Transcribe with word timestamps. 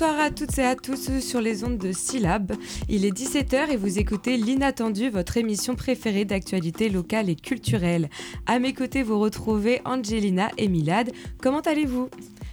Bonsoir 0.00 0.20
à 0.20 0.30
toutes 0.30 0.56
et 0.58 0.64
à 0.64 0.76
tous 0.76 1.18
sur 1.18 1.40
les 1.40 1.64
ondes 1.64 1.76
de 1.76 1.90
Syllab. 1.90 2.52
Il 2.88 3.04
est 3.04 3.10
17h 3.10 3.70
et 3.70 3.76
vous 3.76 3.98
écoutez 3.98 4.36
L'inattendu, 4.36 5.10
votre 5.10 5.38
émission 5.38 5.74
préférée 5.74 6.24
d'actualité 6.24 6.88
locale 6.88 7.28
et 7.28 7.34
culturelle. 7.34 8.08
À 8.46 8.60
mes 8.60 8.74
côtés, 8.74 9.02
vous 9.02 9.18
retrouvez 9.18 9.80
Angelina 9.84 10.52
et 10.56 10.68
Milad. 10.68 11.10
Comment 11.42 11.62
allez-vous? 11.62 12.10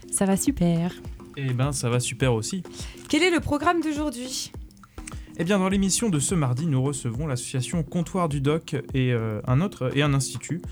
Ça 0.09 0.26
va 0.26 0.38
super. 0.38 0.91
Eh 1.38 1.54
ben, 1.54 1.71
ça 1.71 1.88
va 1.88 2.00
super 2.00 2.34
aussi. 2.34 2.63
Quel 3.09 3.22
est 3.22 3.30
le 3.30 3.41
programme 3.41 3.80
d'aujourd'hui? 3.80 4.52
Eh 5.38 5.44
bien, 5.44 5.59
dans 5.59 5.70
l'émission 5.70 6.09
de 6.09 6.17
ce 6.17 6.34
mardi, 6.34 6.66
nous 6.66 6.81
recevons 6.81 7.27
l'association 7.27 7.84
Comptoir 7.84 8.27
du 8.27 8.41
Doc 8.41 8.75
et 8.95 9.14
euh, 9.14 9.39
un 9.45 9.62
autre 9.62 9.95
et 9.95 10.02
un 10.02 10.16
institut 10.16 10.64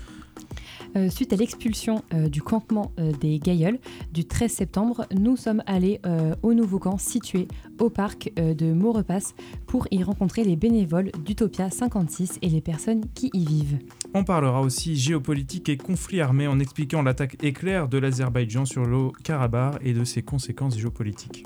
euh, 0.96 1.10
suite 1.10 1.32
à 1.32 1.36
l'expulsion 1.36 2.02
euh, 2.12 2.28
du 2.28 2.42
campement 2.42 2.92
euh, 2.98 3.12
des 3.20 3.38
Gailleuls 3.38 3.78
du 4.12 4.24
13 4.24 4.50
septembre, 4.50 5.06
nous 5.14 5.36
sommes 5.36 5.62
allés 5.66 6.00
au 6.42 6.54
nouveau 6.54 6.78
camp 6.78 6.98
situé 6.98 7.48
au 7.80 7.90
parc 7.90 8.32
de 8.36 8.72
Maurepas 8.72 9.34
pour 9.66 9.86
y 9.90 10.02
rencontrer 10.02 10.44
les 10.44 10.56
bénévoles 10.56 11.10
d'Utopia 11.24 11.70
56 11.70 12.38
et 12.42 12.48
les 12.48 12.60
personnes 12.60 13.02
qui 13.14 13.30
y 13.32 13.44
vivent. 13.44 13.78
On 14.14 14.24
parlera 14.24 14.60
aussi 14.60 14.96
géopolitique 14.96 15.68
et 15.68 15.76
conflits 15.76 16.20
armés 16.20 16.46
en 16.46 16.58
expliquant 16.58 17.02
l'attaque 17.02 17.42
éclair 17.42 17.88
de 17.88 17.98
l'Azerbaïdjan 17.98 18.64
sur 18.64 18.84
le 18.84 19.10
Karabakh 19.22 19.78
et 19.82 19.92
de 19.92 20.04
ses 20.04 20.22
conséquences 20.22 20.78
géopolitiques. 20.78 21.44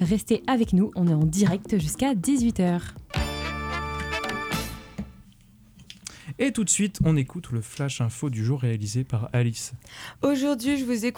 Restez 0.00 0.42
avec 0.46 0.72
nous, 0.72 0.90
on 0.96 1.06
est 1.08 1.14
en 1.14 1.24
direct 1.24 1.78
jusqu'à 1.78 2.14
18h. 2.14 2.80
Et 6.38 6.52
tout 6.52 6.64
de 6.64 6.70
suite, 6.70 6.98
on 7.02 7.16
écoute 7.16 7.50
le 7.50 7.62
flash 7.62 8.02
info 8.02 8.28
du 8.28 8.44
jour 8.44 8.60
réalisé 8.60 9.04
par 9.04 9.30
Alice. 9.32 9.72
Aujourd'hui, 10.20 10.76
je 10.76 10.84
vous 10.84 11.06
ai 11.06 11.12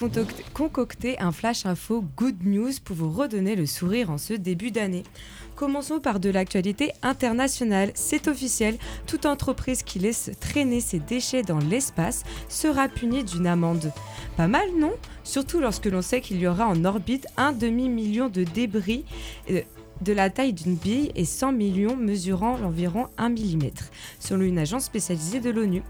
concocté 0.54 1.18
un 1.18 1.32
flash 1.32 1.66
info 1.66 2.04
good 2.16 2.44
news 2.44 2.70
pour 2.84 2.94
vous 2.94 3.10
redonner 3.10 3.56
le 3.56 3.66
sourire 3.66 4.10
en 4.10 4.18
ce 4.18 4.34
début 4.34 4.70
d'année. 4.70 5.02
Commençons 5.56 5.98
par 5.98 6.20
de 6.20 6.30
l'actualité 6.30 6.92
internationale. 7.02 7.90
C'est 7.94 8.28
officiel, 8.28 8.78
toute 9.08 9.26
entreprise 9.26 9.82
qui 9.82 9.98
laisse 9.98 10.30
traîner 10.38 10.80
ses 10.80 11.00
déchets 11.00 11.42
dans 11.42 11.58
l'espace 11.58 12.22
sera 12.48 12.88
punie 12.88 13.24
d'une 13.24 13.48
amende. 13.48 13.92
Pas 14.36 14.46
mal, 14.46 14.68
non? 14.78 14.92
Surtout 15.24 15.58
lorsque 15.58 15.86
l'on 15.86 16.00
sait 16.00 16.20
qu'il 16.20 16.38
y 16.38 16.46
aura 16.46 16.68
en 16.68 16.84
orbite 16.84 17.26
un 17.36 17.50
demi-million 17.50 18.28
de 18.28 18.44
débris 18.44 19.04
euh, 19.50 19.62
de 20.02 20.12
la 20.12 20.30
taille 20.30 20.52
d'une 20.52 20.74
bille 20.74 21.12
et 21.14 21.24
100 21.24 21.52
millions 21.52 21.96
mesurant 21.96 22.56
environ 22.62 23.06
1 23.18 23.30
mm, 23.30 23.70
selon 24.18 24.42
une 24.44 24.58
agence 24.58 24.84
spécialisée 24.84 25.40
de 25.40 25.50
l'ONU. 25.50 25.82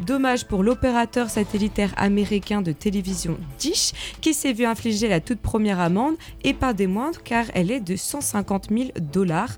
Dommage 0.00 0.46
pour 0.46 0.62
l'opérateur 0.62 1.30
satellitaire 1.30 1.92
américain 1.96 2.62
de 2.62 2.72
télévision 2.72 3.38
Dish, 3.58 3.92
qui 4.20 4.34
s'est 4.34 4.52
vu 4.52 4.64
infliger 4.64 5.08
la 5.08 5.20
toute 5.20 5.40
première 5.40 5.80
amende, 5.80 6.16
et 6.44 6.54
pas 6.54 6.72
des 6.72 6.86
moindres 6.86 7.22
car 7.22 7.46
elle 7.54 7.70
est 7.70 7.80
de 7.80 7.96
150 7.96 8.68
000 8.70 8.90
dollars. 9.00 9.56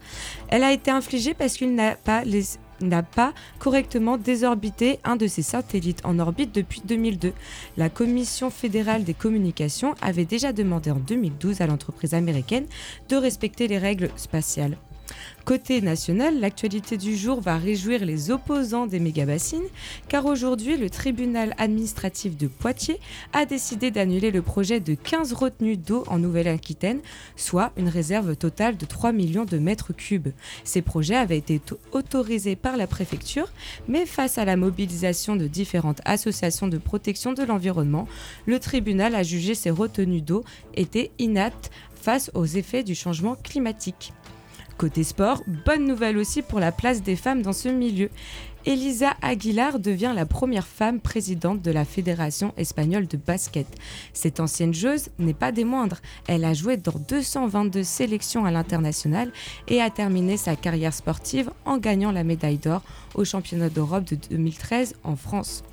Elle 0.48 0.64
a 0.64 0.72
été 0.72 0.90
infligée 0.90 1.34
parce 1.34 1.56
qu'il 1.56 1.74
n'a 1.74 1.94
pas 1.94 2.24
les 2.24 2.44
n'a 2.80 3.02
pas 3.02 3.32
correctement 3.58 4.16
désorbité 4.16 4.98
un 5.04 5.16
de 5.16 5.26
ses 5.26 5.42
satellites 5.42 6.04
en 6.04 6.18
orbite 6.18 6.54
depuis 6.54 6.82
2002. 6.84 7.32
La 7.76 7.88
Commission 7.88 8.50
fédérale 8.50 9.04
des 9.04 9.14
communications 9.14 9.94
avait 10.00 10.24
déjà 10.24 10.52
demandé 10.52 10.90
en 10.90 10.96
2012 10.96 11.60
à 11.60 11.66
l'entreprise 11.66 12.14
américaine 12.14 12.66
de 13.08 13.16
respecter 13.16 13.68
les 13.68 13.78
règles 13.78 14.10
spatiales. 14.16 14.76
Côté 15.48 15.80
national, 15.80 16.40
l'actualité 16.40 16.98
du 16.98 17.16
jour 17.16 17.40
va 17.40 17.56
réjouir 17.56 18.04
les 18.04 18.30
opposants 18.30 18.86
des 18.86 19.00
méga-bassines, 19.00 19.64
car 20.06 20.26
aujourd'hui, 20.26 20.76
le 20.76 20.90
tribunal 20.90 21.54
administratif 21.56 22.36
de 22.36 22.48
Poitiers 22.48 23.00
a 23.32 23.46
décidé 23.46 23.90
d'annuler 23.90 24.30
le 24.30 24.42
projet 24.42 24.78
de 24.78 24.92
15 24.92 25.32
retenues 25.32 25.78
d'eau 25.78 26.04
en 26.08 26.18
Nouvelle-Aquitaine, 26.18 27.00
soit 27.34 27.72
une 27.78 27.88
réserve 27.88 28.36
totale 28.36 28.76
de 28.76 28.84
3 28.84 29.12
millions 29.12 29.46
de 29.46 29.56
mètres 29.56 29.94
cubes. 29.94 30.28
Ces 30.64 30.82
projets 30.82 31.16
avaient 31.16 31.38
été 31.38 31.62
autorisés 31.92 32.54
par 32.54 32.76
la 32.76 32.86
préfecture, 32.86 33.50
mais 33.88 34.04
face 34.04 34.36
à 34.36 34.44
la 34.44 34.56
mobilisation 34.56 35.34
de 35.34 35.46
différentes 35.46 36.02
associations 36.04 36.68
de 36.68 36.76
protection 36.76 37.32
de 37.32 37.42
l'environnement, 37.42 38.06
le 38.44 38.60
tribunal 38.60 39.14
a 39.14 39.22
jugé 39.22 39.54
ces 39.54 39.70
retenues 39.70 40.20
d'eau 40.20 40.44
étaient 40.74 41.10
inaptes 41.18 41.70
face 41.94 42.30
aux 42.34 42.44
effets 42.44 42.84
du 42.84 42.94
changement 42.94 43.34
climatique. 43.34 44.12
Côté 44.78 45.02
sport, 45.02 45.42
bonne 45.66 45.88
nouvelle 45.88 46.16
aussi 46.18 46.40
pour 46.40 46.60
la 46.60 46.70
place 46.70 47.02
des 47.02 47.16
femmes 47.16 47.42
dans 47.42 47.52
ce 47.52 47.68
milieu. 47.68 48.10
Elisa 48.64 49.16
Aguilar 49.22 49.80
devient 49.80 50.12
la 50.14 50.24
première 50.24 50.68
femme 50.68 51.00
présidente 51.00 51.62
de 51.62 51.72
la 51.72 51.84
Fédération 51.84 52.54
espagnole 52.56 53.08
de 53.08 53.16
basket. 53.16 53.66
Cette 54.12 54.38
ancienne 54.38 54.72
joueuse 54.72 55.08
n'est 55.18 55.34
pas 55.34 55.50
des 55.50 55.64
moindres. 55.64 55.98
Elle 56.28 56.44
a 56.44 56.54
joué 56.54 56.76
dans 56.76 56.92
222 56.92 57.82
sélections 57.82 58.44
à 58.44 58.52
l'international 58.52 59.32
et 59.66 59.82
a 59.82 59.90
terminé 59.90 60.36
sa 60.36 60.54
carrière 60.54 60.94
sportive 60.94 61.50
en 61.64 61.78
gagnant 61.78 62.12
la 62.12 62.22
médaille 62.22 62.58
d'or 62.58 62.82
au 63.16 63.24
championnat 63.24 63.70
d'Europe 63.70 64.04
de 64.04 64.14
2013 64.14 64.94
en 65.02 65.16
France. 65.16 65.64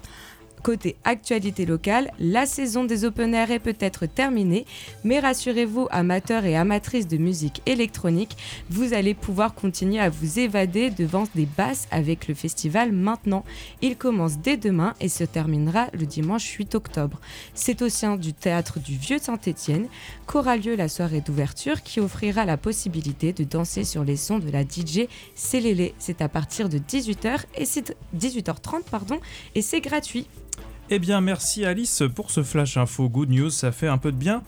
Côté 0.66 0.96
actualité 1.04 1.64
locale, 1.64 2.10
la 2.18 2.48
saison 2.48 2.86
des 2.86 3.06
open 3.06 3.36
air 3.36 3.52
est 3.52 3.60
peut-être 3.60 4.08
terminée, 4.08 4.66
mais 5.04 5.20
rassurez-vous, 5.20 5.88
amateurs 5.92 6.44
et 6.44 6.58
amatrices 6.58 7.08
de 7.08 7.18
musique 7.18 7.62
électronique, 7.68 8.36
vous 8.72 8.96
allez 8.96 9.14
pouvoir 9.14 9.54
continuer 9.54 10.00
à 10.00 10.10
vous 10.10 10.40
évader 10.40 10.90
devant 10.90 11.26
des 11.36 11.46
basses 11.46 11.88
avec 11.92 12.28
le 12.28 12.34
festival 12.34 12.94
maintenant. 12.94 13.46
Il 13.84 13.96
commence 13.96 14.40
dès 14.40 14.58
demain 14.58 14.96
et 15.00 15.08
se 15.08 15.24
terminera 15.24 15.86
le 15.94 16.08
dimanche 16.08 16.50
8 16.50 16.74
octobre. 16.74 17.22
C'est 17.54 17.84
au 17.84 17.90
sein 17.90 18.16
du 18.16 18.34
théâtre 18.34 18.80
du 18.80 18.98
Vieux 18.98 19.20
Saint-Étienne 19.20 19.86
qu'aura 20.26 20.58
lieu 20.58 20.76
la 20.76 20.88
soirée 20.88 21.22
d'ouverture 21.22 21.84
qui 21.84 22.00
offrira 22.00 22.44
la 22.44 22.58
possibilité 22.58 23.34
de 23.34 23.44
danser 23.44 23.84
sur 23.84 24.04
les 24.04 24.18
sons 24.18 24.40
de 24.40 24.50
la 24.50 24.64
DJ 24.64 25.08
Célélé. 25.36 25.94
C'est 26.00 26.24
à 26.24 26.28
partir 26.28 26.70
de 26.70 26.80
18h 26.80 27.42
et 27.54 27.66
c'est 27.66 27.96
18h30 28.18 28.82
pardon 28.90 29.20
et 29.54 29.62
c'est 29.62 29.80
gratuit. 29.80 30.26
Eh 30.92 31.00
bien, 31.00 31.20
merci 31.20 31.66
Alice 31.66 32.04
pour 32.14 32.30
ce 32.30 32.44
flash 32.44 32.78
info 32.78 33.10
good 33.10 33.32
news, 33.32 33.50
ça 33.50 33.72
fait 33.72 33.88
un 33.88 33.98
peu 33.98 34.12
de 34.12 34.18
bien. 34.18 34.44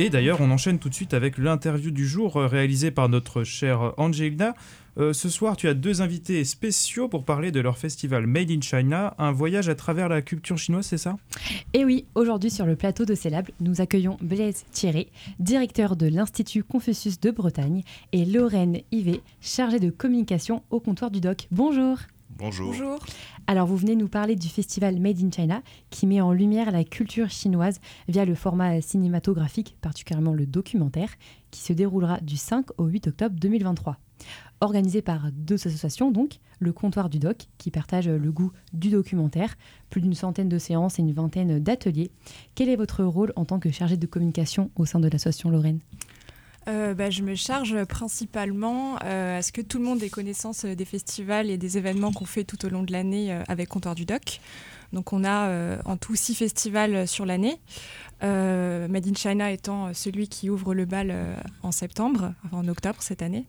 Et 0.00 0.10
d'ailleurs, 0.10 0.40
on 0.40 0.50
enchaîne 0.50 0.80
tout 0.80 0.88
de 0.88 0.94
suite 0.94 1.14
avec 1.14 1.38
l'interview 1.38 1.92
du 1.92 2.06
jour 2.06 2.36
euh, 2.36 2.46
réalisée 2.46 2.90
par 2.90 3.08
notre 3.08 3.44
chère 3.44 3.94
Angelina. 3.98 4.54
Euh, 4.98 5.12
ce 5.12 5.28
soir, 5.28 5.56
tu 5.56 5.68
as 5.68 5.74
deux 5.74 6.02
invités 6.02 6.44
spéciaux 6.44 7.08
pour 7.08 7.24
parler 7.24 7.52
de 7.52 7.60
leur 7.60 7.78
festival 7.78 8.26
Made 8.26 8.50
in 8.50 8.60
China, 8.60 9.14
un 9.18 9.30
voyage 9.30 9.68
à 9.68 9.76
travers 9.76 10.08
la 10.08 10.22
culture 10.22 10.58
chinoise, 10.58 10.86
c'est 10.86 10.98
ça? 10.98 11.16
Et 11.72 11.80
eh 11.80 11.84
oui, 11.84 12.04
aujourd'hui 12.16 12.50
sur 12.50 12.66
le 12.66 12.74
plateau 12.74 13.04
de 13.04 13.14
Célable, 13.14 13.52
nous 13.60 13.80
accueillons 13.80 14.16
Blaise 14.20 14.64
Thierry, 14.72 15.06
directeur 15.38 15.94
de 15.94 16.06
l'Institut 16.06 16.64
Confucius 16.64 17.20
de 17.20 17.30
Bretagne, 17.30 17.82
et 18.10 18.24
Lorraine 18.24 18.80
Yvet, 18.90 19.20
chargée 19.40 19.78
de 19.78 19.90
communication 19.90 20.64
au 20.70 20.80
comptoir 20.80 21.12
du 21.12 21.20
DOC. 21.20 21.46
Bonjour 21.52 21.98
Bonjour. 22.36 22.72
Bonjour. 22.72 22.98
Alors, 23.46 23.66
vous 23.66 23.76
venez 23.76 23.96
nous 23.96 24.08
parler 24.08 24.36
du 24.36 24.48
festival 24.48 25.00
Made 25.00 25.22
in 25.22 25.30
China 25.30 25.62
qui 25.90 26.06
met 26.06 26.20
en 26.20 26.32
lumière 26.32 26.70
la 26.70 26.84
culture 26.84 27.30
chinoise 27.30 27.80
via 28.06 28.24
le 28.24 28.34
format 28.34 28.80
cinématographique, 28.80 29.76
particulièrement 29.80 30.34
le 30.34 30.44
documentaire, 30.44 31.10
qui 31.50 31.60
se 31.60 31.72
déroulera 31.72 32.20
du 32.20 32.36
5 32.36 32.66
au 32.78 32.84
8 32.84 33.08
octobre 33.08 33.36
2023 33.40 33.96
organisé 34.60 35.02
par 35.02 35.30
deux 35.32 35.54
associations, 35.54 36.10
donc 36.10 36.40
le 36.58 36.72
Comptoir 36.72 37.08
du 37.08 37.18
Doc, 37.18 37.46
qui 37.58 37.70
partage 37.70 38.08
le 38.08 38.32
goût 38.32 38.52
du 38.72 38.90
documentaire, 38.90 39.56
plus 39.90 40.00
d'une 40.00 40.14
centaine 40.14 40.48
de 40.48 40.58
séances 40.58 40.98
et 40.98 41.02
une 41.02 41.12
vingtaine 41.12 41.58
d'ateliers. 41.58 42.10
Quel 42.54 42.68
est 42.68 42.76
votre 42.76 43.04
rôle 43.04 43.32
en 43.36 43.44
tant 43.44 43.58
que 43.58 43.70
chargé 43.70 43.96
de 43.96 44.06
communication 44.06 44.70
au 44.76 44.86
sein 44.86 45.00
de 45.00 45.08
l'association 45.08 45.50
Lorraine? 45.50 45.80
Euh, 46.68 46.92
bah, 46.92 47.08
je 47.08 47.22
me 47.22 47.34
charge 47.34 47.82
principalement 47.84 48.98
euh, 49.04 49.38
à 49.38 49.42
ce 49.42 49.52
que 49.52 49.62
tout 49.62 49.78
le 49.78 49.84
monde 49.84 50.02
ait 50.02 50.10
connaissance 50.10 50.66
des 50.66 50.84
festivals 50.84 51.48
et 51.48 51.56
des 51.56 51.78
événements 51.78 52.12
qu'on 52.12 52.26
fait 52.26 52.44
tout 52.44 52.62
au 52.66 52.68
long 52.68 52.82
de 52.82 52.92
l'année 52.92 53.32
euh, 53.32 53.42
avec 53.48 53.68
Comptoir 53.68 53.94
du 53.94 54.04
Doc. 54.04 54.40
Donc 54.92 55.12
on 55.12 55.22
a 55.22 55.76
en 55.84 55.98
tout 55.98 56.16
six 56.16 56.34
festivals 56.34 57.06
sur 57.06 57.26
l'année. 57.26 57.60
Made 58.22 59.06
in 59.06 59.14
China 59.14 59.52
étant 59.52 59.92
celui 59.92 60.28
qui 60.28 60.48
ouvre 60.48 60.72
le 60.72 60.86
bal 60.86 61.14
en 61.62 61.72
septembre, 61.72 62.32
enfin 62.46 62.56
en 62.56 62.68
octobre 62.68 62.96
cette 63.00 63.20
année. 63.20 63.44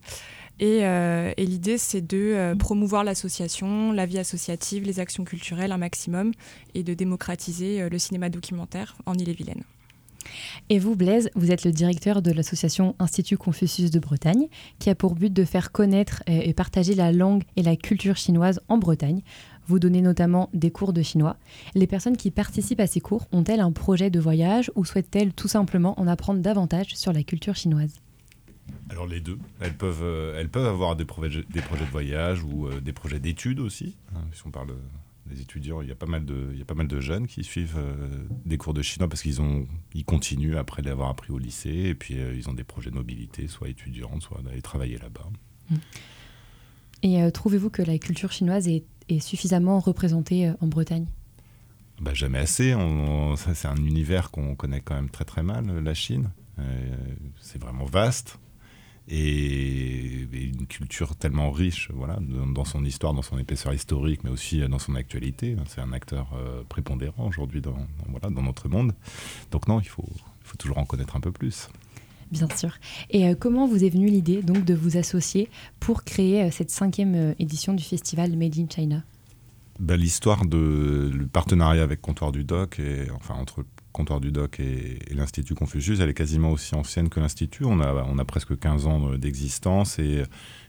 Euh, 0.61 1.33
et, 1.37 1.45
l'idée, 1.45 1.77
c'est 1.77 2.01
de 2.01 2.17
euh, 2.17 2.55
promouvoir 2.55 3.03
l'association, 3.03 3.91
la 3.91 4.05
vie 4.05 4.19
associative, 4.19 4.83
les 4.83 4.99
actions 4.99 5.23
culturelles 5.23 5.71
un 5.71 5.77
maximum 5.77 6.31
et 6.75 6.83
de 6.83 6.93
démocratiser 6.93 7.81
euh, 7.81 7.89
le 7.89 7.97
cinéma 7.97 8.29
documentaire 8.29 8.95
en 9.05 9.13
Ille-et-Vilaine. 9.13 9.63
Et 10.69 10.79
vous, 10.79 10.95
Blaise, 10.95 11.29
vous 11.33 11.49
êtes 11.49 11.63
le 11.63 11.71
directeur 11.71 12.21
de 12.21 12.31
l'association 12.31 12.93
Institut 12.99 13.37
Confucius 13.37 13.89
de 13.89 13.99
Bretagne, 13.99 14.47
qui 14.77 14.89
a 14.89 14.95
pour 14.95 15.15
but 15.15 15.31
de 15.31 15.45
faire 15.45 15.71
connaître 15.71 16.21
et 16.27 16.53
partager 16.53 16.93
la 16.93 17.11
langue 17.11 17.43
et 17.55 17.63
la 17.63 17.75
culture 17.75 18.17
chinoise 18.17 18.59
en 18.67 18.77
Bretagne. 18.77 19.21
Vous 19.65 19.79
donnez 19.79 20.01
notamment 20.01 20.49
des 20.53 20.71
cours 20.71 20.93
de 20.93 21.01
chinois. 21.01 21.37
Les 21.73 21.87
personnes 21.87 22.17
qui 22.17 22.31
participent 22.31 22.81
à 22.81 22.85
ces 22.85 22.99
cours 22.99 23.27
ont-elles 23.31 23.61
un 23.61 23.71
projet 23.71 24.09
de 24.09 24.19
voyage 24.19 24.71
ou 24.75 24.85
souhaitent-elles 24.85 25.33
tout 25.33 25.47
simplement 25.47 25.99
en 25.99 26.05
apprendre 26.05 26.41
davantage 26.41 26.95
sur 26.95 27.13
la 27.13 27.23
culture 27.23 27.55
chinoise? 27.55 28.01
Alors 28.89 29.07
les 29.07 29.21
deux, 29.21 29.39
elles 29.59 29.75
peuvent, 29.75 30.03
euh, 30.03 30.39
elles 30.39 30.49
peuvent 30.49 30.67
avoir 30.67 30.95
des 30.95 31.05
projets, 31.05 31.43
des 31.49 31.61
projets 31.61 31.85
de 31.85 31.91
voyage 31.91 32.43
ou 32.43 32.67
euh, 32.67 32.81
des 32.81 32.93
projets 32.93 33.19
d'études 33.19 33.59
aussi, 33.59 33.95
hein, 34.15 34.21
si 34.33 34.41
on 34.45 34.51
parle 34.51 34.73
les 35.29 35.41
étudiants, 35.41 35.81
il 35.81 35.87
y 35.87 35.91
a 35.91 35.95
pas 35.95 36.07
mal 36.07 36.25
de, 36.25 36.49
il 36.53 36.57
y 36.57 36.61
a 36.61 36.65
pas 36.65 36.73
mal 36.73 36.87
de 36.87 36.99
jeunes 36.99 37.27
qui 37.27 37.43
suivent 37.43 37.77
des 38.45 38.57
cours 38.57 38.73
de 38.73 38.81
chinois 38.81 39.07
parce 39.07 39.21
qu'ils 39.21 39.41
ont, 39.41 39.67
ils 39.93 40.03
continuent 40.03 40.57
après 40.57 40.81
l'avoir 40.81 41.09
appris 41.09 41.31
au 41.31 41.37
lycée 41.37 41.69
et 41.69 41.93
puis 41.93 42.15
ils 42.15 42.49
ont 42.49 42.53
des 42.53 42.63
projets 42.63 42.89
de 42.89 42.95
mobilité, 42.95 43.47
soit 43.47 43.69
étudiants, 43.69 44.19
soit 44.21 44.41
d'aller 44.41 44.63
travailler 44.63 44.97
là-bas. 44.97 45.29
Mm. 45.69 45.75
Et 47.03 47.31
trouvez-vous 47.31 47.69
que 47.69 47.83
la 47.83 47.99
culture 47.99 48.31
chinoise 48.31 48.67
est, 48.67 48.85
est 49.07 49.19
suffisamment 49.19 49.79
représentée 49.79 50.51
en 50.61 50.67
Bretagne? 50.67 51.05
Bah, 52.01 52.15
Jamais 52.15 52.39
assez. 52.39 52.75
c'est 53.53 53.67
un 53.67 53.75
univers 53.75 54.31
qu'on 54.31 54.55
connaît 54.55 54.81
quand 54.81 54.95
même 54.95 55.11
très 55.11 55.25
très 55.25 55.43
mal, 55.43 55.67
la 55.83 55.93
Chine. 55.93 56.31
c'est 57.39 57.61
vraiment 57.61 57.85
vaste 57.85 58.39
et, 59.09 60.27
une 60.31 60.67
culture 60.67 61.15
tellement 61.15 61.51
riche 61.51 61.89
voilà, 61.93 62.19
dans, 62.21 62.65
son 62.65 62.83
histoire, 62.85 63.13
dans 63.13 63.21
son 63.21 63.37
épaisseur 63.37 63.73
historique, 63.73 64.23
mais 64.23 64.29
aussi 64.29 64.59
dans 64.67 64.79
son 64.79 64.95
actualité. 64.95 65.55
C'est 65.67 65.81
un 65.81 65.93
acteur 65.93 66.27
euh, 66.35 66.63
prépondérant 66.67 67.27
aujourd'hui 67.27 67.61
dans, 67.61 67.75
voilà, 68.07 68.29
dans 68.29 68.43
notre 68.43 68.69
monde. 68.69 68.93
Donc 69.51 69.67
non, 69.67 69.79
il 69.79 69.87
faut, 69.87 70.05
il 70.07 70.47
faut 70.47 70.57
toujours 70.57 70.77
en 70.77 70.85
connaître 70.85 71.15
un 71.15 71.19
peu 71.19 71.31
plus. 71.31 71.69
Bien 72.31 72.47
sûr. 72.55 72.71
Et 73.09 73.27
euh, 73.27 73.35
comment 73.35 73.67
vous 73.67 73.83
est 73.83 73.89
venue 73.89 74.07
l'idée 74.07 74.43
donc 74.43 74.63
de 74.63 74.75
vous 74.75 74.97
associer 74.97 75.49
pour 75.79 76.03
créer 76.03 76.43
euh, 76.43 76.51
cette 76.51 76.69
cinquième 76.69 77.33
édition 77.39 77.73
du 77.73 77.83
festival 77.83 78.35
Made 78.37 78.57
in 78.59 78.67
China? 78.69 79.03
Ben, 79.79 79.95
L'histoire 79.95 80.45
du 80.45 81.27
partenariat 81.31 81.83
avec 81.83 82.01
Comptoir 82.01 82.31
du 82.31 82.43
Doc, 82.43 82.79
et, 82.79 83.09
enfin 83.11 83.33
entre 83.35 83.65
comptoir 83.99 84.21
du 84.21 84.31
doc 84.31 84.61
et, 84.61 84.99
l'Institut 85.11 85.55
Confucius, 85.55 85.99
elle 85.99 86.09
est 86.09 86.13
quasiment 86.13 86.51
aussi 86.51 86.73
ancienne 86.73 87.09
que 87.09 87.19
l'Institut. 87.19 87.65
On 87.65 87.81
a, 87.81 88.05
on 88.07 88.17
a 88.17 88.23
presque 88.23 88.57
15 88.57 88.87
ans 88.87 89.17
d'existence 89.17 89.99
et, 89.99 90.23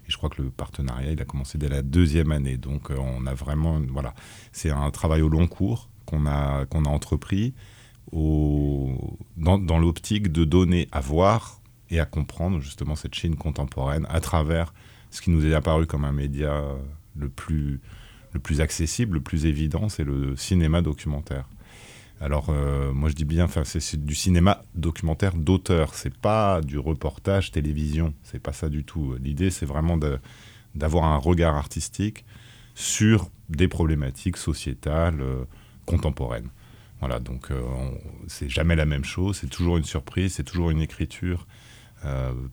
je 0.09 0.17
crois 0.17 0.29
que 0.29 0.43
le 0.43 0.50
partenariat, 0.50 1.12
il 1.12 1.23
a 1.23 1.25
commencé 1.25 1.56
dès 1.56 1.69
la 1.69 1.82
deuxième 1.82 2.32
année. 2.32 2.56
Donc 2.56 2.91
euh, 2.91 2.97
on 2.99 3.27
a 3.27 3.35
vraiment, 3.35 3.81
voilà, 3.93 4.12
c'est 4.50 4.71
un 4.71 4.91
travail 4.91 5.23
au 5.23 5.29
long 5.29 5.47
cours 5.47 5.88
qu'on 6.06 6.27
a, 6.27 6.67
a 6.69 6.88
entrepris 6.88 7.55
au, 8.11 9.17
dans, 9.37 9.59
dans 9.59 9.79
l'optique 9.79 10.32
de 10.32 10.44
donner 10.44 10.88
à 10.91 11.00
voir 11.00 11.61
et 11.91 12.00
à 12.00 12.06
comprendre 12.06 12.59
justement 12.59 12.97
cette 12.97 13.15
Chine 13.15 13.37
contemporaine 13.37 14.06
à 14.09 14.19
travers 14.21 14.75
ce 15.12 15.21
qui 15.21 15.31
nous 15.31 15.47
est 15.47 15.55
apparu 15.55 15.87
comme 15.87 16.05
un 16.05 16.12
média 16.12 16.61
le 17.17 17.29
plus, 17.29 17.81
le 18.32 18.41
plus 18.41 18.61
accessible, 18.61 19.15
le 19.15 19.23
plus 19.23 19.47
évident, 19.47 19.88
c'est 19.88 20.05
le 20.05 20.35
cinéma 20.35 20.82
documentaire. 20.82 21.49
Alors, 22.22 22.50
euh, 22.50 22.93
moi, 22.93 23.08
je 23.08 23.14
dis 23.14 23.25
bien, 23.25 23.49
c'est 23.64 24.05
du 24.05 24.14
cinéma 24.14 24.62
documentaire 24.75 25.34
d'auteur. 25.34 25.94
C'est 25.94 26.14
pas 26.14 26.61
du 26.61 26.78
reportage 26.78 27.50
télévision. 27.50 28.12
C'est 28.22 28.38
pas 28.43 28.52
ça 28.52 28.69
du 28.69 28.84
tout. 28.84 29.17
L'idée, 29.19 29.50
c'est 29.50 29.64
vraiment 29.64 29.99
d'avoir 30.75 31.05
un 31.05 31.17
regard 31.17 31.56
artistique 31.56 32.26
sur 32.75 33.31
des 33.49 33.69
problématiques 33.69 34.37
sociétales 34.37 35.22
euh, 35.22 35.44
contemporaines. 35.87 36.50
Voilà, 37.00 37.19
donc 37.20 37.50
euh, 37.50 37.62
c'est 38.26 38.50
jamais 38.50 38.76
la 38.76 38.84
même 38.84 39.05
chose. 39.05 39.38
C'est 39.38 39.49
toujours 39.49 39.78
une 39.78 39.84
surprise. 39.84 40.34
C'est 40.34 40.44
toujours 40.44 40.70
une 40.70 40.81
écriture 40.81 41.46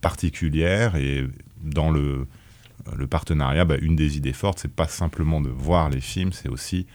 particulière. 0.01 0.97
Et 0.97 1.25
dans 1.61 1.89
le, 1.89 2.27
partenariat, 3.09 3.63
bah, 3.63 3.77
une 3.81 3.95
des 3.95 4.17
idées 4.17 4.33
fortes, 4.33 4.59
c'est 4.59 4.73
pas 4.73 4.89
simplement 4.89 5.39
de 5.39 5.49
voir 5.49 5.89
les 5.89 6.01
films, 6.01 6.33
c'est 6.33 6.49
aussi 6.49 6.85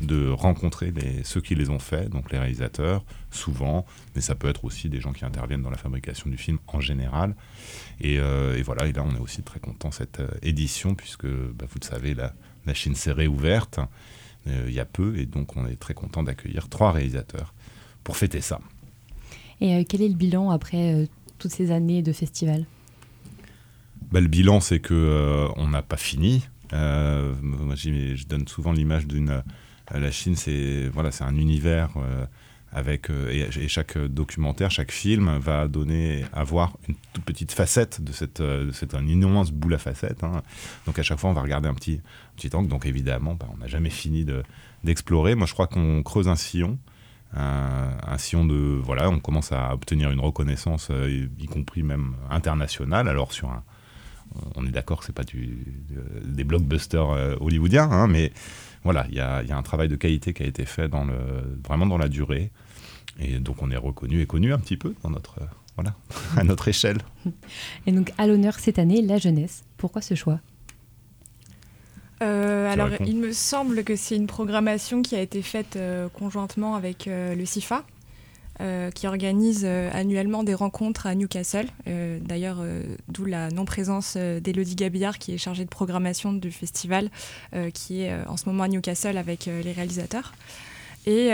de 0.00 0.28
rencontrer 0.28 0.92
les, 0.92 1.24
ceux 1.24 1.40
qui 1.40 1.54
les 1.54 1.70
ont 1.70 1.78
faits, 1.78 2.08
donc 2.08 2.30
les 2.30 2.38
réalisateurs, 2.38 3.04
souvent, 3.30 3.84
mais 4.14 4.20
ça 4.20 4.34
peut 4.34 4.48
être 4.48 4.64
aussi 4.64 4.88
des 4.88 5.00
gens 5.00 5.12
qui 5.12 5.24
interviennent 5.24 5.62
dans 5.62 5.70
la 5.70 5.76
fabrication 5.76 6.30
du 6.30 6.36
film 6.36 6.58
en 6.68 6.80
général. 6.80 7.34
Et, 8.00 8.18
euh, 8.18 8.60
voilà, 8.64 8.86
et 8.86 8.92
là 8.92 9.04
on 9.04 9.14
est 9.14 9.20
aussi 9.20 9.42
très 9.42 9.60
content 9.60 9.90
cette 9.90 10.20
euh, 10.20 10.28
édition, 10.42 10.94
puisque 10.94 11.26
bah, 11.26 11.66
vous 11.68 11.78
le 11.80 11.86
savez, 11.86 12.14
la, 12.14 12.32
la 12.66 12.74
Chine 12.74 12.94
s'est 12.94 13.12
réouverte 13.12 13.80
euh, 14.46 14.66
il 14.68 14.74
y 14.74 14.80
a 14.80 14.84
peu, 14.84 15.16
et 15.18 15.26
donc 15.26 15.56
on 15.56 15.66
est 15.66 15.76
très 15.76 15.94
content 15.94 16.22
d'accueillir 16.22 16.68
trois 16.68 16.92
réalisateurs 16.92 17.54
pour 18.04 18.16
fêter 18.16 18.40
ça. 18.40 18.60
Et 19.60 19.84
quel 19.84 20.02
est 20.02 20.08
le 20.08 20.14
bilan 20.14 20.50
après 20.50 21.08
toutes 21.38 21.50
ces 21.50 21.72
années 21.72 22.00
de 22.00 22.12
festival? 22.12 22.64
Bah, 24.12 24.20
Le 24.20 24.28
bilan, 24.28 24.60
c'est 24.60 24.78
que 24.78 25.48
on 25.56 25.66
n'a 25.66 25.82
pas 25.82 25.96
fini. 25.96 26.46
moi, 26.70 27.74
je 27.74 28.26
donne 28.26 28.46
souvent 28.46 28.70
l'image 28.72 29.08
d'une 29.08 29.42
la 29.94 30.10
Chine, 30.10 30.36
c'est 30.36 30.88
voilà, 30.92 31.10
un 31.20 31.36
univers 31.36 31.90
euh, 31.96 32.26
avec 32.72 33.10
euh, 33.10 33.30
et, 33.30 33.68
chaque 33.68 33.96
documentaire, 33.96 34.70
chaque 34.70 34.92
film 34.92 35.38
va 35.38 35.68
donner 35.68 36.24
à 36.32 36.44
voir 36.44 36.76
une 36.88 36.94
toute 37.12 37.24
petite 37.24 37.52
facette 37.52 38.02
de 38.02 38.12
cette, 38.12 38.42
c'est 38.72 38.94
un 38.94 39.06
immense 39.06 39.50
boule 39.50 39.74
à 39.74 39.78
facettes. 39.78 40.22
Hein. 40.24 40.42
Donc 40.86 40.98
à 40.98 41.02
chaque 41.02 41.18
fois, 41.18 41.30
on 41.30 41.34
va 41.34 41.42
regarder 41.42 41.68
un 41.68 41.74
petit 41.74 42.00
petit 42.36 42.54
angle. 42.54 42.68
Donc 42.68 42.86
évidemment, 42.86 43.34
bah, 43.34 43.46
on 43.54 43.56
n'a 43.58 43.66
jamais 43.66 43.90
fini 43.90 44.24
de, 44.24 44.42
d'explorer. 44.84 45.34
Moi, 45.34 45.46
je 45.46 45.54
crois 45.54 45.66
qu'on 45.66 46.02
creuse 46.02 46.28
un 46.28 46.36
sillon. 46.36 46.78
Un, 47.34 48.16
sillon 48.16 48.46
de 48.46 48.80
voilà 48.82 49.10
on 49.10 49.20
commence 49.20 49.52
à 49.52 49.74
obtenir 49.74 50.10
une 50.10 50.18
reconnaissance 50.18 50.90
y, 50.90 51.44
compris 51.44 51.82
même 51.82 52.14
internationale 52.30 53.06
alors 53.06 53.32
sur 53.32 53.50
un 53.50 53.62
on 54.56 54.66
est 54.66 54.70
d'accord 54.70 55.00
que 55.00 55.04
c'est 55.04 55.14
pas 55.14 55.24
des 55.24 56.44
blockbusters 56.44 57.38
hollywoodiens 57.42 57.90
hein, 57.90 58.06
mais 58.06 58.32
voilà, 58.84 59.06
il 59.08 59.16
y 59.16 59.20
a, 59.20 59.42
un 59.50 59.62
travail 59.62 59.88
de 59.88 59.96
qualité 59.96 60.32
qui 60.32 60.42
a 60.42 60.46
été 60.46 60.64
fait 60.64 60.88
dans 60.88 61.04
le, 61.04 61.14
vraiment 61.66 61.86
dans 61.86 61.98
la 61.98 62.08
durée. 62.08 62.50
Et 63.20 63.38
donc 63.38 63.62
on 63.62 63.70
est 63.70 63.76
reconnu 63.76 64.20
et 64.20 64.26
connu 64.26 64.52
un 64.52 64.58
petit 64.58 64.76
peu 64.76 64.94
dans 65.02 65.10
notre, 65.10 65.40
voilà, 65.74 65.94
à 66.36 66.44
notre 66.44 66.68
échelle. 66.68 66.98
Et 67.86 67.92
donc 67.92 68.12
à 68.18 68.26
l'honneur 68.26 68.58
cette 68.58 68.78
année, 68.78 69.02
la 69.02 69.18
jeunesse. 69.18 69.64
Pourquoi 69.76 70.02
ce 70.02 70.14
choix? 70.14 70.40
Euh, 72.22 72.70
alors, 72.70 72.88
il 73.06 73.16
me 73.16 73.32
semble 73.32 73.84
que 73.84 73.96
c'est 73.96 74.16
une 74.16 74.26
programmation 74.26 75.02
qui 75.02 75.14
a 75.14 75.20
été 75.20 75.42
faite 75.42 75.76
euh, 75.76 76.08
conjointement 76.08 76.74
avec 76.74 77.06
euh, 77.06 77.34
le 77.34 77.44
CIFA, 77.44 77.84
euh, 78.60 78.90
qui 78.90 79.06
organise 79.06 79.62
euh, 79.64 79.88
annuellement 79.92 80.42
des 80.42 80.54
rencontres 80.54 81.06
à 81.06 81.14
Newcastle. 81.14 81.66
Euh, 81.86 82.18
d'ailleurs, 82.20 82.58
d'où 83.06 83.24
la 83.24 83.50
non-présence 83.50 84.16
d'Elodie 84.16 84.74
Gabillard, 84.74 85.18
qui 85.18 85.32
est 85.32 85.38
chargée 85.38 85.64
de 85.64 85.68
programmation 85.68 86.32
du 86.32 86.50
festival, 86.50 87.08
qui 87.72 88.02
est 88.02 88.12
en 88.26 88.36
ce 88.36 88.48
moment 88.48 88.64
à 88.64 88.68
Newcastle 88.68 89.16
avec 89.16 89.46
les 89.46 89.72
réalisateurs. 89.72 90.32
Et 91.06 91.28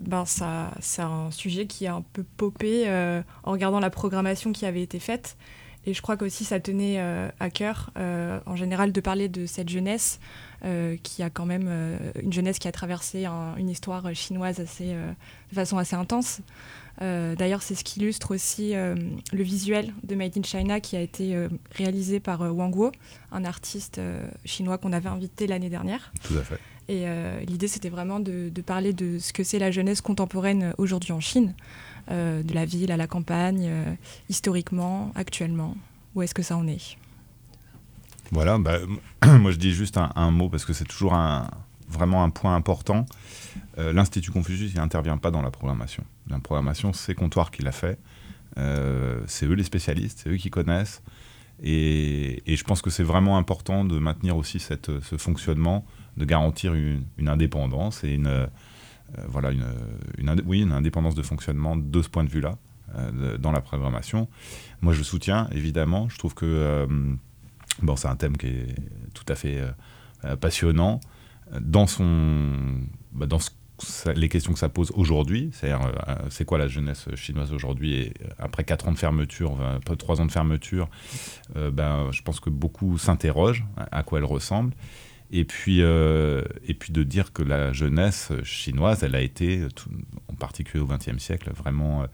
ben 0.00 0.24
c'est 0.24 1.02
un 1.02 1.30
sujet 1.30 1.66
qui 1.66 1.86
a 1.86 1.94
un 1.94 2.04
peu 2.12 2.24
popé 2.36 2.88
en 3.44 3.52
regardant 3.52 3.80
la 3.80 3.90
programmation 3.90 4.52
qui 4.52 4.66
avait 4.66 4.82
été 4.82 4.98
faite. 4.98 5.36
Et 5.84 5.94
je 5.94 6.02
crois 6.02 6.16
qu'aussi 6.16 6.44
ça 6.44 6.60
tenait 6.60 7.00
à 7.40 7.50
cœur, 7.50 7.90
en 7.96 8.56
général, 8.56 8.92
de 8.92 9.00
parler 9.00 9.28
de 9.28 9.46
cette 9.46 9.68
jeunesse 9.68 10.20
qui 11.02 11.22
a 11.22 11.30
quand 11.30 11.46
même 11.46 11.66
euh, 11.66 11.98
une 12.22 12.32
jeunesse 12.32 12.58
qui 12.58 12.68
a 12.68 12.72
traversé 12.72 13.26
une 13.26 13.68
histoire 13.68 14.14
chinoise 14.14 14.60
assez, 14.60 14.92
euh, 14.92 15.10
de 15.50 15.54
façon 15.54 15.78
assez 15.78 15.96
intense. 15.96 16.40
D'ailleurs, 17.00 17.62
c'est 17.62 17.74
ce 17.74 17.82
qui 17.82 17.98
illustre 17.98 18.32
aussi 18.32 18.74
le 18.74 19.42
visuel 19.42 19.92
de 20.04 20.14
Made 20.14 20.38
in 20.38 20.42
China 20.44 20.78
qui 20.78 20.94
a 20.94 21.00
été 21.00 21.36
réalisé 21.72 22.20
par 22.20 22.42
Wang 22.42 22.70
Guo, 22.70 22.92
un 23.32 23.44
artiste 23.44 24.00
chinois 24.44 24.78
qu'on 24.78 24.92
avait 24.92 25.08
invité 25.08 25.48
l'année 25.48 25.70
dernière. 25.70 26.12
Tout 26.22 26.36
à 26.38 26.44
fait. 26.44 26.60
Et 26.88 27.06
l'idée, 27.44 27.66
c'était 27.66 27.88
vraiment 27.88 28.20
de, 28.20 28.50
de, 28.50 28.62
parler 28.62 28.92
de 28.92 29.18
ce 29.18 29.32
que 29.32 29.42
c'est 29.42 29.58
la 29.58 29.72
jeunesse 29.72 30.00
contemporaine 30.00 30.74
aujourd'hui 30.78 31.10
en 31.10 31.18
Chine, 31.18 31.54
de 32.08 32.54
la 32.54 32.66
ville 32.66 32.92
à 32.92 32.96
la 32.96 33.08
campagne, 33.08 33.68
historiquement, 34.28 35.10
actuellement. 35.16 35.76
Où 36.14 36.22
est-ce 36.22 36.34
que 36.34 36.42
ça 36.42 36.56
en 36.56 36.68
est 36.68 36.96
voilà, 38.32 38.58
bah, 38.58 38.78
moi 39.38 39.52
je 39.52 39.58
dis 39.58 39.72
juste 39.72 39.98
un, 39.98 40.30
mot 40.30 40.48
parce 40.48 40.64
que 40.64 40.72
c'est 40.72 40.86
toujours 40.86 41.12
un, 41.12 41.48
vraiment 41.86 42.24
un 42.24 42.30
point 42.30 42.56
important. 42.56 43.04
Euh, 43.78 43.92
L'Institut 43.92 44.30
Confucius, 44.30 44.74
n'intervient 44.74 45.18
pas 45.18 45.30
dans 45.30 45.42
la 45.42 45.50
programmation. 45.50 46.02
La 46.28 46.38
programmation, 46.38 46.94
c'est 46.94 47.14
Comptoir 47.14 47.50
qui 47.50 47.62
l'a 47.62 47.72
fait. 47.72 47.98
Euh, 48.56 49.20
c'est 49.26 49.46
eux 49.46 49.52
les 49.52 49.64
spécialistes, 49.64 50.20
c'est 50.22 50.30
eux 50.30 50.36
qui 50.36 50.48
connaissent. 50.48 51.02
Et, 51.62 52.42
je 52.46 52.64
pense 52.64 52.80
que 52.80 52.88
c'est 52.88 53.02
vraiment 53.02 53.36
important 53.36 53.84
de 53.84 53.98
maintenir 53.98 54.36
aussi 54.36 54.58
cette, 54.58 54.90
ce 55.00 55.16
fonctionnement, 55.18 55.84
de 56.16 56.24
garantir 56.24 56.72
une, 56.74 57.28
indépendance 57.28 58.02
et 58.02 58.14
une, 58.14 58.26
euh, 58.26 58.46
voilà, 59.28 59.50
une, 59.52 59.66
oui, 60.46 60.62
une 60.62 60.72
indépendance 60.72 61.14
de 61.14 61.22
fonctionnement 61.22 61.76
de 61.76 62.02
ce 62.02 62.08
point 62.08 62.24
de 62.24 62.30
vue-là 62.30 62.56
dans 63.38 63.52
la 63.52 63.62
programmation. 63.62 64.28
Moi, 64.82 64.92
je 64.92 65.02
soutiens, 65.02 65.48
évidemment. 65.52 66.10
Je 66.10 66.18
trouve 66.18 66.34
que 66.34 66.86
Bon, 67.80 67.96
c'est 67.96 68.08
un 68.08 68.16
thème 68.16 68.36
qui 68.36 68.48
est 68.48 68.74
tout 69.14 69.24
à 69.28 69.34
fait 69.34 69.58
euh, 69.58 69.70
euh, 70.24 70.36
passionnant. 70.36 71.00
Dans, 71.60 71.86
son, 71.86 72.80
bah, 73.12 73.26
dans 73.26 73.38
les 74.14 74.28
questions 74.28 74.52
que 74.52 74.58
ça 74.58 74.68
pose 74.68 74.90
aujourd'hui, 74.94 75.50
c'est-à-dire 75.52 75.86
euh, 76.08 76.14
c'est 76.30 76.44
quoi 76.44 76.56
la 76.56 76.68
jeunesse 76.68 77.08
chinoise 77.14 77.52
aujourd'hui 77.52 77.94
et 77.94 78.14
après 78.38 78.64
4 78.64 78.88
ans 78.88 78.92
de 78.92 78.98
fermeture, 78.98 79.58
pas 79.84 79.96
3 79.96 80.20
ans 80.22 80.26
de 80.26 80.32
fermeture, 80.32 80.88
ben, 81.54 82.10
je 82.10 82.22
pense 82.22 82.40
que 82.40 82.48
beaucoup 82.48 82.96
s'interrogent 82.96 83.64
à 83.76 84.02
quoi 84.02 84.18
elle 84.18 84.24
ressemble. 84.24 84.72
Et 85.30 85.44
puis, 85.44 85.80
et 85.80 86.74
puis 86.78 86.92
de 86.92 87.02
dire 87.02 87.34
que 87.34 87.42
la 87.42 87.72
jeunesse 87.72 88.32
chinoise, 88.44 89.02
elle 89.02 89.14
a 89.14 89.20
été, 89.20 89.66
en 90.28 90.34
particulier 90.34 90.82
au 90.82 90.86
XXe 90.86 91.18
siècle, 91.18 91.50
vraiment 91.54 92.06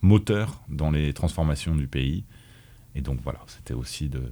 moteur 0.00 0.62
dans 0.68 0.92
les 0.92 1.12
transformations 1.12 1.74
du 1.74 1.88
pays. 1.88 2.24
Et 2.94 3.00
donc 3.00 3.18
voilà, 3.22 3.40
c'était 3.48 3.74
aussi 3.74 4.08
de, 4.08 4.22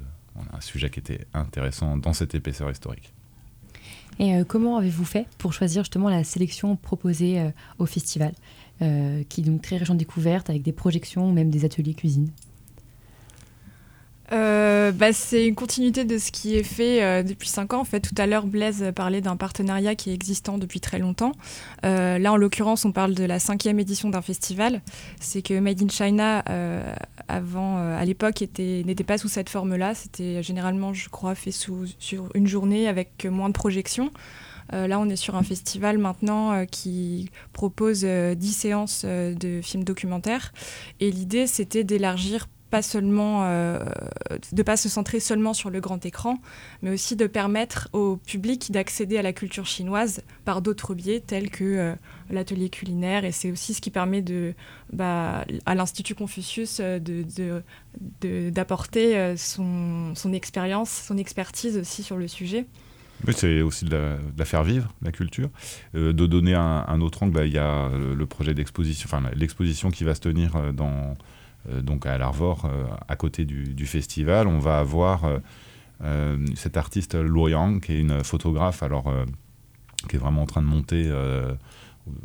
un 0.53 0.61
sujet 0.61 0.91
qui 0.91 1.01
était 1.01 1.27
intéressant 1.33 1.97
dans 1.97 2.13
cette 2.13 2.35
épaisseur 2.35 2.71
historique. 2.71 3.13
Et 4.19 4.43
comment 4.47 4.77
avez-vous 4.77 5.05
fait 5.05 5.27
pour 5.39 5.53
choisir 5.53 5.83
justement 5.83 6.09
la 6.09 6.23
sélection 6.25 6.77
proposée 6.77 7.51
au 7.79 7.87
festival, 7.87 8.33
qui 8.79 9.41
est 9.41 9.45
donc 9.45 9.63
très 9.63 9.77
riche 9.77 9.91
en 9.91 9.95
découvertes, 9.97 10.51
avec 10.51 10.63
des 10.63 10.73
projections 10.73 11.29
ou 11.29 11.33
même 11.33 11.51
des 11.51 11.65
ateliers 11.65 11.95
cuisine? 11.95 12.31
Euh, 14.33 14.93
bah, 14.93 15.13
c'est 15.13 15.47
une 15.47 15.55
continuité 15.55 16.05
de 16.05 16.19
ce 16.19 16.33
qui 16.33 16.57
est 16.57 16.63
fait 16.63 17.03
euh, 17.03 17.23
depuis 17.23 17.49
5 17.49 17.75
ans. 17.75 17.81
En 17.81 17.85
fait, 17.85 18.01
tout 18.01 18.15
à 18.17 18.27
l'heure, 18.27 18.47
Blaise 18.47 18.93
parlait 18.95 19.21
d'un 19.21 19.37
partenariat 19.37 19.95
qui 19.95 20.11
est 20.11 20.15
existant 20.15 20.59
depuis 20.59 20.81
très 20.81 20.99
longtemps. 20.99 21.33
Euh, 21.85 22.19
là, 22.19 22.33
en 22.33 22.37
l'occurrence, 22.37 22.85
on 22.85 22.93
parle 22.93 23.15
de 23.15 23.25
la 23.25 23.39
cinquième 23.39 23.79
édition 23.79 24.09
d'un 24.09 24.23
festival. 24.23 24.81
C'est 25.21 25.43
que 25.43 25.59
Made 25.59 25.83
in 25.83 25.89
China, 25.89 26.45
avant, 27.29 27.79
à 27.79 28.05
l'époque, 28.05 28.43
n'était 28.59 29.05
pas 29.05 29.19
sous 29.19 29.29
cette 29.29 29.49
forme-là. 29.49 29.95
C'était 29.95 30.43
généralement, 30.43 30.93
je 30.95 31.09
crois, 31.09 31.35
fait 31.35 31.51
sur 31.51 31.85
une 32.35 32.47
journée 32.47 32.89
avec 32.89 33.27
moins 33.27 33.49
de 33.49 33.55
projections. 33.55 34.11
là, 34.73 34.99
on 34.99 35.09
est 35.09 35.17
sur 35.17 35.37
un 35.37 35.43
festival 35.43 35.99
maintenant 35.99 36.65
qui 36.67 37.31
propose 37.53 38.05
10 38.05 38.53
séances 38.53 39.05
de 39.05 39.61
films 39.63 39.85
documentaires. 39.85 40.53
Et 41.01 41.11
l'idée, 41.11 41.47
c'était 41.47 41.85
d'élargir 41.85 42.47
pas 42.75 42.83
seulement 42.83 43.45
euh, 43.45 43.79
de 44.51 44.63
pas 44.65 44.77
se 44.77 44.89
centrer 44.89 45.21
seulement 45.21 45.55
sur 45.55 45.71
le 45.71 45.79
grand 45.79 46.05
écran, 46.05 46.41
mais 46.83 46.91
aussi 46.91 47.15
de 47.15 47.29
permettre 47.29 47.89
au 47.93 48.17
public 48.17 48.73
d'accéder 48.73 49.17
à 49.17 49.23
la 49.23 49.33
culture 49.33 49.65
chinoise 49.65 50.23
par 50.45 50.61
d'autres 50.61 50.93
biais 50.93 51.21
tels 51.21 51.51
que 51.51 51.63
euh, 51.63 51.95
l'atelier 52.31 52.71
culinaire. 52.71 53.25
Et 53.25 53.31
c'est 53.31 53.53
aussi 53.53 53.75
ce 53.75 53.81
qui 53.81 53.93
permet 53.93 54.23
de, 54.23 54.55
bah, 54.93 55.45
à 55.67 55.77
l'Institut 55.77 56.17
Confucius 56.17 56.81
euh, 56.81 56.99
d'apporter 58.51 59.15
de, 59.15 59.37
son, 59.37 60.17
son 60.17 60.33
expérience, 60.33 60.91
son 60.91 61.17
expertise 61.17 61.77
aussi 61.79 62.03
sur 62.03 62.17
le 62.17 62.27
sujet. 62.27 62.67
Oui, 63.25 63.35
c'est 63.37 63.63
aussi 63.63 63.85
de 63.85 64.17
la, 64.37 64.45
faire 64.45 64.65
vivre, 64.65 64.93
la 65.01 65.13
culture. 65.13 65.49
de 65.95 66.11
donner 66.11 66.55
un, 66.55 67.01
autre 67.01 67.23
angle, 67.23 67.35
bah, 67.35 67.47
il 67.47 67.53
y 67.53 67.59
a 67.59 67.89
le, 67.89 68.27
projet 68.27 68.53
d'exposition, 68.53 69.09
enfin 69.09 69.23
l'exposition 69.37 69.93
qui 69.93 70.03
va 70.03 70.17
se 70.17 70.21
tenir 70.21 70.73
dans 70.73 71.15
euh, 71.15 71.15
donc 71.83 72.07
à 72.07 72.19
l'Arvor, 72.19 72.65
euh, 72.65 72.87
à 73.09 73.17
côté 73.17 73.45
du, 73.45 73.87
festival, 73.87 74.47
on 74.47 74.59
va 74.59 74.79
avoir 74.79 75.23
euh, 76.03 76.47
cet 76.55 76.77
artiste 76.77 77.15
Luo 77.15 77.49
Yang, 77.49 77.81
qui 77.81 77.93
est 77.93 78.01
une 78.01 78.25
photographe, 78.25 78.83
alors 78.83 79.13
qui 80.09 80.17
est 80.17 80.19
vraiment 80.19 80.43
en 80.43 80.47
train 80.47 80.63
de 80.63 80.67
monter 80.67 81.11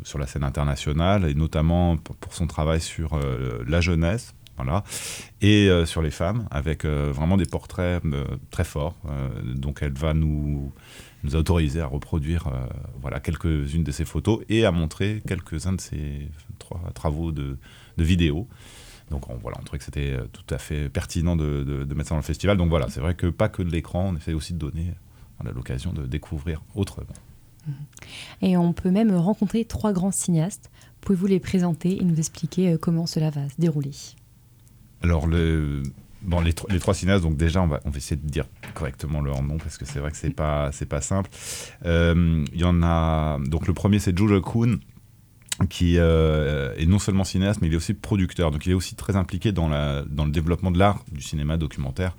sur 0.02 0.18
la 0.18 0.26
scène 0.26 0.44
internationale, 0.44 1.24
et 1.28 1.34
notamment 1.34 1.96
pour 1.96 2.34
son 2.34 2.46
travail 2.46 2.80
sur 2.80 3.18
la 3.66 3.80
jeunesse, 3.80 4.34
voilà, 4.56 4.84
et 5.40 5.70
sur 5.86 6.02
les 6.02 6.10
femmes, 6.10 6.46
avec 6.50 6.84
vraiment 6.84 7.36
des 7.36 7.46
portraits 7.46 8.02
très 8.50 8.64
forts. 8.64 8.96
donc 9.54 9.78
elle 9.82 9.92
va 9.92 10.12
nous, 10.12 10.72
nous 11.22 11.36
autoriser 11.36 11.80
à 11.80 11.86
reproduire 11.86 12.50
voilà, 13.00 13.20
quelques-unes 13.20 13.84
de 13.84 13.92
ses 13.92 14.04
photos 14.04 14.40
et 14.48 14.66
à 14.66 14.72
montrer 14.72 15.22
quelques-uns 15.26 15.74
de 15.74 15.80
ses 15.80 16.28
trois 16.58 16.80
travaux 16.94 17.32
de, 17.32 17.56
de 17.96 18.04
vidéos. 18.04 18.48
Donc 19.10 19.28
on, 19.28 19.36
voilà, 19.36 19.58
on 19.60 19.64
trouvait 19.64 19.78
que 19.78 19.84
c'était 19.84 20.12
euh, 20.12 20.26
tout 20.32 20.54
à 20.54 20.58
fait 20.58 20.88
pertinent 20.88 21.36
de, 21.36 21.86
mettre 21.94 22.08
ça 22.08 22.14
dans 22.14 22.20
le 22.20 22.22
festival. 22.22 22.56
Donc 22.56 22.68
voilà, 22.68 22.88
c'est 22.88 23.00
vrai 23.00 23.14
que 23.14 23.26
pas 23.26 23.48
que 23.48 23.62
de 23.62 23.70
l'écran, 23.70 24.10
on 24.12 24.16
essaie 24.16 24.34
aussi 24.34 24.52
de 24.52 24.58
donner 24.58 24.94
on 25.42 25.48
a 25.48 25.52
l'occasion 25.52 25.92
de 25.92 26.06
découvrir 26.06 26.62
autrement. 26.74 27.14
Mhm. 27.66 27.74
Et 28.42 28.56
on 28.56 28.72
peut 28.72 28.90
même 28.90 29.14
rencontrer 29.14 29.64
trois 29.64 29.92
grands 29.92 30.10
cinéastes. 30.10 30.70
Pouvez-vous 31.00 31.26
les 31.26 31.40
présenter 31.40 32.00
et 32.00 32.04
nous 32.04 32.18
expliquer 32.18 32.72
euh, 32.72 32.78
comment 32.78 33.06
cela 33.06 33.30
va 33.30 33.48
se 33.48 33.54
dérouler? 33.58 33.92
Alors, 35.02 35.26
le, 35.26 35.82
bon, 36.22 36.40
les, 36.40 36.54
les, 36.68 36.78
trois 36.78 36.94
cinéastes, 36.94 37.22
donc 37.22 37.36
déjà, 37.36 37.62
on 37.62 37.66
va, 37.66 37.80
on 37.84 37.90
va 37.90 37.96
essayer 37.96 38.20
de 38.20 38.28
dire 38.28 38.46
correctement 38.74 39.22
leur 39.22 39.42
nom 39.42 39.56
parce 39.56 39.78
que 39.78 39.86
c'est 39.86 39.98
vrai 39.98 40.10
que 40.10 40.16
c'est 40.16 40.30
pas, 40.30 40.70
c'est 40.72 40.86
pas 40.86 41.00
simple. 41.00 41.30
Euh, 41.86 42.44
il 42.52 42.60
y 42.60 42.64
en 42.64 42.82
a. 42.82 43.38
Donc, 43.46 43.66
le 43.66 43.72
premier, 43.72 43.98
c'est 43.98 44.16
Zhu 44.16 44.40
Kun, 44.42 44.78
qui 45.68 45.98
euh, 45.98 46.74
est 46.76 46.86
non 46.86 46.98
seulement 46.98 47.24
cinéaste, 47.24 47.60
mais 47.60 47.68
il 47.68 47.74
est 47.74 47.76
aussi 47.76 47.94
producteur. 47.94 48.50
Donc 48.50 48.66
il 48.66 48.72
est 48.72 48.74
aussi 48.74 48.94
très 48.94 49.16
impliqué 49.16 49.52
dans, 49.52 49.68
le 49.68 50.30
développement 50.30 50.70
de 50.70 50.78
l'art 50.78 51.04
du 51.12 51.22
cinéma 51.22 51.56
documentaire 51.56 52.16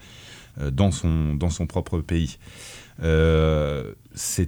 euh, 0.59 0.71
dans, 0.71 0.91
son, 0.91 1.67
propre 1.67 1.99
pays. 1.99 2.37
Euh, 3.03 3.93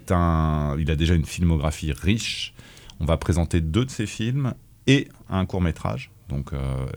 un, 0.10 0.76
il 0.80 0.92
a 0.92 0.96
déjà 0.96 1.16
une 1.16 1.26
filmographie 1.26 1.92
riche. 1.92 2.54
On 3.00 3.06
va 3.06 3.18
présenter 3.18 3.62
deux 3.62 3.86
de 3.86 3.92
ses 3.92 4.06
films 4.06 4.54
et 4.88 5.10
un 5.30 5.46
court 5.46 5.62
métrage. 5.62 6.12
Donc, 6.34 6.52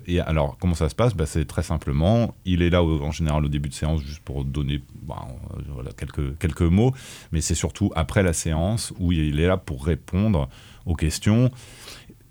et 0.06 0.20
alors, 0.20 0.56
comment 0.58 0.74
ça 0.74 0.88
se 0.88 0.94
passe? 0.94 1.14
Bah, 1.14 1.26
C'est 1.26 1.44
très 1.44 1.62
simplement, 1.62 2.34
il 2.44 2.62
est 2.62 2.70
là 2.70 2.82
en 2.82 3.10
général 3.10 3.44
au 3.44 3.48
début 3.48 3.68
de 3.68 3.74
séance 3.74 4.00
juste 4.00 4.20
pour 4.20 4.44
donner 4.44 4.82
bah, 5.02 5.26
voilà, 5.68 5.90
quelques, 5.92 6.38
quelques 6.38 6.62
mots, 6.62 6.94
mais 7.32 7.40
c'est 7.42 7.54
surtout 7.54 7.92
après 7.94 8.22
la 8.22 8.32
séance 8.32 8.94
où 8.98 9.12
il 9.12 9.38
est 9.38 9.46
là 9.46 9.56
pour 9.56 9.84
répondre 9.84 10.48
aux 10.86 10.94
questions. 10.94 11.50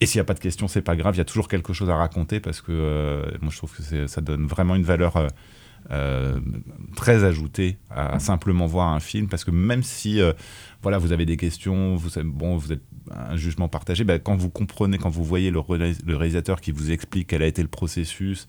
Et 0.02 0.06
s'il 0.06 0.20
n'y 0.20 0.22
a 0.22 0.26
pas 0.26 0.34
de 0.34 0.40
questions, 0.40 0.68
c'est 0.68 0.82
pas 0.82 0.96
grave, 0.96 1.16
il 1.16 1.20
y 1.20 1.22
a 1.22 1.26
toujours 1.26 1.48
quelque 1.48 1.74
chose 1.74 1.90
à 1.90 1.96
raconter 1.96 2.40
parce 2.40 2.62
que 2.62 2.72
euh, 2.72 3.24
moi 3.42 3.52
je 3.52 3.58
trouve 3.58 3.74
que 3.76 4.08
ça 4.08 4.22
donne 4.22 4.46
vraiment 4.46 4.76
une 4.76 4.84
valeur 4.84 5.16
euh, 5.16 5.28
euh, 5.92 6.40
très 6.96 7.24
ajoutée 7.24 7.78
à, 7.90 8.20
simplement 8.20 8.66
voir 8.66 8.90
un 8.90 9.00
film. 9.00 9.30
Parce 9.30 9.46
que 9.46 9.52
même 9.52 9.84
si 9.84 10.20
voilà 10.82 10.98
vous 10.98 11.14
avez 11.14 11.26
des 11.26 11.38
questions, 11.38 11.98
bon 12.26 12.58
vous 12.58 12.74
êtes 12.74 12.84
un 13.12 13.36
jugement 13.36 13.68
partagé, 13.68 14.04
ben, 14.04 14.20
quand 14.20 14.36
vous 14.36 14.50
comprenez, 14.50 14.98
quand 14.98 15.10
vous 15.10 15.24
voyez 15.24 15.52
le, 15.52 15.60
réalisateur 15.60 16.62
qui 16.62 16.72
vous 16.72 16.92
explique 16.92 17.28
quel 17.28 17.42
a 17.42 17.48
été 17.48 17.62
le 17.62 17.68
processus, 17.68 18.48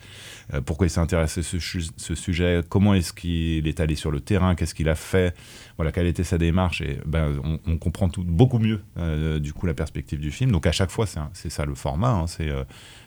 pourquoi 0.65 0.87
il 0.87 0.91
s'est 0.91 1.01
intéressé 1.01 1.41
à 1.41 1.43
ce, 1.43 2.15
sujet, 2.15 2.61
comment 2.69 2.95
est-ce 2.95 3.13
qu'il 3.13 3.67
est 3.67 3.81
allé 3.81 3.97
sur 3.97 4.11
le 4.11 4.21
terrain, 4.21 4.55
qu'est-ce 4.55 4.75
qu'il 4.75 4.89
a 4.89 4.95
fait, 4.95 5.35
voilà, 5.77 5.93
quelle 5.93 6.07
était 6.07 6.25
sa 6.25 6.39
démarche, 6.39 6.83
ben, 7.05 7.39
on, 7.67 7.79
comprend 7.79 8.09
beaucoup 8.19 8.59
mieux 8.59 8.81
euh, 8.99 9.39
du 9.39 9.53
coup 9.53 9.67
la 9.67 9.75
perspective 9.75 10.19
du 10.19 10.31
film. 10.31 10.51
Donc 10.51 10.67
à 10.67 10.73
chaque 10.73 10.91
fois, 10.91 11.07
c'est 11.07 11.51
ça 11.51 11.65
le 11.65 11.75
format, 11.75 12.11
hein, 12.11 12.27
c'est 12.27 12.49
euh, 12.49 12.65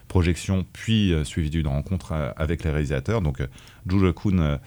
projection 0.08 0.64
puis 0.72 1.12
euh, 1.12 1.24
suivi 1.24 1.50
d'une 1.50 1.66
rencontre 1.66 2.12
avec 2.36 2.64
les 2.64 2.70
réalisateurs. 2.70 3.22
Donc 3.22 3.42
Zhu 3.90 4.12
Kun, 4.12 4.58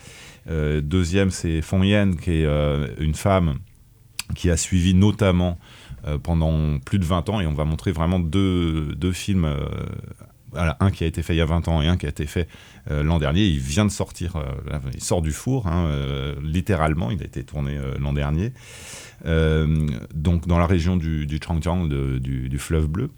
deuxième, 0.82 1.32
c'est 1.32 1.62
Feng 1.62 1.84
Yan, 1.84 2.12
qui 2.14 2.32
est 2.32 2.48
une 3.00 3.16
femme 3.16 3.60
qui 4.36 4.50
a 4.50 4.58
suivi 4.58 4.94
notamment 4.94 5.60
pendant 6.22 6.80
plus 6.80 7.00
de 7.00 7.06
20 7.06 7.30
ans, 7.30 7.40
et 7.40 7.48
on 7.48 7.54
va 7.54 7.66
montrer 7.66 7.92
vraiment 7.92 8.20
deux, 8.20 8.94
deux 8.96 9.14
films 9.14 9.48
un 10.56 10.92
qui 10.92 11.04
a 11.04 11.08
été 11.08 11.24
fait 11.24 11.34
il 11.34 11.38
y 11.38 11.42
a 11.42 11.46
20 11.46 11.68
ans 11.68 11.82
et 11.82 11.88
un 11.88 11.98
qui 11.98 12.06
a 12.06 12.10
été 12.10 12.26
fait 12.26 12.48
euh, 12.92 13.04
l'an 13.04 13.20
dernier. 13.20 13.46
Il 13.46 13.60
vient 13.60 13.86
de 13.86 13.92
sortir, 13.92 14.36
euh, 14.36 14.80
il 14.94 15.04
sort 15.04 15.22
du 15.22 15.32
four, 15.32 15.68
hein, 15.68 15.86
euh, 15.86 16.36
littéralement, 16.42 17.12
il 17.12 17.22
a 17.22 17.26
été 17.26 17.44
tourné 17.44 17.80
l'an 18.00 18.14
dernier. 18.14 18.54
donc 19.26 20.48
dans 20.48 20.58
la 20.58 20.68
région 20.68 20.98
du, 20.98 21.26
du 21.26 21.40
Changjiang, 21.44 21.88
du, 21.88 22.60
fleuve 22.60 22.88
bleu. 22.88 23.10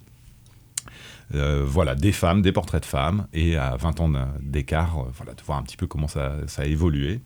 voilà, 1.31 1.95
des 1.95 2.11
femmes, 2.11 2.41
des 2.41 2.51
portraits 2.51 2.81
de 2.81 2.87
femmes, 2.87 3.27
et 3.33 3.57
à 3.57 3.75
20 3.77 3.99
ans 4.01 4.11
d'écart, 4.41 5.05
voilà, 5.15 5.33
de 5.33 5.41
voir 5.43 5.57
un 5.57 5.63
petit 5.63 5.77
peu 5.77 5.87
comment 5.87 6.07
ça, 6.07 6.35
ça, 6.47 6.63
a 6.63 6.65
évolué. 6.65 7.21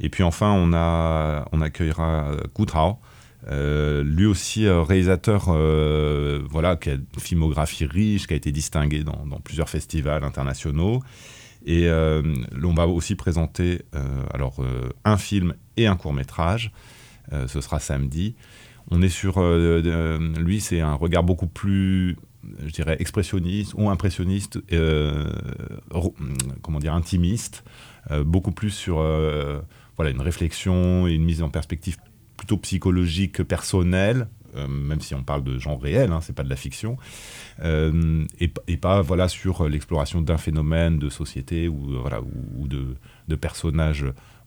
Et 0.00 0.08
puis 0.08 0.24
enfin, 0.24 0.50
on, 0.50 0.72
a, 0.72 1.46
on 1.52 1.60
accueillera 1.60 2.32
euh, 3.48 4.02
lui 4.02 4.24
aussi 4.24 4.64
euh, 4.66 4.82
réalisateur 4.82 5.46
euh, 5.48 6.42
voilà, 6.48 6.76
qui 6.76 6.90
a 6.90 6.94
une 6.94 7.04
filmographie 7.18 7.84
riche, 7.84 8.26
qui 8.26 8.32
a 8.32 8.36
été 8.36 8.52
distingué 8.52 9.04
dans, 9.04 9.26
plusieurs 9.42 9.68
festivals 9.68 10.24
internationaux. 10.24 11.02
Et 11.66 11.88
on 11.90 12.74
va 12.74 12.86
aussi 12.86 13.14
présenter 13.14 13.80
alors, 14.34 14.62
un 15.06 15.16
film 15.16 15.54
et 15.78 15.86
un 15.86 15.96
court 15.96 16.12
métrage. 16.12 16.72
ce 17.32 17.62
sera 17.62 17.80
samedi. 17.80 18.34
On 18.90 19.00
est 19.00 19.08
sur... 19.08 19.42
lui, 19.42 20.60
c'est 20.60 20.82
un 20.82 20.92
regard 20.92 21.22
beaucoup 21.22 21.46
plus 21.46 22.18
je 22.66 22.70
dirais 22.70 22.96
expressionniste 22.98 23.72
ou 23.78 23.88
impressionniste, 23.88 24.58
comment 26.60 26.78
dire, 26.80 26.92
intimiste, 26.92 27.64
beaucoup 28.26 28.52
plus 28.52 28.68
sur 28.68 28.96
voilà, 29.96 30.10
une 30.10 30.20
réflexion 30.20 31.08
et 31.08 31.14
une 31.14 31.24
mise 31.24 31.40
en 31.40 31.48
perspective 31.48 31.96
plutôt 32.44 32.58
psychologique 32.58 33.42
personnel, 33.42 34.28
euh, 34.54 34.68
même 34.68 35.00
si 35.00 35.14
on 35.14 35.22
parle 35.22 35.42
de 35.42 35.58
genre 35.58 35.80
réel, 35.80 36.12
hein, 36.12 36.20
c'est 36.20 36.34
pas 36.34 36.42
de 36.42 36.50
la 36.50 36.56
fiction, 36.56 36.98
euh, 37.62 38.26
et, 38.38 38.76
pas 38.76 39.00
voilà 39.00 39.28
sur 39.28 39.66
l'exploration 39.66 40.20
d'un 40.20 40.36
phénomène 40.36 40.98
de 40.98 41.08
société 41.08 41.68
ou 41.68 41.98
voilà 42.00 42.20
ou, 42.20 42.68
de, 42.68 43.36
personnages 43.36 44.04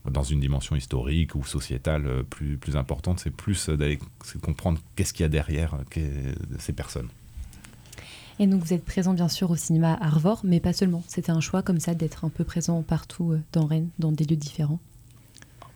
dans 0.08 0.22
une 0.22 0.38
dimension 0.38 0.76
historique 0.76 1.34
ou 1.34 1.44
sociétale 1.44 2.22
plus 2.30 2.56
plus 2.56 2.76
importante. 2.76 3.18
C'est 3.18 3.34
plus 3.34 3.68
d'aller 3.68 3.98
comprendre 4.40 4.80
qu'est-ce 4.94 5.12
qu'il 5.12 5.24
y 5.24 5.26
a 5.26 5.28
derrière 5.28 5.76
ces 6.58 6.72
personnes. 6.72 7.08
Et 8.38 8.46
donc 8.46 8.62
vous 8.62 8.72
êtes 8.72 8.84
présent 8.84 9.14
bien 9.14 9.28
sûr 9.28 9.50
au 9.50 9.56
cinéma 9.56 9.98
Arvor, 10.00 10.42
mais 10.44 10.60
pas 10.60 10.72
seulement. 10.72 11.02
C'était 11.08 11.32
un 11.32 11.40
choix 11.40 11.62
comme 11.62 11.80
ça 11.80 11.94
d'être 11.94 12.24
un 12.24 12.28
peu 12.28 12.44
présent 12.44 12.82
partout 12.82 13.32
euh, 13.32 13.40
dans 13.52 13.66
Rennes, 13.66 13.88
dans 13.98 14.12
des 14.12 14.24
lieux 14.24 14.36
différents 14.36 14.78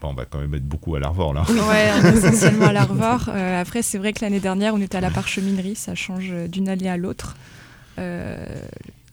on 0.09 0.15
va 0.15 0.25
quand 0.25 0.39
même 0.39 0.55
être 0.55 0.67
beaucoup 0.67 0.95
à 0.95 1.01
l'Arvor 1.01 1.35
là. 1.35 1.45
Ouais, 1.49 2.11
essentiellement 2.17 2.67
à 2.67 2.73
l'Arvor. 2.73 3.29
Euh, 3.29 3.61
après, 3.61 3.83
c'est 3.83 3.99
vrai 3.99 4.13
que 4.13 4.25
l'année 4.25 4.41
dernière, 4.41 4.75
on 4.75 4.81
était 4.81 4.97
à 4.99 5.01
la 5.01 5.11
parcheminerie, 5.11 5.75
ça 5.77 5.95
change 5.95 6.33
d'une 6.49 6.69
année 6.69 6.89
à 6.89 6.97
l'autre. 6.97 7.37
Euh, 7.99 8.45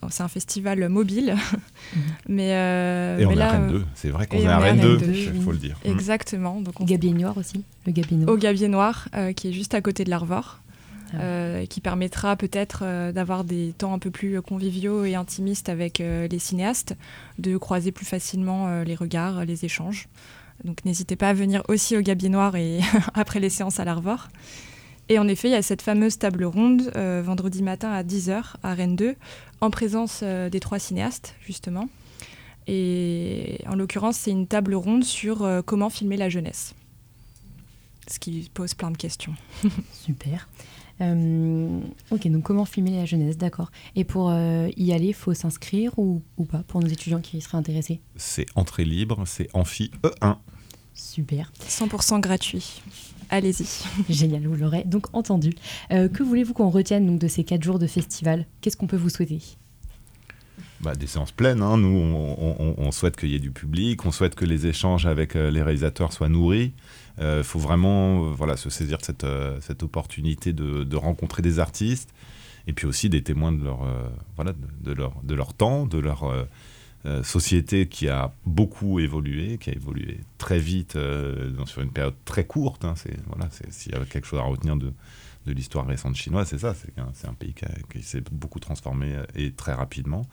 c'est 0.10 0.24
un 0.24 0.28
festival 0.30 0.88
mobile. 0.90 1.36
mais, 2.30 2.54
euh, 2.54 3.20
et 3.20 3.26
on 3.26 3.30
mais 3.30 3.36
est 3.36 3.38
là, 3.40 3.50
à 3.50 3.52
Rennes 3.52 3.70
euh, 3.70 3.80
2, 3.80 3.86
c'est 3.96 4.10
vrai 4.10 4.28
qu'on 4.28 4.38
est 4.38 4.44
est 4.44 4.48
à 4.48 4.58
Rennes 4.58 4.80
Rennes 4.80 4.98
2, 4.98 5.06
2, 5.08 5.14
il 5.14 5.42
faut 5.42 5.52
le 5.52 5.58
dire. 5.58 5.78
Exactement. 5.84 6.62
Donc 6.62 6.80
on 6.80 6.86
Gabier 6.86 7.12
Noir 7.14 7.38
aussi, 7.38 7.64
le 7.86 7.92
Gabier 7.92 8.18
Noir. 8.18 8.34
au 8.34 8.38
Gabier 8.38 8.68
Noir, 8.70 9.08
euh, 9.16 9.34
qui 9.34 9.50
est 9.50 9.54
juste 9.54 9.74
à 9.74 9.82
côté 9.82 10.06
de 10.06 10.10
l'Arvor, 10.10 10.60
Ah. 11.14 11.18
euh, 11.22 11.66
qui 11.66 11.82
permettra 11.82 12.36
peut-être 12.38 12.82
euh, 12.84 13.12
d'avoir 13.12 13.44
des 13.44 13.74
temps 13.78 13.94
un 13.94 14.00
peu 14.00 14.12
plus 14.12 14.42
conviviaux 14.42 15.04
et 15.06 15.16
intimistes 15.16 15.68
avec 15.68 16.00
euh, 16.02 16.28
les 16.30 16.40
cinéastes, 16.40 16.96
de 17.40 17.58
croiser 17.58 17.92
plus 17.92 18.06
facilement 18.06 18.68
euh, 18.68 18.84
les 18.84 18.96
regards, 18.96 19.44
les 19.44 19.66
échanges. 19.66 20.08
Donc 20.64 20.84
n'hésitez 20.86 21.16
pas 21.16 21.30
à 21.30 21.34
venir 21.34 21.64
aussi 21.68 21.96
au 21.98 22.02
Gabier 22.02 22.30
Noir 22.30 22.56
et 22.56 22.80
après 23.14 23.40
les 23.40 23.50
séances 23.50 23.80
à 23.80 23.86
l'Arvor. 23.86 24.30
Et 25.10 25.18
en 25.18 25.28
effet, 25.28 25.50
il 25.50 25.52
y 25.52 25.56
a 25.56 25.64
cette 25.64 25.82
fameuse 25.82 26.20
table 26.20 26.44
ronde 26.46 26.92
euh, 26.96 27.24
vendredi 27.26 27.64
matin 27.64 27.92
à 27.92 28.04
10h 28.04 28.54
à 28.62 28.74
Rennes 28.76 28.96
2, 28.96 29.16
en 29.60 29.72
présence 29.72 30.20
euh, 30.22 30.50
des 30.50 30.60
trois 30.60 30.78
cinéastes, 30.78 31.36
justement. 31.42 31.90
Et 32.68 33.60
en 33.66 33.76
l'occurrence, 33.76 34.18
c'est 34.18 34.32
une 34.32 34.46
table 34.46 34.76
ronde 34.76 35.04
sur 35.04 35.42
euh, 35.42 35.64
comment 35.64 35.90
filmer 35.90 36.16
la 36.16 36.30
jeunesse. 36.30 36.76
Ce 38.08 38.20
qui 38.20 38.52
pose 38.54 38.76
plein 38.76 38.92
de 38.92 38.98
questions. 38.98 39.34
Super. 39.94 40.48
Euh, 41.02 41.80
ok, 42.12 42.28
donc 42.30 42.44
comment 42.44 42.66
filmer 42.66 42.92
la 42.92 43.06
jeunesse, 43.06 43.38
d'accord. 43.38 43.72
Et 43.96 44.04
pour 44.04 44.30
euh, 44.30 44.70
y 44.78 44.92
aller, 44.94 45.14
faut 45.14 45.34
s'inscrire 45.34 45.98
ou, 45.98 46.22
ou 46.38 46.46
pas 46.46 46.60
pour 46.68 46.82
nos 46.82 46.88
étudiants 46.88 47.22
qui 47.22 47.40
seraient 47.42 47.58
intéressés? 47.58 48.02
C'est 48.16 48.46
entrée 48.56 48.86
libre, 48.86 49.24
c'est 49.26 49.48
Amphi 49.54 49.92
E 50.06 50.10
E1. 50.22 50.38
Super, 50.94 51.52
100% 51.68 52.20
gratuit. 52.20 52.82
Allez-y. 53.30 53.66
génial, 54.14 54.46
vous 54.48 54.56
l'aurez 54.56 54.84
donc 54.84 55.08
entendu. 55.14 55.54
Euh, 55.92 56.10
que 56.10 56.24
voulez-vous 56.24 56.54
qu'on 56.54 56.70
retienne 56.70 57.06
donc, 57.08 57.20
de 57.20 57.28
ces 57.28 57.44
quatre 57.44 57.64
jours 57.64 57.80
de 57.80 57.88
festival? 57.88 58.46
Qu'est-ce 58.60 58.76
qu'on 58.76 58.88
peut 58.88 58.98
vous 58.98 59.10
souhaiter? 59.10 59.40
Bah, 60.82 60.96
des 60.96 61.08
séances 61.08 61.32
pleines, 61.34 61.62
hein. 61.62 61.78
nous 61.78 61.90
on, 61.90 62.38
on- 62.40 62.76
on 62.78 62.92
souhaite 62.92 63.18
qu'il 63.18 63.30
y 63.30 63.36
ait 63.36 63.40
du 63.40 63.52
public, 63.52 64.06
on 64.06 64.12
souhaite 64.12 64.34
que 64.36 64.46
les 64.46 64.66
échanges 64.66 65.06
avec 65.06 65.34
les 65.34 65.62
réalisateurs 65.62 66.14
soient 66.14 66.30
nourris. 66.30 66.72
Il 67.20 67.44
faut 67.44 67.60
vraiment 67.60 68.26
euh, 68.26 68.34
voilà, 68.34 68.56
se 68.58 68.70
saisir 68.70 68.98
de 68.98 69.04
cette, 69.04 69.24
euh, 69.24 69.60
opportunité 69.82 70.54
de, 70.54 70.96
rencontrer 70.96 71.42
des 71.42 71.60
artistes 71.60 72.14
et 72.68 72.74
puis 72.74 72.86
aussi 72.86 73.10
des 73.10 73.24
témoins 73.24 73.52
de 73.52 73.64
leur, 73.64 73.84
euh, 73.84 74.10
voilà, 74.36 74.54
de, 74.82 74.94
leur, 74.94 75.14
de 75.24 75.36
leur 75.36 75.54
temps, 75.54 75.86
de 75.86 75.98
leur 75.98 76.24
euh, 76.24 76.46
euh, 77.06 77.24
société 77.24 77.88
qui 77.88 78.10
a 78.10 78.34
beaucoup 78.46 79.00
évolué, 79.00 79.58
qui 79.58 79.70
a 79.70 79.74
évolué 79.74 80.20
très 80.38 80.60
vite 80.60 80.98
euh, 80.98 81.52
sur 81.66 81.82
une 81.82 81.92
période 81.92 82.16
très 82.26 82.44
courte. 82.46 82.84
hein. 82.84 82.94
C'est- 82.98 83.18
voilà, 83.28 83.50
S'il 83.70 83.94
y 83.94 83.96
a 83.96 84.04
quelque 84.06 84.28
chose 84.28 84.40
à 84.40 84.44
retenir 84.44 84.76
de, 84.76 84.92
de 85.46 85.54
l'histoire 85.54 85.88
récente 85.88 86.16
chinoise, 86.16 86.48
c'est 86.50 86.58
ça, 86.58 86.76
c'est 87.14 87.28
un 87.28 87.34
pays 87.34 87.54
qui, 87.92 88.04
s'est 88.04 88.22
beaucoup 88.32 88.60
transformé 88.60 89.16
euh, 89.16 89.24
et 89.36 89.52
très 89.52 89.74
rapidement. 89.74 90.28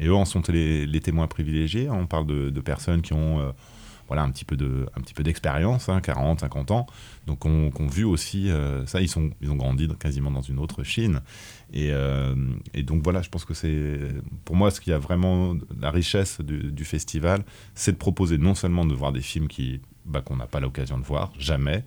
Et 0.00 0.06
eux 0.06 0.14
en 0.14 0.26
sont 0.26 0.42
les, 0.48 1.00
témoins 1.00 1.28
privilégiés. 1.28 1.88
On 1.88 2.06
parle 2.06 2.26
de, 2.26 2.60
personnes 2.60 3.00
qui 3.02 3.14
ont 3.14 3.40
euh, 3.40 3.50
voilà, 4.12 4.24
un 4.24 4.30
petit 4.30 4.44
peu 4.44 4.58
de- 4.58 4.86
un 4.94 5.00
petit 5.00 5.14
peu 5.14 5.22
d'expérience, 5.22 5.88
hein, 5.88 6.02
40, 6.02 6.40
50 6.40 6.70
ans, 6.70 6.86
donc 7.26 7.46
on, 7.46 7.70
qu'on 7.70 7.86
vu 7.86 8.04
aussi 8.04 8.50
euh, 8.50 8.84
ça. 8.84 9.00
Ils, 9.00 9.08
sont, 9.08 9.30
ils 9.40 9.50
ont 9.50 9.56
grandi 9.56 9.88
quasiment 9.98 10.30
dans 10.30 10.42
une 10.42 10.58
autre 10.58 10.82
Chine. 10.82 11.22
Et, 11.72 11.92
euh, 11.92 12.34
et 12.74 12.82
donc 12.82 13.02
voilà, 13.02 13.22
je 13.22 13.30
pense 13.30 13.46
que 13.46 13.54
c'est 13.54 13.98
pour 14.44 14.54
moi 14.54 14.70
ce 14.70 14.82
qui 14.82 14.92
a 14.92 14.98
vraiment 14.98 15.54
la 15.80 15.90
richesse 15.90 16.42
du, 16.42 16.84
festival, 16.84 17.42
c'est 17.74 17.92
de 17.92 17.96
proposer 17.96 18.36
non 18.36 18.54
seulement 18.54 18.84
de 18.84 18.92
voir 18.92 19.12
des 19.12 19.22
films 19.22 19.48
qui 19.48 19.80
bah, 20.04 20.20
qu'on 20.20 20.36
n'a 20.36 20.46
pas 20.46 20.60
l'occasion 20.60 20.98
de 20.98 21.04
voir, 21.04 21.32
jamais. 21.38 21.82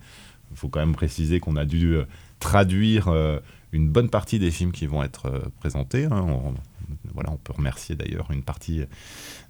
Il 0.50 0.56
faut 0.56 0.68
quand 0.68 0.80
même 0.80 0.96
préciser 0.96 1.38
qu'on 1.38 1.54
a 1.54 1.64
dû 1.64 1.94
euh, 1.94 2.06
traduire 2.40 3.06
une 3.70 3.88
bonne 3.88 4.10
partie 4.10 4.40
des 4.40 4.50
films 4.50 4.72
qui 4.72 4.86
vont 4.86 5.04
être 5.04 5.30
présentés. 5.60 6.06
hein. 6.06 6.26
Voilà, 7.14 7.30
on 7.32 7.36
peut 7.36 7.52
remercier 7.52 7.96
d'ailleurs 7.96 8.30
une 8.30 8.42
partie 8.42 8.82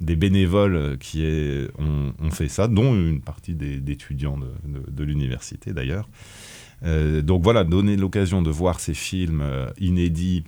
des 0.01 0.17
bénévoles 0.17 0.99
qui 0.99 1.25
est, 1.25 1.69
ont, 1.79 2.31
fait 2.31 2.49
ça, 2.49 2.69
dont 2.69 2.95
une 2.95 3.21
partie 3.21 3.55
des- 3.55 3.81
d'étudiants 3.81 4.39
de, 4.39 5.05
l'université 5.05 5.73
d'ailleurs. 5.73 6.09
Euh, 6.85 7.23
donc 7.23 7.43
voilà, 7.43 7.65
donner 7.65 7.97
l'occasion 7.97 8.43
de 8.43 8.51
voir 8.51 8.81
ces 8.81 8.95
films 8.95 9.41
euh, 9.41 9.69
inédits, 9.79 10.45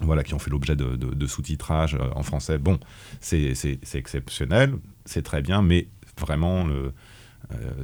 voilà, 0.00 0.22
qui 0.22 0.34
ont 0.34 0.38
fait 0.38 0.50
l'objet 0.50 0.76
de, 0.76 1.26
sous-titrage 1.26 1.94
euh, 1.94 2.10
en 2.14 2.22
français. 2.22 2.58
Bon, 2.58 2.78
c'est 3.20 3.54
exceptionnel, 3.94 4.74
c'est 5.04 5.22
très 5.22 5.42
bien, 5.42 5.62
mais 5.62 5.88
vraiment, 6.18 6.66
le, 6.66 6.92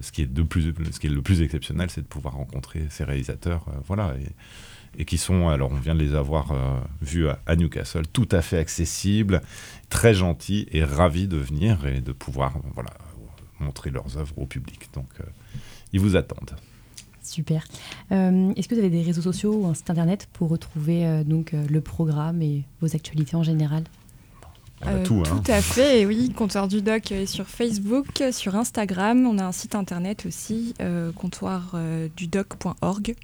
ce, 0.01 0.12
qui 0.12 0.23
est 0.23 0.27
de 0.27 0.42
plus, 0.42 0.75
ce 0.90 1.01
qui 1.01 1.07
est 1.07 1.11
le 1.11 1.23
plus 1.23 1.40
exceptionnel, 1.42 1.88
c'est 1.90 2.03
de 2.03 2.07
pouvoir 2.07 2.35
rencontrer 2.35 2.87
ces 2.90 3.05
réalisateurs, 3.05 3.66
voilà, 3.87 4.14
et 4.98 5.05
qui 5.05 5.18
sont, 5.18 5.48
alors 5.48 5.70
on 5.72 5.76
vient 5.76 5.94
de 5.94 6.02
les 6.02 6.14
avoir 6.14 6.52
euh, 6.52 6.78
vus 7.00 7.28
à, 7.28 7.38
à 7.46 7.57
Newcastle, 7.57 8.07
tout 8.12 8.28
à 8.31 8.42
fait 8.42 8.59
accessibles, 8.59 9.40
très 9.88 10.14
gentils 10.14 10.66
et 10.70 10.85
ravis 10.85 11.28
de 11.28 11.37
venir 11.37 11.87
et 11.87 12.00
de 12.00 12.12
pouvoir, 12.12 12.55
voilà, 12.74 12.90
montrer 13.61 13.90
leurs 13.90 14.18
œuvres 14.18 14.38
au 14.38 14.46
public. 14.46 14.88
Donc, 14.94 15.09
euh, 15.20 15.24
ils 15.92 16.00
vous 16.00 16.16
attendent. 16.16 16.57
Super. 17.22 17.64
Euh, 18.11 18.52
Est-ce 18.57 18.66
que 18.68 18.74
vous 18.74 18.81
avez 18.81 18.90
des 18.90 19.02
réseaux 19.02 19.22
sociaux 19.22 19.55
ou 19.55 19.66
un 19.66 19.74
site 19.74 19.90
internet 19.90 20.28
pour 20.33 20.48
retrouver 20.48 21.07
euh, 21.07 21.22
donc 21.24 21.55
euh, 21.55 21.64
le 21.70 21.81
programme 21.81 22.42
et 22.42 22.64
vos 22.81 22.94
actualités 22.94 23.37
en 23.37 23.44
général? 23.44 23.85
Euh, 24.87 25.05
tout, 25.05 25.22
hein. 25.31 25.40
à 25.46 25.62
fait, 25.62 26.05
oui. 26.05 26.33
Comptoir 26.37 26.66
du 26.66 26.83
Doc 26.83 27.12
est 27.12 27.26
sur 27.26 27.46
Facebook, 27.46 28.24
sur 28.33 28.57
Instagram. 28.57 29.24
On 29.26 29.38
a 29.38 29.44
un 29.44 29.52
site 29.52 29.76
internet 29.76 30.26
aussi, 30.26 30.74
euh, 30.81 31.12
comptoirdudoc.org. 31.12 33.14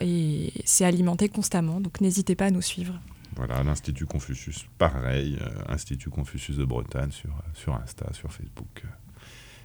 Et 0.00 0.52
c'est 0.64 0.84
alimenté 0.84 1.28
constamment, 1.28 1.80
donc 1.80 2.00
n'hésitez 2.00 2.34
pas 2.34 2.46
à 2.46 2.50
nous 2.50 2.62
suivre. 2.62 2.94
Voilà, 3.36 3.62
l'Institut 3.62 4.06
Confucius, 4.06 4.66
pareil, 4.78 5.38
euh, 5.40 5.72
Institut 5.72 6.10
Confucius 6.10 6.56
de 6.56 6.64
Bretagne 6.64 7.10
sur, 7.10 7.30
euh, 7.30 7.50
sur 7.54 7.74
Insta, 7.74 8.06
sur 8.12 8.32
Facebook, 8.32 8.82
euh, 8.84 8.88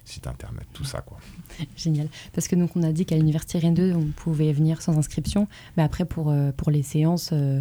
site 0.04 0.26
internet, 0.26 0.66
tout 0.72 0.84
ça 0.84 1.00
quoi. 1.02 1.18
Génial. 1.76 2.08
Parce 2.32 2.48
que 2.48 2.56
donc 2.56 2.76
on 2.76 2.82
a 2.82 2.90
dit 2.92 3.06
qu'à 3.06 3.16
l'université 3.16 3.58
Rennes 3.58 3.74
2, 3.74 3.92
on 3.94 4.06
pouvait 4.06 4.52
venir 4.52 4.82
sans 4.82 4.96
inscription, 4.98 5.46
mais 5.76 5.82
après 5.84 6.04
pour, 6.04 6.30
euh, 6.30 6.50
pour 6.52 6.70
les 6.72 6.82
séances, 6.82 7.30
euh, 7.32 7.60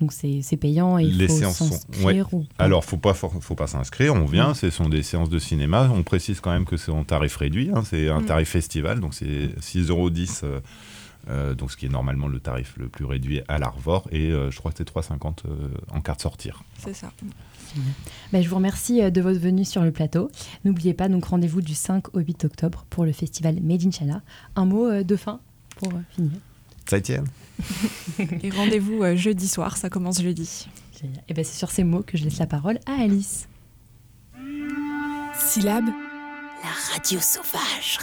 donc 0.00 0.12
c'est 0.12 0.42
c'est 0.42 0.56
payant 0.56 0.98
et 0.98 1.04
il 1.04 1.16
Les 1.16 1.28
faut 1.28 1.36
séances 1.38 1.58
sont- 1.58 1.70
s'inscrire 1.70 2.32
ou 2.34 2.44
Alors, 2.58 2.84
faut 2.84 2.98
pas, 2.98 3.14
faut 3.14 3.54
pas 3.54 3.66
s'inscrire, 3.68 4.14
on 4.14 4.24
vient, 4.26 4.50
Mm. 4.50 4.54
ce 4.54 4.70
sont 4.70 4.88
des 4.88 5.02
séances 5.04 5.30
de 5.30 5.38
cinéma, 5.38 5.88
on 5.94 6.02
précise 6.02 6.40
quand 6.40 6.50
même 6.50 6.64
que 6.66 6.76
c'est 6.76 6.90
en 6.92 7.04
tarif 7.04 7.36
réduit, 7.36 7.70
hein, 7.72 7.82
c'est 7.84 8.08
un 8.08 8.20
Mm. 8.20 8.26
tarif 8.26 8.48
festival, 8.48 8.98
donc 9.00 9.14
c'est 9.14 9.50
6,10 9.60 9.90
euros, 9.90 10.10
euh, 11.28 11.54
donc 11.54 11.70
ce 11.72 11.76
qui 11.76 11.86
est 11.86 11.90
normalement 11.90 12.28
le 12.28 12.40
tarif 12.40 12.76
le 12.76 12.88
plus 12.88 13.04
réduit 13.04 13.42
à 13.48 13.58
l'Arvor, 13.58 14.08
et 14.10 14.30
euh, 14.30 14.50
je 14.50 14.58
crois 14.58 14.70
que 14.70 14.78
c'est 14.78 14.90
3,50 14.90 15.46
euh, 15.46 15.68
en 15.90 16.00
carte 16.00 16.20
sortir. 16.20 16.62
C'est 16.78 16.94
ça. 16.94 17.10
Ben, 18.32 18.42
je 18.42 18.48
vous 18.48 18.56
remercie 18.56 19.02
euh, 19.02 19.10
de 19.10 19.20
votre 19.20 19.38
venue 19.38 19.64
sur 19.64 19.82
le 19.82 19.92
plateau. 19.92 20.30
N'oubliez 20.64 20.94
pas 20.94 21.08
donc 21.08 21.24
rendez-vous 21.24 21.62
du 21.62 21.74
5 21.74 22.14
au 22.14 22.20
8 22.20 22.44
octobre 22.44 22.84
pour 22.90 23.04
le 23.04 23.12
festival 23.12 23.60
Made 23.60 23.84
in 23.84 23.90
China. 23.90 24.22
Un 24.56 24.64
mot 24.64 24.86
euh, 24.86 25.02
de 25.02 25.16
fin 25.16 25.40
pour 25.76 25.92
euh, 25.92 26.00
finir. 26.10 26.38
Ça 26.88 27.00
tient 27.00 27.24
Et 28.42 28.50
rendez-vous 28.50 29.02
euh, 29.02 29.16
jeudi 29.16 29.48
soir, 29.48 29.76
ça 29.76 29.90
commence 29.90 30.22
jeudi. 30.22 30.68
Génial. 31.00 31.22
Et 31.28 31.34
ben 31.34 31.44
c'est 31.44 31.56
sur 31.56 31.70
ces 31.70 31.84
mots 31.84 32.02
que 32.02 32.16
je 32.16 32.24
laisse 32.24 32.38
la 32.38 32.46
parole 32.46 32.78
à 32.86 33.02
Alice. 33.02 33.48
Syllabe. 35.38 35.86
La 36.62 36.94
radio 36.94 37.20
sauvage. 37.20 37.98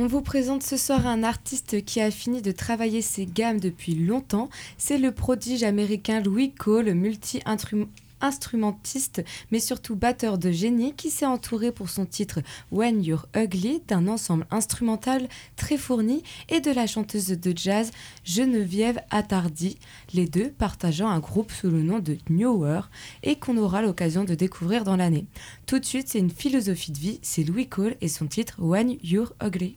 On 0.00 0.06
vous 0.06 0.22
présente 0.22 0.62
ce 0.62 0.76
soir 0.76 1.08
un 1.08 1.24
artiste 1.24 1.84
qui 1.84 2.00
a 2.00 2.12
fini 2.12 2.40
de 2.40 2.52
travailler 2.52 3.02
ses 3.02 3.26
gammes 3.26 3.58
depuis 3.58 3.96
longtemps. 3.96 4.48
C'est 4.76 4.96
le 4.96 5.10
prodige 5.10 5.64
américain 5.64 6.20
Louis 6.20 6.52
Cole, 6.52 6.94
multi-instrumentiste, 6.94 9.24
mais 9.50 9.58
surtout 9.58 9.96
batteur 9.96 10.38
de 10.38 10.52
génie, 10.52 10.94
qui 10.94 11.10
s'est 11.10 11.26
entouré 11.26 11.72
pour 11.72 11.88
son 11.88 12.06
titre 12.06 12.42
When 12.70 13.02
You're 13.02 13.26
Ugly 13.34 13.82
d'un 13.88 14.06
ensemble 14.06 14.46
instrumental 14.52 15.28
très 15.56 15.76
fourni 15.76 16.22
et 16.48 16.60
de 16.60 16.70
la 16.70 16.86
chanteuse 16.86 17.30
de 17.30 17.52
jazz 17.56 17.90
Geneviève 18.22 19.00
Attardi, 19.10 19.78
les 20.14 20.28
deux 20.28 20.50
partageant 20.50 21.08
un 21.08 21.18
groupe 21.18 21.50
sous 21.50 21.70
le 21.70 21.82
nom 21.82 21.98
de 21.98 22.18
Newer 22.30 22.82
et 23.24 23.34
qu'on 23.34 23.56
aura 23.56 23.82
l'occasion 23.82 24.22
de 24.22 24.36
découvrir 24.36 24.84
dans 24.84 24.94
l'année. 24.94 25.26
Tout 25.66 25.80
de 25.80 25.84
suite, 25.84 26.08
c'est 26.08 26.20
une 26.20 26.30
philosophie 26.30 26.92
de 26.92 26.98
vie, 26.98 27.18
c'est 27.22 27.42
Louis 27.42 27.66
Cole 27.66 27.96
et 28.00 28.06
son 28.06 28.28
titre 28.28 28.54
When 28.60 28.96
You're 29.02 29.32
Ugly. 29.42 29.74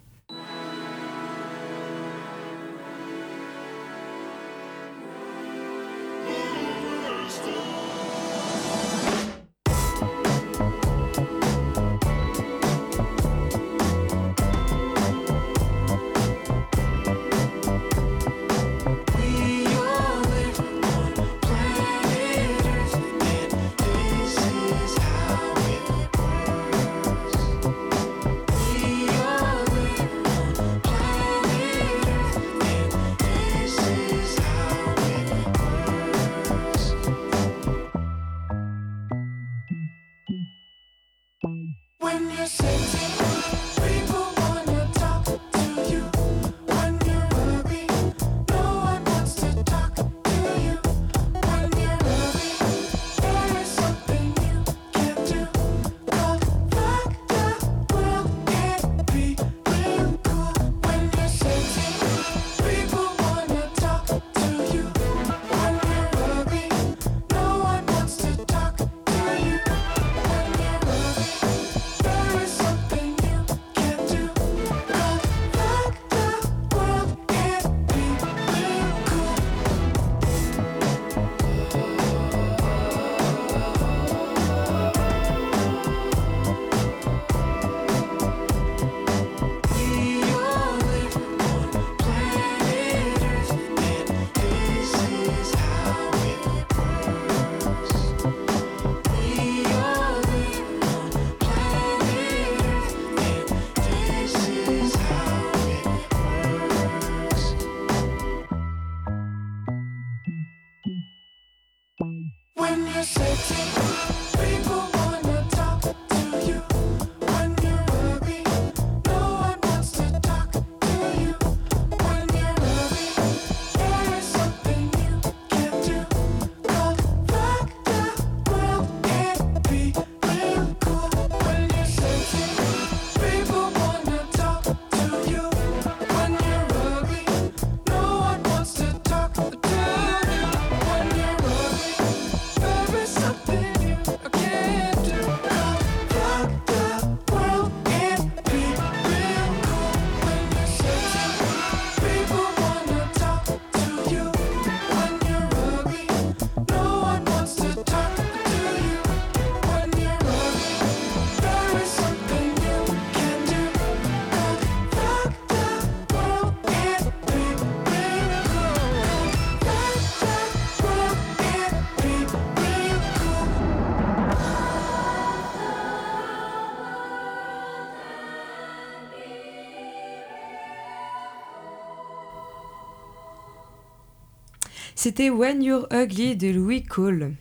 C'était 185.04 185.32
When 185.32 185.64
You're 185.64 185.88
Ugly 185.92 186.36
de 186.36 186.50
Louis 186.50 186.84
Cole. 186.84 187.34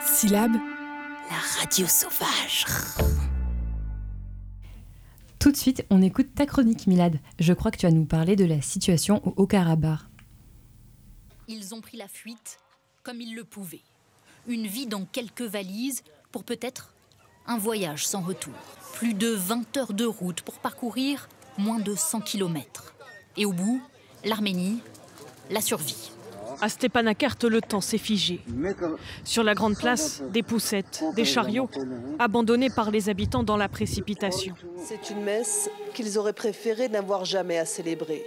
Syllabe. 0.00 0.54
La 0.54 1.36
radio 1.60 1.86
sauvage. 1.86 2.64
Tout 5.38 5.52
de 5.52 5.56
suite, 5.58 5.84
on 5.90 6.00
écoute 6.00 6.34
ta 6.34 6.46
chronique, 6.46 6.86
Milad. 6.86 7.20
Je 7.38 7.52
crois 7.52 7.70
que 7.70 7.76
tu 7.76 7.84
vas 7.84 7.92
nous 7.92 8.06
parler 8.06 8.36
de 8.36 8.46
la 8.46 8.62
situation 8.62 9.20
au 9.28 9.34
Haut-Karabakh. 9.36 9.98
Ils 11.46 11.74
ont 11.74 11.82
pris 11.82 11.98
la 11.98 12.08
fuite 12.08 12.58
comme 13.02 13.20
ils 13.20 13.34
le 13.34 13.44
pouvaient. 13.44 13.84
Une 14.46 14.66
vie 14.66 14.86
dans 14.86 15.04
quelques 15.04 15.42
valises 15.42 16.04
pour 16.32 16.44
peut-être 16.44 16.94
un 17.46 17.58
voyage 17.58 18.06
sans 18.06 18.22
retour. 18.22 18.54
Plus 18.94 19.12
de 19.12 19.28
20 19.28 19.76
heures 19.76 19.92
de 19.92 20.06
route 20.06 20.40
pour 20.40 20.58
parcourir 20.58 21.28
moins 21.58 21.80
de 21.80 21.94
100 21.94 22.22
km. 22.22 22.94
Et 23.36 23.44
au 23.44 23.52
bout, 23.52 23.82
l'Arménie, 24.24 24.80
la 25.50 25.60
survie. 25.60 26.10
À 26.60 26.68
Stepanakert, 26.68 27.36
le 27.42 27.60
temps 27.60 27.80
s'est 27.80 27.98
figé. 27.98 28.40
Sur 29.24 29.42
la 29.42 29.54
grande 29.54 29.76
place, 29.76 30.22
des 30.32 30.42
poussettes, 30.42 31.02
des 31.14 31.24
chariots, 31.24 31.68
abandonnés 32.18 32.70
par 32.70 32.90
les 32.90 33.08
habitants 33.08 33.42
dans 33.42 33.56
la 33.56 33.68
précipitation. 33.68 34.54
C'est 34.82 35.10
une 35.10 35.22
messe 35.22 35.68
qu'ils 35.94 36.18
auraient 36.18 36.32
préféré 36.32 36.88
n'avoir 36.88 37.24
jamais 37.24 37.58
à 37.58 37.64
célébrer. 37.64 38.24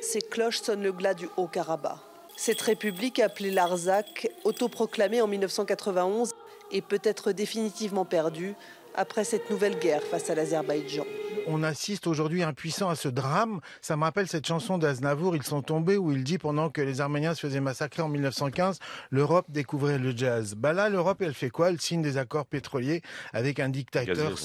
Ces 0.00 0.20
cloches 0.20 0.60
sonnent 0.60 0.82
le 0.82 0.92
glas 0.92 1.14
du 1.14 1.28
Haut-Karabakh. 1.36 1.98
Cette 2.36 2.60
république 2.60 3.18
appelée 3.18 3.50
l'Arzak, 3.50 4.30
autoproclamée 4.44 5.20
en 5.20 5.26
1991, 5.26 6.34
est 6.70 6.82
peut-être 6.82 7.32
définitivement 7.32 8.04
perdue 8.04 8.54
après 8.94 9.24
cette 9.24 9.50
nouvelle 9.50 9.78
guerre 9.78 10.02
face 10.02 10.30
à 10.30 10.34
l'Azerbaïdjan 10.34 11.04
on 11.48 11.62
assiste 11.62 12.06
aujourd'hui 12.06 12.42
impuissant 12.42 12.90
à 12.90 12.94
ce 12.94 13.08
drame. 13.08 13.60
Ça 13.80 13.96
me 13.96 14.02
rappelle 14.04 14.28
cette 14.28 14.46
chanson 14.46 14.78
d'Aznavour, 14.78 15.34
Ils 15.34 15.42
sont 15.42 15.62
tombés, 15.62 15.96
où 15.96 16.12
il 16.12 16.22
dit 16.22 16.38
pendant 16.38 16.70
que 16.70 16.80
les 16.80 17.00
Arméniens 17.00 17.34
se 17.34 17.40
faisaient 17.40 17.60
massacrer 17.60 18.02
en 18.02 18.08
1915, 18.08 18.78
l'Europe 19.10 19.46
découvrait 19.48 19.98
le 19.98 20.16
jazz. 20.16 20.54
Bah 20.54 20.72
là, 20.72 20.88
l'Europe, 20.88 21.22
elle 21.22 21.34
fait 21.34 21.50
quoi? 21.50 21.70
Elle 21.70 21.80
signe 21.80 22.02
des 22.02 22.18
accords 22.18 22.46
pétroliers 22.46 23.02
avec 23.32 23.60
un 23.60 23.68
dictateur 23.68 24.38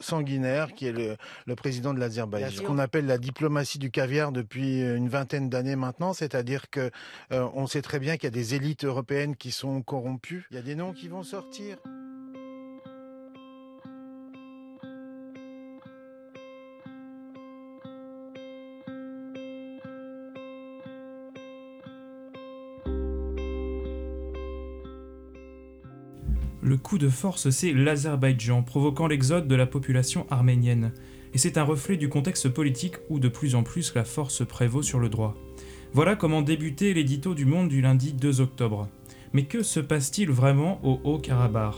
sanguinaire 0.00 0.74
qui 0.74 0.86
est 0.86 0.92
le, 0.92 1.54
président 1.56 1.94
de 1.94 2.00
l'Azerbaïdjan. 2.00 2.50
Ce 2.50 2.62
qu'on 2.62 2.78
appelle 2.78 3.06
la 3.06 3.18
diplomatie 3.18 3.78
du 3.78 3.90
caviar 3.90 4.32
depuis 4.32 4.80
une 4.80 5.08
vingtaine 5.08 5.48
d'années 5.48 5.76
maintenant, 5.76 6.12
c'est-à-dire 6.12 6.70
que 6.70 6.90
euh, 7.32 7.48
on 7.54 7.66
sait 7.66 7.82
très 7.82 7.98
bien 7.98 8.16
qu'il 8.16 8.24
y 8.24 8.26
a 8.28 8.30
des 8.30 8.54
élites 8.54 8.84
européennes 8.84 9.36
qui 9.36 9.52
sont 9.52 9.82
corrompues. 9.82 10.46
Il 10.50 10.56
y 10.56 10.58
a 10.58 10.62
des 10.62 10.74
noms 10.74 10.92
qui 10.92 11.08
vont 11.08 11.22
sortir. 11.22 11.78
Le 26.72 26.78
coup 26.78 26.96
de 26.96 27.10
force, 27.10 27.50
c'est 27.50 27.74
l'Azerbaïdjan, 27.74 28.62
provoquant 28.62 29.06
l'exode 29.06 29.46
de 29.46 29.54
la 29.54 29.66
population 29.66 30.26
arménienne. 30.30 30.92
Et 31.34 31.36
c'est 31.36 31.58
un 31.58 31.64
reflet 31.64 31.98
du 31.98 32.08
contexte 32.08 32.48
politique 32.48 32.94
où 33.10 33.18
de 33.18 33.28
plus 33.28 33.54
en 33.54 33.62
plus 33.62 33.94
la 33.94 34.04
force 34.04 34.42
prévaut 34.46 34.80
sur 34.80 34.98
le 34.98 35.10
droit. 35.10 35.34
Voilà 35.92 36.16
comment 36.16 36.40
débutait 36.40 36.94
l'édito 36.94 37.34
du 37.34 37.44
Monde 37.44 37.68
du 37.68 37.82
lundi 37.82 38.14
2 38.14 38.40
octobre. 38.40 38.88
Mais 39.34 39.44
que 39.44 39.62
se 39.62 39.80
passe-t-il 39.80 40.30
vraiment 40.30 40.80
au 40.82 40.98
Haut-Karabakh? 41.04 41.74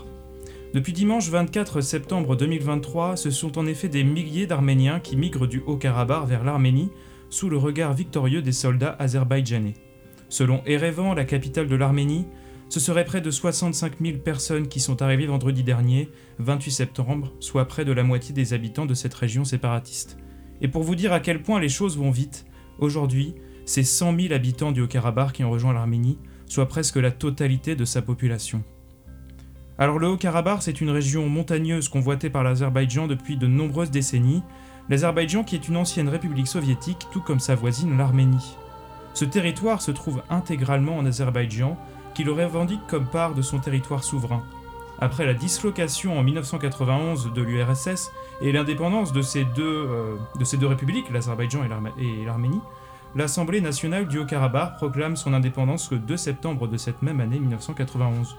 Depuis 0.73 0.93
dimanche 0.93 1.27
24 1.27 1.81
septembre 1.81 2.37
2023, 2.37 3.17
ce 3.17 3.31
sont 3.31 3.57
en 3.57 3.65
effet 3.65 3.89
des 3.89 4.05
milliers 4.05 4.47
d'Arméniens 4.47 5.01
qui 5.01 5.17
migrent 5.17 5.45
du 5.45 5.59
Haut-Karabakh 5.59 6.25
vers 6.25 6.45
l'Arménie 6.45 6.89
sous 7.29 7.49
le 7.49 7.57
regard 7.57 7.93
victorieux 7.93 8.41
des 8.41 8.53
soldats 8.53 8.95
azerbaïdjanais. 8.97 9.73
Selon 10.29 10.61
Erevan, 10.65 11.15
la 11.15 11.25
capitale 11.25 11.67
de 11.67 11.75
l'Arménie, 11.75 12.27
ce 12.69 12.79
serait 12.79 13.05
près 13.05 13.21
de 13.21 13.31
65 13.31 13.93
000 14.01 14.17
personnes 14.17 14.67
qui 14.67 14.79
sont 14.79 15.01
arrivées 15.01 15.27
vendredi 15.27 15.63
dernier, 15.63 16.09
28 16.39 16.71
septembre, 16.71 17.31
soit 17.39 17.67
près 17.67 17.85
de 17.85 17.91
la 17.91 18.03
moitié 18.03 18.33
des 18.33 18.53
habitants 18.53 18.85
de 18.85 18.93
cette 18.93 19.13
région 19.13 19.45
séparatiste. 19.45 20.17
Et 20.61 20.67
pour 20.67 20.83
vous 20.83 20.95
dire 20.95 21.13
à 21.13 21.19
quel 21.19 21.41
point 21.41 21.59
les 21.59 21.69
choses 21.69 21.97
vont 21.97 22.11
vite, 22.11 22.45
aujourd'hui, 22.79 23.35
c'est 23.65 23.83
100 23.83 24.19
000 24.19 24.33
habitants 24.33 24.71
du 24.71 24.81
Haut-Karabakh 24.81 25.33
qui 25.33 25.43
ont 25.43 25.51
rejoint 25.51 25.73
l'Arménie, 25.73 26.17
soit 26.47 26.67
presque 26.67 26.97
la 26.97 27.11
totalité 27.11 27.75
de 27.75 27.85
sa 27.85 28.01
population. 28.01 28.63
Alors 29.77 29.99
le 29.99 30.07
Haut-Karabakh, 30.07 30.61
c'est 30.61 30.81
une 30.81 30.89
région 30.89 31.27
montagneuse 31.27 31.89
convoitée 31.89 32.29
par 32.29 32.43
l'Azerbaïdjan 32.43 33.07
depuis 33.07 33.37
de 33.37 33.47
nombreuses 33.47 33.91
décennies, 33.91 34.43
l'Azerbaïdjan 34.89 35.43
qui 35.43 35.55
est 35.55 35.67
une 35.67 35.77
ancienne 35.77 36.09
république 36.09 36.47
soviétique, 36.47 37.07
tout 37.11 37.21
comme 37.21 37.39
sa 37.39 37.55
voisine 37.55 37.97
l'Arménie. 37.97 38.55
Ce 39.13 39.25
territoire 39.25 39.81
se 39.81 39.91
trouve 39.91 40.21
intégralement 40.29 40.97
en 40.97 41.05
Azerbaïdjan, 41.05 41.77
qui 42.15 42.23
le 42.23 42.31
revendique 42.31 42.81
comme 42.87 43.05
part 43.05 43.35
de 43.35 43.43
son 43.43 43.59
territoire 43.59 44.03
souverain. 44.03 44.41
Après 44.99 45.25
la 45.25 45.33
dislocation 45.33 46.17
en 46.17 46.23
1991 46.23 47.33
de 47.33 47.41
l'URSS 47.41 48.11
et 48.41 48.51
l'indépendance 48.51 49.11
de, 49.11 49.21
ces 49.21 49.43
deux, 49.43 49.63
euh, 49.63 50.15
de 50.39 50.45
ces 50.45 50.57
deux 50.57 50.67
républiques, 50.67 51.09
l'Azerbaïdjan 51.11 51.63
et 51.63 52.25
l'Arménie, 52.25 52.61
l'Assemblée 53.15 53.61
nationale 53.61 54.07
du 54.07 54.19
Haut-Karabakh 54.19 54.77
proclame 54.77 55.17
son 55.17 55.33
indépendance 55.33 55.91
le 55.91 55.99
2 55.99 56.17
septembre 56.17 56.67
de 56.67 56.77
cette 56.77 57.01
même 57.01 57.19
année 57.19 57.39
1991. 57.39 58.37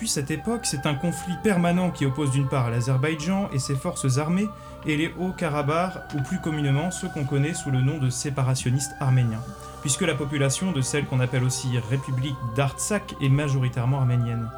Depuis 0.00 0.08
cette 0.08 0.30
époque, 0.30 0.62
c'est 0.64 0.86
un 0.86 0.94
conflit 0.94 1.34
permanent 1.42 1.90
qui 1.90 2.06
oppose 2.06 2.30
d'une 2.30 2.48
part 2.48 2.70
l'Azerbaïdjan 2.70 3.50
et 3.52 3.58
ses 3.58 3.74
forces 3.74 4.16
armées 4.16 4.48
et 4.86 4.96
les 4.96 5.12
Hauts-Karabakh, 5.20 6.14
ou 6.14 6.22
plus 6.22 6.40
communément 6.40 6.90
ceux 6.90 7.10
qu'on 7.10 7.26
connaît 7.26 7.52
sous 7.52 7.70
le 7.70 7.82
nom 7.82 7.98
de 7.98 8.08
séparationnistes 8.08 8.94
arméniens, 8.98 9.42
puisque 9.82 10.00
la 10.00 10.14
population 10.14 10.72
de 10.72 10.80
celle 10.80 11.04
qu'on 11.04 11.20
appelle 11.20 11.44
aussi 11.44 11.68
République 11.90 12.34
d'Artsakh 12.56 13.14
est 13.20 13.28
majoritairement 13.28 13.98
arménienne. 13.98 14.48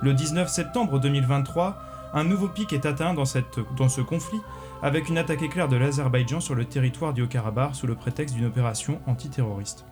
Le 0.00 0.14
19 0.14 0.48
septembre 0.48 1.00
2023, 1.00 1.82
un 2.14 2.22
nouveau 2.22 2.46
pic 2.46 2.72
est 2.72 2.86
atteint 2.86 3.14
dans, 3.14 3.24
ce 3.24 4.00
conflit, 4.00 4.40
avec 4.80 5.08
une 5.08 5.18
attaque 5.18 5.42
éclair 5.42 5.66
de 5.66 5.74
l'Azerbaïdjan 5.74 6.38
sur 6.38 6.54
le 6.54 6.64
territoire 6.64 7.14
du 7.14 7.22
Haut-Karabakh 7.22 7.74
sous 7.74 7.88
le 7.88 7.96
prétexte 7.96 8.36
d'une 8.36 8.46
opération 8.46 9.00
antiterroriste. 9.08 9.87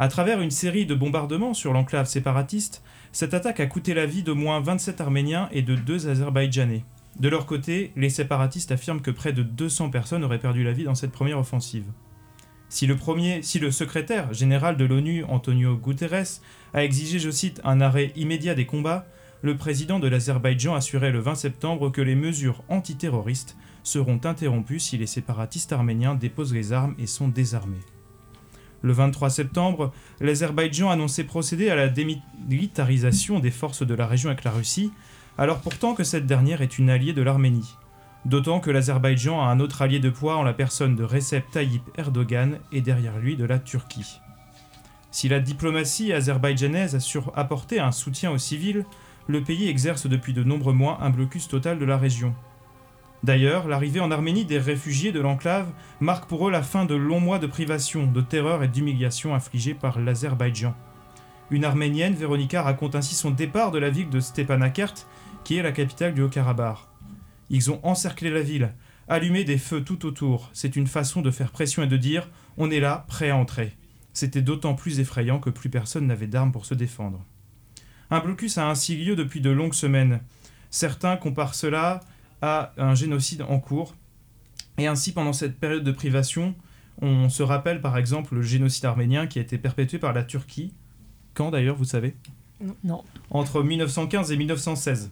À 0.00 0.06
travers 0.06 0.40
une 0.40 0.52
série 0.52 0.86
de 0.86 0.94
bombardements 0.94 1.54
sur 1.54 1.72
l'enclave 1.72 2.06
séparatiste, 2.06 2.84
cette 3.10 3.34
attaque 3.34 3.58
a 3.58 3.66
coûté 3.66 3.94
la 3.94 4.06
vie 4.06 4.22
d'au 4.22 4.36
moins 4.36 4.60
27 4.60 5.00
Arméniens 5.00 5.48
et 5.50 5.62
de 5.62 5.74
deux 5.74 6.08
Azerbaïdjanais. 6.08 6.84
De 7.18 7.28
leur 7.28 7.46
côté, 7.46 7.90
les 7.96 8.10
séparatistes 8.10 8.70
affirment 8.70 9.00
que 9.00 9.10
près 9.10 9.32
de 9.32 9.42
200 9.42 9.90
personnes 9.90 10.22
auraient 10.22 10.38
perdu 10.38 10.62
la 10.62 10.70
vie 10.70 10.84
dans 10.84 10.94
cette 10.94 11.10
première 11.10 11.40
offensive. 11.40 11.86
Si 12.68 12.86
le, 12.86 12.94
premier, 12.94 13.42
si 13.42 13.58
le 13.58 13.72
secrétaire 13.72 14.32
général 14.32 14.76
de 14.76 14.84
l'ONU, 14.84 15.24
Antonio 15.24 15.76
Guterres, 15.76 16.42
a 16.74 16.84
exigé, 16.84 17.18
je 17.18 17.30
cite, 17.30 17.60
un 17.64 17.80
arrêt 17.80 18.12
immédiat 18.14 18.54
des 18.54 18.66
combats, 18.66 19.04
le 19.42 19.56
président 19.56 19.98
de 19.98 20.06
l'Azerbaïdjan 20.06 20.76
assurait 20.76 21.10
le 21.10 21.18
20 21.18 21.34
septembre 21.34 21.90
que 21.90 22.02
les 22.02 22.14
mesures 22.14 22.62
antiterroristes 22.68 23.56
seront 23.82 24.20
interrompues 24.22 24.80
si 24.80 24.96
les 24.96 25.06
séparatistes 25.06 25.72
arméniens 25.72 26.14
déposent 26.14 26.54
les 26.54 26.72
armes 26.72 26.94
et 26.98 27.06
sont 27.08 27.28
désarmés. 27.28 27.80
Le 28.82 28.92
23 28.92 29.30
septembre, 29.30 29.92
l'Azerbaïdjan 30.20 30.90
annonçait 30.90 31.24
procéder 31.24 31.70
à 31.70 31.74
la 31.74 31.88
démilitarisation 31.88 33.40
des 33.40 33.50
forces 33.50 33.84
de 33.84 33.94
la 33.94 34.06
région 34.06 34.30
avec 34.30 34.44
la 34.44 34.50
Russie, 34.50 34.92
alors 35.36 35.60
pourtant 35.60 35.94
que 35.94 36.04
cette 36.04 36.26
dernière 36.26 36.62
est 36.62 36.78
une 36.78 36.90
alliée 36.90 37.12
de 37.12 37.22
l'Arménie. 37.22 37.76
D'autant 38.24 38.60
que 38.60 38.70
l'Azerbaïdjan 38.70 39.40
a 39.40 39.46
un 39.46 39.60
autre 39.60 39.82
allié 39.82 40.00
de 40.00 40.10
poids 40.10 40.36
en 40.36 40.42
la 40.42 40.52
personne 40.52 40.96
de 40.96 41.04
Recep 41.04 41.50
Tayyip 41.50 41.82
Erdogan 41.96 42.58
et 42.72 42.80
derrière 42.80 43.18
lui 43.18 43.36
de 43.36 43.44
la 43.44 43.58
Turquie. 43.58 44.20
Si 45.10 45.28
la 45.28 45.40
diplomatie 45.40 46.12
azerbaïdjanaise 46.12 46.94
a 46.94 47.00
su 47.00 47.18
apporter 47.34 47.80
un 47.80 47.92
soutien 47.92 48.30
aux 48.30 48.38
civils, 48.38 48.84
le 49.26 49.42
pays 49.42 49.68
exerce 49.68 50.06
depuis 50.06 50.32
de 50.32 50.44
nombreux 50.44 50.72
mois 50.72 50.98
un 51.00 51.10
blocus 51.10 51.48
total 51.48 51.78
de 51.78 51.84
la 51.84 51.96
région. 51.96 52.34
D'ailleurs, 53.24 53.66
l'arrivée 53.66 54.00
en 54.00 54.10
Arménie 54.10 54.44
des 54.44 54.58
réfugiés 54.58 55.12
de 55.12 55.20
l'enclave 55.20 55.72
marque 56.00 56.28
pour 56.28 56.48
eux 56.48 56.50
la 56.50 56.62
fin 56.62 56.84
de 56.84 56.94
longs 56.94 57.20
mois 57.20 57.38
de 57.38 57.46
privation, 57.46 58.06
de 58.06 58.20
terreur 58.20 58.62
et 58.62 58.68
d'humiliation 58.68 59.34
infligés 59.34 59.74
par 59.74 59.98
l'Azerbaïdjan. 59.98 60.74
Une 61.50 61.64
Arménienne, 61.64 62.14
Véronica, 62.14 62.62
raconte 62.62 62.94
ainsi 62.94 63.14
son 63.14 63.30
départ 63.30 63.70
de 63.70 63.78
la 63.78 63.90
ville 63.90 64.10
de 64.10 64.20
Stepanakert, 64.20 64.94
qui 65.44 65.56
est 65.56 65.62
la 65.62 65.72
capitale 65.72 66.14
du 66.14 66.22
Haut-Karabakh. 66.22 66.78
Ils 67.50 67.70
ont 67.70 67.80
encerclé 67.82 68.30
la 68.30 68.42
ville, 68.42 68.74
allumé 69.08 69.44
des 69.44 69.58
feux 69.58 69.82
tout 69.82 70.06
autour. 70.06 70.50
C'est 70.52 70.76
une 70.76 70.86
façon 70.86 71.22
de 71.22 71.30
faire 71.30 71.50
pression 71.50 71.82
et 71.82 71.86
de 71.86 71.96
dire 71.96 72.28
on 72.56 72.70
est 72.70 72.80
là, 72.80 73.04
prêt 73.08 73.30
à 73.30 73.36
entrer. 73.36 73.76
C'était 74.12 74.42
d'autant 74.42 74.74
plus 74.74 75.00
effrayant 75.00 75.38
que 75.38 75.50
plus 75.50 75.70
personne 75.70 76.06
n'avait 76.06 76.26
d'armes 76.26 76.52
pour 76.52 76.66
se 76.66 76.74
défendre. 76.74 77.24
Un 78.10 78.20
blocus 78.20 78.58
a 78.58 78.68
ainsi 78.68 78.96
lieu 78.96 79.16
depuis 79.16 79.40
de 79.40 79.50
longues 79.50 79.74
semaines. 79.74 80.20
Certains 80.70 81.16
comparent 81.16 81.54
cela 81.54 82.00
à 82.42 82.72
un 82.76 82.94
génocide 82.94 83.42
en 83.42 83.58
cours. 83.58 83.94
Et 84.78 84.86
ainsi, 84.86 85.12
pendant 85.12 85.32
cette 85.32 85.58
période 85.58 85.84
de 85.84 85.92
privation, 85.92 86.54
on 87.00 87.28
se 87.28 87.42
rappelle 87.42 87.80
par 87.80 87.96
exemple 87.96 88.34
le 88.34 88.42
génocide 88.42 88.84
arménien 88.84 89.26
qui 89.26 89.38
a 89.38 89.42
été 89.42 89.58
perpétué 89.58 89.98
par 89.98 90.12
la 90.12 90.24
Turquie. 90.24 90.72
Quand 91.34 91.50
d'ailleurs, 91.50 91.76
vous 91.76 91.84
savez? 91.84 92.16
Non. 92.82 93.04
Entre 93.30 93.62
1915 93.62 94.32
et 94.32 94.36
1916. 94.36 95.10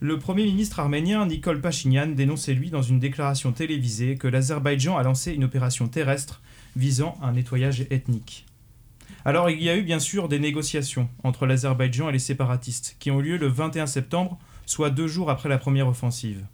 Le 0.00 0.18
Premier 0.18 0.44
ministre 0.44 0.80
arménien 0.80 1.24
Nikol 1.26 1.60
Pachinian 1.60 2.08
dénonçait 2.08 2.54
lui 2.54 2.70
dans 2.70 2.82
une 2.82 2.98
déclaration 2.98 3.52
télévisée 3.52 4.16
que 4.16 4.26
l'Azerbaïdjan 4.26 4.96
a 4.96 5.04
lancé 5.04 5.32
une 5.32 5.44
opération 5.44 5.86
terrestre 5.86 6.42
visant 6.74 7.16
un 7.22 7.32
nettoyage 7.32 7.86
ethnique. 7.90 8.44
Alors 9.24 9.48
il 9.48 9.62
y 9.62 9.68
a 9.68 9.76
eu 9.76 9.82
bien 9.82 10.00
sûr 10.00 10.28
des 10.28 10.40
négociations 10.40 11.08
entre 11.22 11.46
l'Azerbaïdjan 11.46 12.08
et 12.08 12.12
les 12.12 12.18
séparatistes 12.18 12.96
qui 12.98 13.12
ont 13.12 13.20
lieu 13.20 13.36
le 13.36 13.46
21 13.46 13.86
septembre, 13.86 14.40
soit 14.72 14.90
deux 14.90 15.06
jours 15.06 15.30
après 15.30 15.48
la 15.48 15.58
première 15.58 15.86
offensive. 15.86 16.46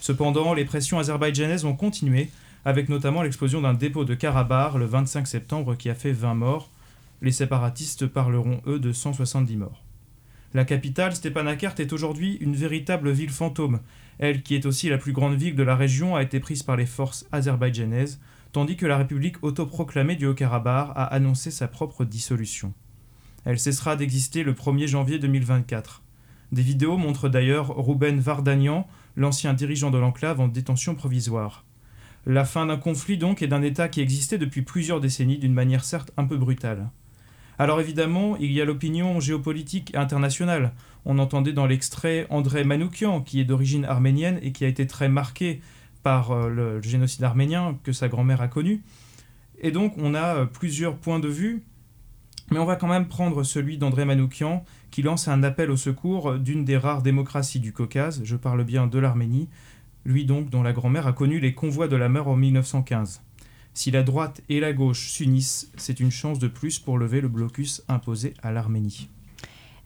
Cependant, 0.00 0.54
les 0.54 0.64
pressions 0.64 0.98
azerbaïdjanaises 0.98 1.66
ont 1.66 1.76
continué, 1.76 2.30
avec 2.64 2.88
notamment 2.88 3.22
l'explosion 3.22 3.60
d'un 3.60 3.74
dépôt 3.74 4.04
de 4.04 4.14
Karabakh 4.14 4.74
le 4.74 4.86
25 4.86 5.26
septembre 5.26 5.76
qui 5.76 5.90
a 5.90 5.94
fait 5.94 6.12
20 6.12 6.34
morts. 6.34 6.70
Les 7.20 7.32
séparatistes 7.32 8.06
parleront, 8.06 8.60
eux, 8.66 8.78
de 8.78 8.92
170 8.92 9.56
morts. 9.56 9.82
La 10.54 10.64
capitale, 10.64 11.14
Stepanakert, 11.14 11.74
est 11.78 11.92
aujourd'hui 11.92 12.38
une 12.40 12.56
véritable 12.56 13.10
ville 13.10 13.30
fantôme. 13.30 13.80
Elle, 14.18 14.42
qui 14.42 14.54
est 14.54 14.64
aussi 14.64 14.88
la 14.88 14.96
plus 14.96 15.12
grande 15.12 15.34
ville 15.34 15.54
de 15.54 15.62
la 15.62 15.76
région, 15.76 16.16
a 16.16 16.22
été 16.22 16.40
prise 16.40 16.62
par 16.62 16.76
les 16.76 16.86
forces 16.86 17.26
azerbaïdjanaises, 17.32 18.18
tandis 18.52 18.76
que 18.76 18.86
la 18.86 18.96
République 18.96 19.44
autoproclamée 19.44 20.16
du 20.16 20.26
Haut-Karabakh 20.26 20.92
a 20.94 21.04
annoncé 21.04 21.50
sa 21.50 21.68
propre 21.68 22.06
dissolution. 22.06 22.72
Elle 23.44 23.58
cessera 23.58 23.94
d'exister 23.94 24.42
le 24.42 24.54
1er 24.54 24.86
janvier 24.86 25.18
2024. 25.18 26.02
Des 26.52 26.62
vidéos 26.62 26.96
montrent 26.96 27.28
d'ailleurs 27.28 27.68
Rouben 27.68 28.20
Vardanian, 28.20 28.86
l'ancien 29.16 29.52
dirigeant 29.54 29.90
de 29.90 29.98
l'enclave, 29.98 30.40
en 30.40 30.48
détention 30.48 30.94
provisoire. 30.94 31.64
La 32.26 32.44
fin 32.44 32.66
d'un 32.66 32.76
conflit 32.76 33.18
donc 33.18 33.42
et 33.42 33.46
d'un 33.46 33.62
État 33.62 33.88
qui 33.88 34.00
existait 34.00 34.38
depuis 34.38 34.62
plusieurs 34.62 35.00
décennies 35.00 35.38
d'une 35.38 35.52
manière 35.52 35.84
certes 35.84 36.12
un 36.16 36.24
peu 36.24 36.36
brutale. 36.36 36.90
Alors 37.58 37.80
évidemment, 37.80 38.36
il 38.36 38.52
y 38.52 38.60
a 38.60 38.64
l'opinion 38.64 39.18
géopolitique 39.18 39.94
internationale. 39.94 40.72
On 41.04 41.18
entendait 41.18 41.52
dans 41.52 41.66
l'extrait 41.66 42.26
André 42.30 42.64
Manoukian, 42.64 43.20
qui 43.20 43.40
est 43.40 43.44
d'origine 43.44 43.84
arménienne 43.84 44.38
et 44.42 44.52
qui 44.52 44.64
a 44.64 44.68
été 44.68 44.86
très 44.86 45.08
marqué 45.08 45.60
par 46.02 46.30
euh, 46.30 46.48
le 46.48 46.80
génocide 46.80 47.24
arménien 47.24 47.76
que 47.82 47.92
sa 47.92 48.08
grand-mère 48.08 48.40
a 48.40 48.48
connu. 48.48 48.82
Et 49.60 49.72
donc 49.72 49.94
on 49.98 50.14
a 50.14 50.36
euh, 50.36 50.44
plusieurs 50.44 50.96
points 50.96 51.18
de 51.18 51.28
vue, 51.28 51.64
mais 52.50 52.58
on 52.58 52.64
va 52.64 52.76
quand 52.76 52.86
même 52.86 53.08
prendre 53.08 53.42
celui 53.42 53.76
d'André 53.76 54.04
Manoukian, 54.04 54.64
qui 54.90 55.02
lance 55.02 55.28
un 55.28 55.42
appel 55.42 55.70
au 55.70 55.76
secours 55.76 56.38
d'une 56.38 56.64
des 56.64 56.76
rares 56.76 57.02
démocraties 57.02 57.60
du 57.60 57.72
Caucase, 57.72 58.20
je 58.24 58.36
parle 58.36 58.64
bien 58.64 58.86
de 58.86 58.98
l'Arménie, 58.98 59.48
lui 60.04 60.24
donc 60.24 60.50
dont 60.50 60.62
la 60.62 60.72
grand-mère 60.72 61.06
a 61.06 61.12
connu 61.12 61.40
les 61.40 61.54
convois 61.54 61.88
de 61.88 61.96
la 61.96 62.08
mer 62.08 62.28
en 62.28 62.36
1915. 62.36 63.22
Si 63.74 63.90
la 63.90 64.02
droite 64.02 64.40
et 64.48 64.60
la 64.60 64.72
gauche 64.72 65.08
s'unissent, 65.10 65.70
c'est 65.76 66.00
une 66.00 66.10
chance 66.10 66.38
de 66.38 66.48
plus 66.48 66.78
pour 66.78 66.98
lever 66.98 67.20
le 67.20 67.28
blocus 67.28 67.84
imposé 67.88 68.34
à 68.42 68.50
l'Arménie. 68.50 69.08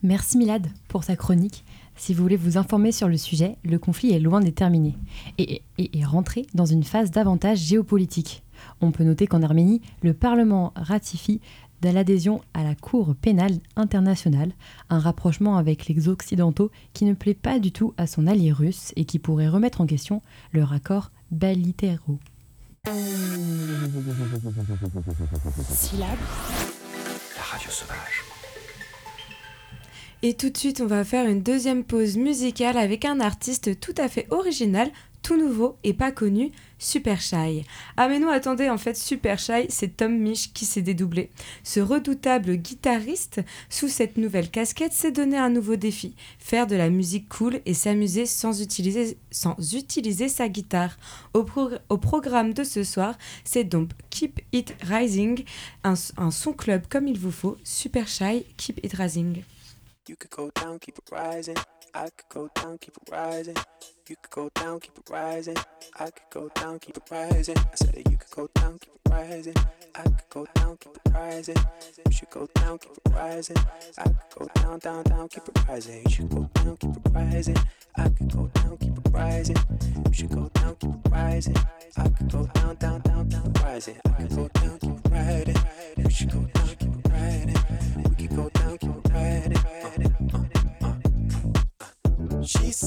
Merci 0.02 0.38
Milad 0.38 0.66
pour 0.88 1.04
sa 1.04 1.14
chronique. 1.14 1.64
Si 1.94 2.14
vous 2.14 2.22
voulez 2.22 2.36
vous 2.36 2.56
informer 2.56 2.90
sur 2.90 3.06
le 3.06 3.16
sujet, 3.16 3.56
le 3.64 3.78
conflit 3.78 4.12
est 4.12 4.18
loin 4.18 4.40
d'être 4.40 4.56
terminé 4.56 4.96
et 5.38 5.62
est 5.78 6.04
rentré 6.04 6.46
dans 6.54 6.64
une 6.64 6.82
phase 6.82 7.10
davantage 7.10 7.58
géopolitique. 7.58 8.42
On 8.80 8.92
peut 8.92 9.04
noter 9.04 9.26
qu'en 9.26 9.42
Arménie, 9.42 9.82
le 10.02 10.14
Parlement 10.14 10.72
ratifie 10.74 11.40
de 11.82 11.90
l'adhésion 11.90 12.40
à 12.54 12.62
la 12.62 12.74
Cour 12.74 13.14
pénale 13.20 13.58
internationale, 13.76 14.52
un 14.88 15.00
rapprochement 15.00 15.56
avec 15.58 15.86
les 15.88 16.08
Occidentaux 16.08 16.70
qui 16.94 17.04
ne 17.04 17.12
plaît 17.12 17.34
pas 17.34 17.58
du 17.58 17.72
tout 17.72 17.92
à 17.98 18.06
son 18.06 18.26
allié 18.26 18.52
russe 18.52 18.92
et 18.96 19.04
qui 19.04 19.18
pourrait 19.18 19.48
remettre 19.48 19.80
en 19.80 19.86
question 19.86 20.22
le 20.52 20.62
raccord 20.62 21.10
Balitero. 21.30 22.18
Syllabe. 25.70 26.18
La 27.36 27.42
radio 27.42 27.70
sauvage. 27.70 28.24
Et 30.22 30.34
tout 30.34 30.50
de 30.50 30.56
suite, 30.56 30.80
on 30.80 30.86
va 30.86 31.04
faire 31.04 31.28
une 31.28 31.42
deuxième 31.42 31.82
pause 31.82 32.16
musicale 32.16 32.78
avec 32.78 33.04
un 33.04 33.18
artiste 33.18 33.80
tout 33.80 33.94
à 33.98 34.08
fait 34.08 34.28
original, 34.30 34.88
tout 35.22 35.36
nouveau 35.36 35.76
et 35.82 35.94
pas 35.94 36.12
connu, 36.12 36.52
Super 36.82 37.20
Shy. 37.20 37.64
Ah 37.96 38.08
mais 38.08 38.18
non, 38.18 38.28
attendez, 38.28 38.68
en 38.68 38.76
fait, 38.76 38.96
Super 38.96 39.38
Shy, 39.38 39.66
c'est 39.68 39.96
Tom 39.96 40.18
Misch 40.18 40.52
qui 40.52 40.64
s'est 40.64 40.82
dédoublé. 40.82 41.30
Ce 41.62 41.78
redoutable 41.78 42.56
guitariste, 42.56 43.40
sous 43.70 43.88
cette 43.88 44.16
nouvelle 44.16 44.50
casquette, 44.50 44.92
s'est 44.92 45.12
donné 45.12 45.36
un 45.38 45.48
nouveau 45.48 45.76
défi, 45.76 46.16
faire 46.40 46.66
de 46.66 46.74
la 46.74 46.90
musique 46.90 47.28
cool 47.28 47.60
et 47.66 47.74
s'amuser 47.74 48.26
sans 48.26 48.60
utiliser, 48.60 49.16
sa 49.30 50.48
guitare. 50.48 50.96
Au, 51.34 51.44
programme 51.98 52.52
de 52.52 52.64
ce 52.64 52.82
soir, 52.82 53.16
c'est 53.44 53.64
donc 53.64 53.90
Keep 54.10 54.40
It 54.52 54.74
Rising, 54.82 55.44
un, 55.84 55.94
un 56.16 56.30
son 56.32 56.52
club 56.52 56.82
comme 56.88 57.06
il 57.06 57.18
vous 57.18 57.30
faut, 57.30 57.56
Super 57.62 58.08
Shy, 58.08 58.44
Keep 58.56 58.84
It 58.84 58.94
Rising. 58.94 59.44
You 60.08 60.16
could 60.16 60.32
go 60.32 60.50
down, 60.60 60.80
keep 60.80 60.98
it 60.98 61.08
rising. 61.12 61.54
I 61.94 62.04
could 62.04 62.28
go 62.30 62.50
down, 62.54 62.78
keep 62.78 62.96
it 62.96 63.12
rising. 63.12 63.56
You 64.08 64.16
could 64.22 64.30
go 64.30 64.50
down, 64.54 64.80
keep 64.80 64.96
it 64.96 65.10
rising. 65.10 65.56
I 66.00 66.04
could 66.06 66.30
go 66.30 66.48
down, 66.54 66.78
keep 66.78 66.96
it 66.96 67.02
rising. 67.10 67.58
I 67.58 67.74
said 67.74 67.92
that 67.92 68.10
you 68.10 68.16
could 68.16 68.30
go 68.30 68.48
down, 68.54 68.78
keep 68.78 68.94
it 68.94 69.10
rising. 69.10 69.54
I 69.94 70.02
could 70.02 70.30
go 70.30 70.46
down, 70.54 70.78
keep 70.78 70.96
it 70.96 71.12
rising. 71.12 71.56
You 72.06 72.12
should 72.12 72.30
go 72.30 72.48
down, 72.54 72.78
keep 72.78 72.92
it 72.92 73.12
rising. 73.12 73.56
I 73.98 74.04
could 74.04 74.38
go 74.38 74.48
down, 74.54 74.78
down, 74.78 75.02
down, 75.04 75.28
keep 75.28 75.46
it 75.46 75.68
rising. 75.68 76.02
You 76.04 76.10
should 76.10 76.30
go 76.30 76.50
down, 76.54 76.76
keep 76.78 76.96
it 76.96 77.12
rising. 77.12 77.56
I 77.96 78.08
could 78.08 78.32
go 78.32 78.46
down, 78.54 78.76
keep 78.78 78.96
it 78.96 79.10
rising. 79.12 79.56
You 80.06 80.12
should 80.14 80.30
go 80.30 80.48
down, 80.54 80.76
keep 80.76 80.90
it 80.90 81.10
rising. 81.10 81.56
I 81.98 82.08
could 82.08 82.32
go 82.32 82.46
down, 82.54 82.76
down, 82.76 83.00
down, 83.02 83.28
down, 83.28 83.52
rising. 83.62 84.00
I 84.06 84.10
could 84.22 84.34
go 84.34 84.48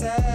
sad 0.05 0.34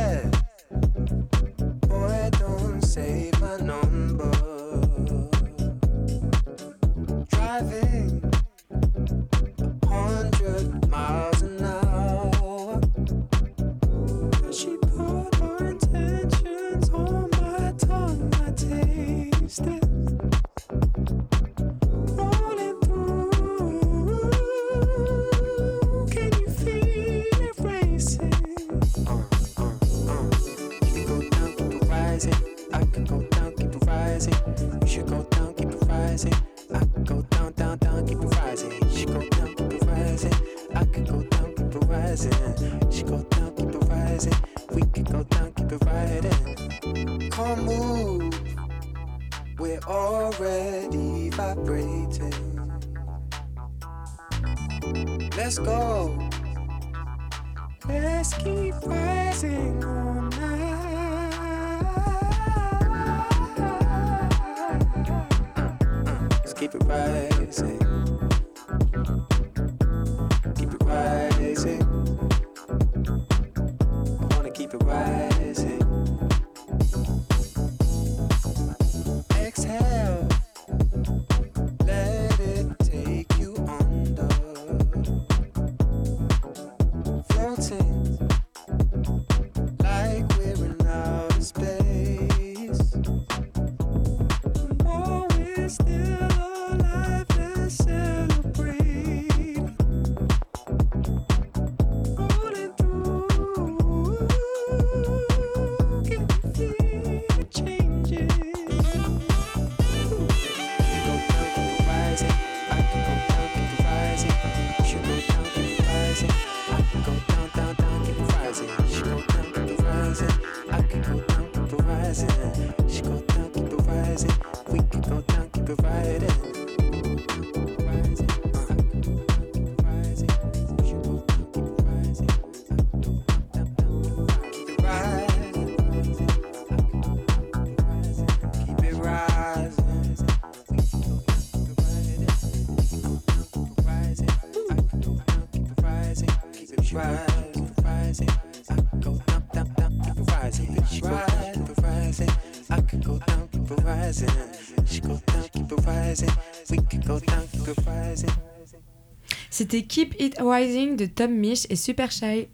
C'était 159.50 159.82
Keep 159.82 160.14
It 160.18 160.36
Rising 160.40 160.96
de 160.96 161.06
Tom 161.06 161.32
Misch 161.32 161.66
et 161.70 161.76
Super 161.76 162.10
Shy. 162.10 162.48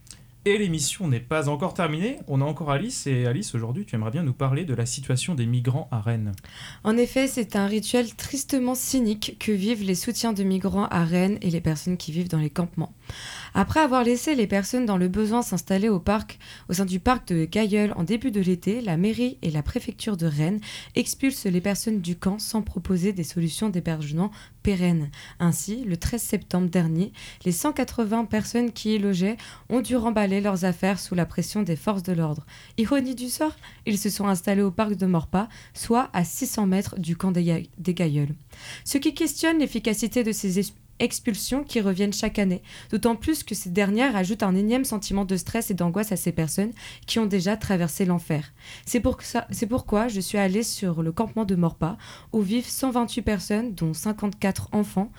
Et 0.47 0.59
l'émission 0.59 1.09
n'est 1.09 1.19
pas 1.19 1.49
encore 1.49 1.75
terminée. 1.75 2.19
On 2.29 2.41
a 2.41 2.45
encore 2.45 2.71
Alice. 2.71 3.09
Et 3.09 3.27
Alice, 3.27 3.53
aujourd'hui, 3.57 3.85
tu 3.85 3.97
aimerais 3.97 4.13
bien 4.13 4.23
nous 4.23 4.33
parler 4.33 4.65
de 4.65 4.75
la 4.75 4.87
situation 4.87 5.35
des 5.35 5.45
migrants 5.45 5.89
à 5.91 6.01
Rennes. 6.01 6.33
En 6.85 6.97
effet, 6.97 7.27
c'est 7.27 7.57
un 7.57 7.67
rituel 7.67 8.15
tristement 8.15 8.77
cynique 8.77 9.39
que 9.41 9.51
vivent 9.51 9.83
les 9.83 9.97
soutiens 9.97 10.33
de 10.33 10.45
migrants 10.45 10.87
à 10.87 11.05
Rennes 11.05 11.39
et 11.43 11.51
les 11.51 11.61
personnes 11.61 11.97
qui 11.97 12.13
vivent 12.13 12.29
dans 12.29 12.39
les 12.39 12.51
campements. 12.51 12.93
Après 13.59 13.81
avoir 13.81 14.05
laissé 14.05 14.35
les 14.35 14.47
personnes 14.47 14.85
dans 14.85 14.99
le 14.99 15.09
besoin 15.09 15.41
s'installer 15.41 15.89
au 15.89 15.99
parc, 15.99 16.39
au 16.69 16.75
sein 16.75 16.85
du 16.85 17.01
parc 17.01 17.29
de 17.29 17.47
Gailleul 17.47 17.95
en 17.97 18.05
début 18.05 18.31
de 18.31 18.43
l'été, 18.43 18.83
la 18.83 18.99
mairie 18.99 19.39
et 19.41 19.51
la 19.51 19.63
préfecture 19.63 20.19
de 20.19 20.27
Rennes 20.27 20.61
expulsent 20.95 21.47
les 21.47 21.63
personnes 21.63 22.03
du 22.03 22.17
camp 22.17 22.39
sans 22.39 22.61
proposer 22.61 23.15
des 23.15 23.25
solutions 23.25 23.71
d'hébergement 23.71 24.31
pérennes. 24.63 25.11
Ainsi, 25.41 25.85
le 25.85 25.97
13 25.97 26.21
septembre 26.21 26.69
dernier, 26.69 27.15
les 27.47 27.53
180 27.53 28.27
personnes 28.27 28.73
qui 28.73 28.97
y 28.97 28.99
logeaient 28.99 29.39
ont 29.71 29.81
dû 29.81 29.97
remballer 29.97 30.43
leurs 30.43 30.67
affaires 30.67 31.01
sous 31.01 31.15
la 31.15 31.25
pression 31.25 31.63
des 31.63 31.77
forces 31.77 32.03
de 32.03 32.13
l'ordre. 32.13 32.45
Ironie 32.77 33.15
du 33.15 33.31
sort, 33.31 33.57
ils 33.87 33.97
se 33.99 34.11
sont 34.11 34.27
installés 34.29 34.61
au 34.61 34.71
parc 34.71 34.97
de 34.97 35.07
Morpas, 35.07 35.49
soit 35.73 36.11
à 36.13 36.25
600 36.25 36.67
mètres 36.67 37.01
du 37.01 37.17
camp 37.17 37.33
des, 37.33 37.71
des 37.79 37.95
Gailleuls. 37.95 38.35
Ce 38.85 38.99
qui 38.99 39.15
questionne 39.15 39.61
l'efficacité 39.61 40.25
de 40.25 40.33
ces 40.33 40.59
es- 40.61 40.75
expulsions 40.99 41.65
qui 41.65 41.81
reviennent 41.81 42.13
chaque 42.13 42.39
année, 42.39 42.63
d'autant 42.91 43.17
plus 43.17 43.43
que 43.43 43.55
ces 43.55 43.71
dernières 43.71 44.17
ajoutent 44.17 44.43
un 44.43 44.55
énième 44.55 44.85
sentiment 44.85 45.25
de 45.25 45.37
stress 45.37 45.71
et 45.71 45.75
d'angoisse 45.75 46.13
à 46.13 46.17
ces 46.17 46.33
personnes 46.33 46.73
qui 47.07 47.19
ont 47.19 47.27
déjà 47.27 47.57
traversé 47.57 48.05
l'enfer. 48.05 48.53
C'est 48.85 49.01
pourquoi 49.01 50.09
je 50.09 50.21
suis 50.21 50.39
allée 50.39 50.63
sur 50.63 51.03
le 51.03 51.13
campement 51.13 51.45
de 51.45 51.55
Morpas, 51.55 51.97
où 52.33 52.41
vivent 52.41 52.69
128 52.69 53.23
personnes, 53.23 53.75
dont 53.75 53.95
54 53.95 54.69
enfants, 54.73 55.13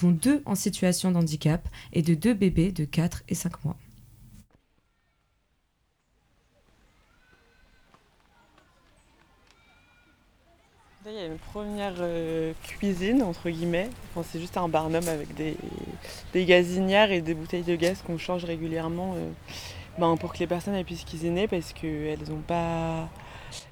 dont 0.00 0.10
deux 0.10 0.42
en 0.46 0.54
situation 0.54 1.10
de 1.10 1.16
handicap, 1.16 1.68
et 1.92 2.02
de 2.02 2.14
deux 2.14 2.34
bébés 2.34 2.72
de 2.72 2.84
4 2.84 3.22
et 3.28 3.34
5 3.34 3.64
mois. 3.64 3.76
Il 11.10 11.16
y 11.16 11.22
a 11.22 11.26
une 11.26 11.38
première 11.38 11.94
euh, 12.00 12.52
cuisine, 12.62 13.22
entre 13.22 13.48
guillemets. 13.50 13.88
Enfin, 14.10 14.26
c'est 14.30 14.40
juste 14.40 14.56
un 14.56 14.68
barnum 14.68 15.06
avec 15.08 15.34
des, 15.34 15.56
gazinières 16.44 17.10
et 17.10 17.20
des 17.20 17.34
bouteilles 17.34 17.62
de 17.62 17.76
gaz 17.76 18.02
qu'on 18.02 18.18
change 18.18 18.44
régulièrement 18.44 19.14
euh, 19.16 19.30
ben, 19.98 20.16
pour 20.16 20.32
que 20.32 20.38
les 20.38 20.46
personnes 20.46 20.82
puissent 20.84 21.04
cuisiner 21.04 21.48
parce 21.48 21.72
qu'elles 21.72 22.28
n'ont 22.28 22.42
pas. 22.46 23.08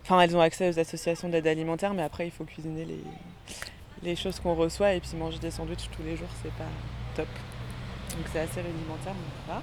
Enfin, 0.03 0.21
elles 0.21 0.37
ont 0.37 0.41
accès 0.41 0.69
aux 0.71 0.79
associations 0.79 1.29
d'aide 1.29 1.47
alimentaire, 1.47 1.93
mais 1.95 2.03
après, 2.03 2.27
il 2.27 2.31
faut 2.31 2.45
cuisiner 2.45 2.85
les, 2.85 3.03
les 4.03 4.17
choses 4.17 4.41
qu'on 4.41 4.55
reçoit 4.55 4.95
et 4.95 5.01
puis 5.01 5.17
manger 5.17 5.39
des 5.39 5.51
sandwichs 5.51 5.91
tous 5.95 6.03
les 6.03 6.17
jours, 6.17 6.29
c'est 6.43 6.53
pas 6.53 6.65
top. 7.15 7.29
Donc, 8.17 8.27
c'est 8.33 8.41
assez 8.41 8.61
rudimentaire, 8.61 9.15
mais 9.15 9.45
voilà. 9.47 9.63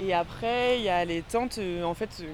Et 0.00 0.12
après, 0.12 0.78
il 0.78 0.84
y 0.84 0.88
a 0.88 1.04
les 1.04 1.22
tentes. 1.22 1.58
euh, 1.58 1.84
en 1.84 1.94
fait, 1.94 2.24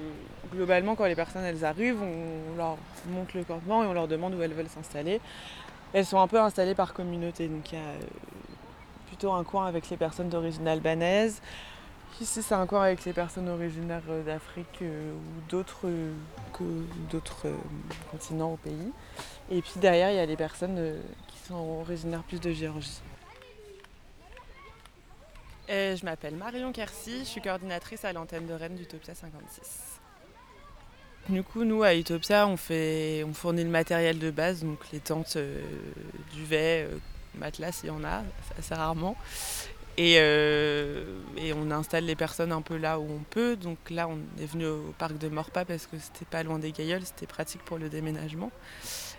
globalement, 0.53 0.95
quand 0.95 1.05
les 1.05 1.15
personnes 1.15 1.43
arrivent, 1.63 2.01
on 2.01 2.57
leur 2.57 2.77
monte 3.07 3.33
le 3.33 3.43
campement 3.43 3.83
et 3.83 3.87
on 3.87 3.93
leur 3.93 4.07
demande 4.07 4.35
où 4.35 4.41
elles 4.41 4.53
veulent 4.53 4.69
s'installer. 4.69 5.21
Elles 5.93 6.05
sont 6.05 6.19
un 6.19 6.27
peu 6.27 6.39
installées 6.39 6.75
par 6.75 6.93
communauté. 6.93 7.47
Donc 7.47 7.71
il 7.71 7.75
y 7.75 7.81
a 7.81 7.85
euh, 7.85 7.99
plutôt 9.07 9.31
un 9.31 9.43
coin 9.43 9.65
avec 9.65 9.89
les 9.89 9.97
personnes 9.97 10.29
d'origine 10.29 10.67
albanaise. 10.67 11.41
Ici, 12.21 12.43
c'est 12.43 12.55
un 12.55 12.65
coin 12.65 12.83
avec 12.83 13.05
les 13.05 13.13
personnes 13.13 13.47
originaires 13.47 14.01
euh, 14.09 14.23
d'Afrique 14.23 14.81
euh, 14.81 15.13
ou 15.13 15.49
d'autres 15.49 15.87
continents 18.11 18.53
au 18.53 18.57
pays. 18.57 18.91
Et 19.49 19.61
puis 19.61 19.73
derrière, 19.77 20.11
il 20.11 20.17
y 20.17 20.19
a 20.19 20.25
les 20.25 20.35
personnes 20.35 20.97
qui 21.27 21.47
sont 21.47 21.79
originaires 21.81 22.23
plus 22.23 22.39
de 22.39 22.51
Géorgie. 22.51 23.01
Je 25.69 26.03
m'appelle 26.03 26.35
Marion 26.35 26.71
Kersi, 26.71 27.19
je 27.19 27.25
suis 27.25 27.41
coordinatrice 27.41 28.03
à 28.03 28.11
l'antenne 28.11 28.47
de 28.47 28.53
Rennes 28.53 28.75
d'Utopia 28.75 29.13
56. 29.13 29.88
Du 31.29 31.43
coup, 31.43 31.63
nous, 31.63 31.83
à 31.83 31.93
Utopia, 31.95 32.47
on, 32.47 32.57
fait, 32.57 33.23
on 33.23 33.33
fournit 33.33 33.63
le 33.63 33.69
matériel 33.69 34.17
de 34.17 34.31
base, 34.31 34.63
donc 34.63 34.79
les 34.91 34.99
tentes, 34.99 35.35
euh, 35.35 35.61
duvet, 36.33 36.87
euh, 36.89 36.97
matelas, 37.35 37.71
s'il 37.71 37.89
y 37.89 37.91
en 37.91 38.03
a, 38.03 38.23
assez 38.57 38.73
rarement. 38.73 39.15
Et, 39.97 40.15
euh, 40.17 41.19
et 41.37 41.53
on 41.53 41.69
installe 41.69 42.05
les 42.05 42.15
personnes 42.15 42.51
un 42.51 42.61
peu 42.61 42.77
là 42.77 42.99
où 42.99 43.03
on 43.03 43.23
peut. 43.29 43.55
Donc 43.55 43.77
là, 43.89 44.07
on 44.07 44.17
est 44.41 44.45
venu 44.45 44.65
au 44.65 44.93
parc 44.97 45.17
de 45.17 45.29
Morpas 45.29 45.65
parce 45.65 45.85
que 45.85 45.97
c'était 45.99 46.25
pas 46.25 46.41
loin 46.41 46.57
des 46.57 46.71
Gailleuls, 46.71 47.05
c'était 47.05 47.27
pratique 47.27 47.61
pour 47.63 47.77
le 47.77 47.89
déménagement. 47.89 48.51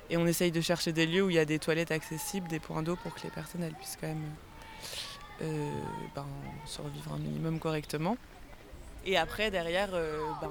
Et 0.08 0.16
on 0.16 0.26
essaye 0.26 0.50
de 0.50 0.60
chercher 0.60 0.92
des 0.92 1.06
lieux 1.06 1.22
où 1.22 1.30
il 1.30 1.36
y 1.36 1.38
a 1.38 1.44
des 1.44 1.60
toilettes 1.60 1.92
accessibles, 1.92 2.48
des 2.48 2.58
points 2.58 2.82
d'eau 2.82 2.96
pour 2.96 3.14
que 3.14 3.20
les 3.22 3.30
personnes 3.30 3.70
puissent 3.78 3.98
quand 4.00 4.08
même 4.08 4.24
euh, 5.42 5.70
ben, 6.14 6.26
survivre 6.66 7.12
un 7.12 7.18
minimum 7.18 7.60
correctement. 7.60 8.16
Et 9.06 9.16
après, 9.16 9.50
derrière, 9.50 9.90
euh, 9.94 10.18
ben, 10.40 10.50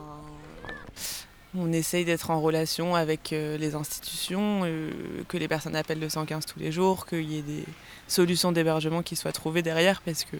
on 1.57 1.71
essaye 1.71 2.05
d'être 2.05 2.29
en 2.29 2.39
relation 2.41 2.95
avec 2.95 3.33
euh, 3.33 3.57
les 3.57 3.73
institutions, 3.73 4.61
euh, 4.65 4.91
que 5.27 5.37
les 5.37 5.47
personnes 5.47 5.75
appellent 5.75 5.99
le 5.99 6.09
115 6.09 6.45
tous 6.45 6.59
les 6.59 6.71
jours, 6.71 7.05
qu'il 7.07 7.31
y 7.31 7.39
ait 7.39 7.43
des 7.43 7.65
solutions 8.07 8.51
d'hébergement 8.51 9.01
qui 9.01 9.15
soient 9.15 9.31
trouvées 9.31 9.63
derrière, 9.63 10.01
parce 10.01 10.23
que 10.25 10.37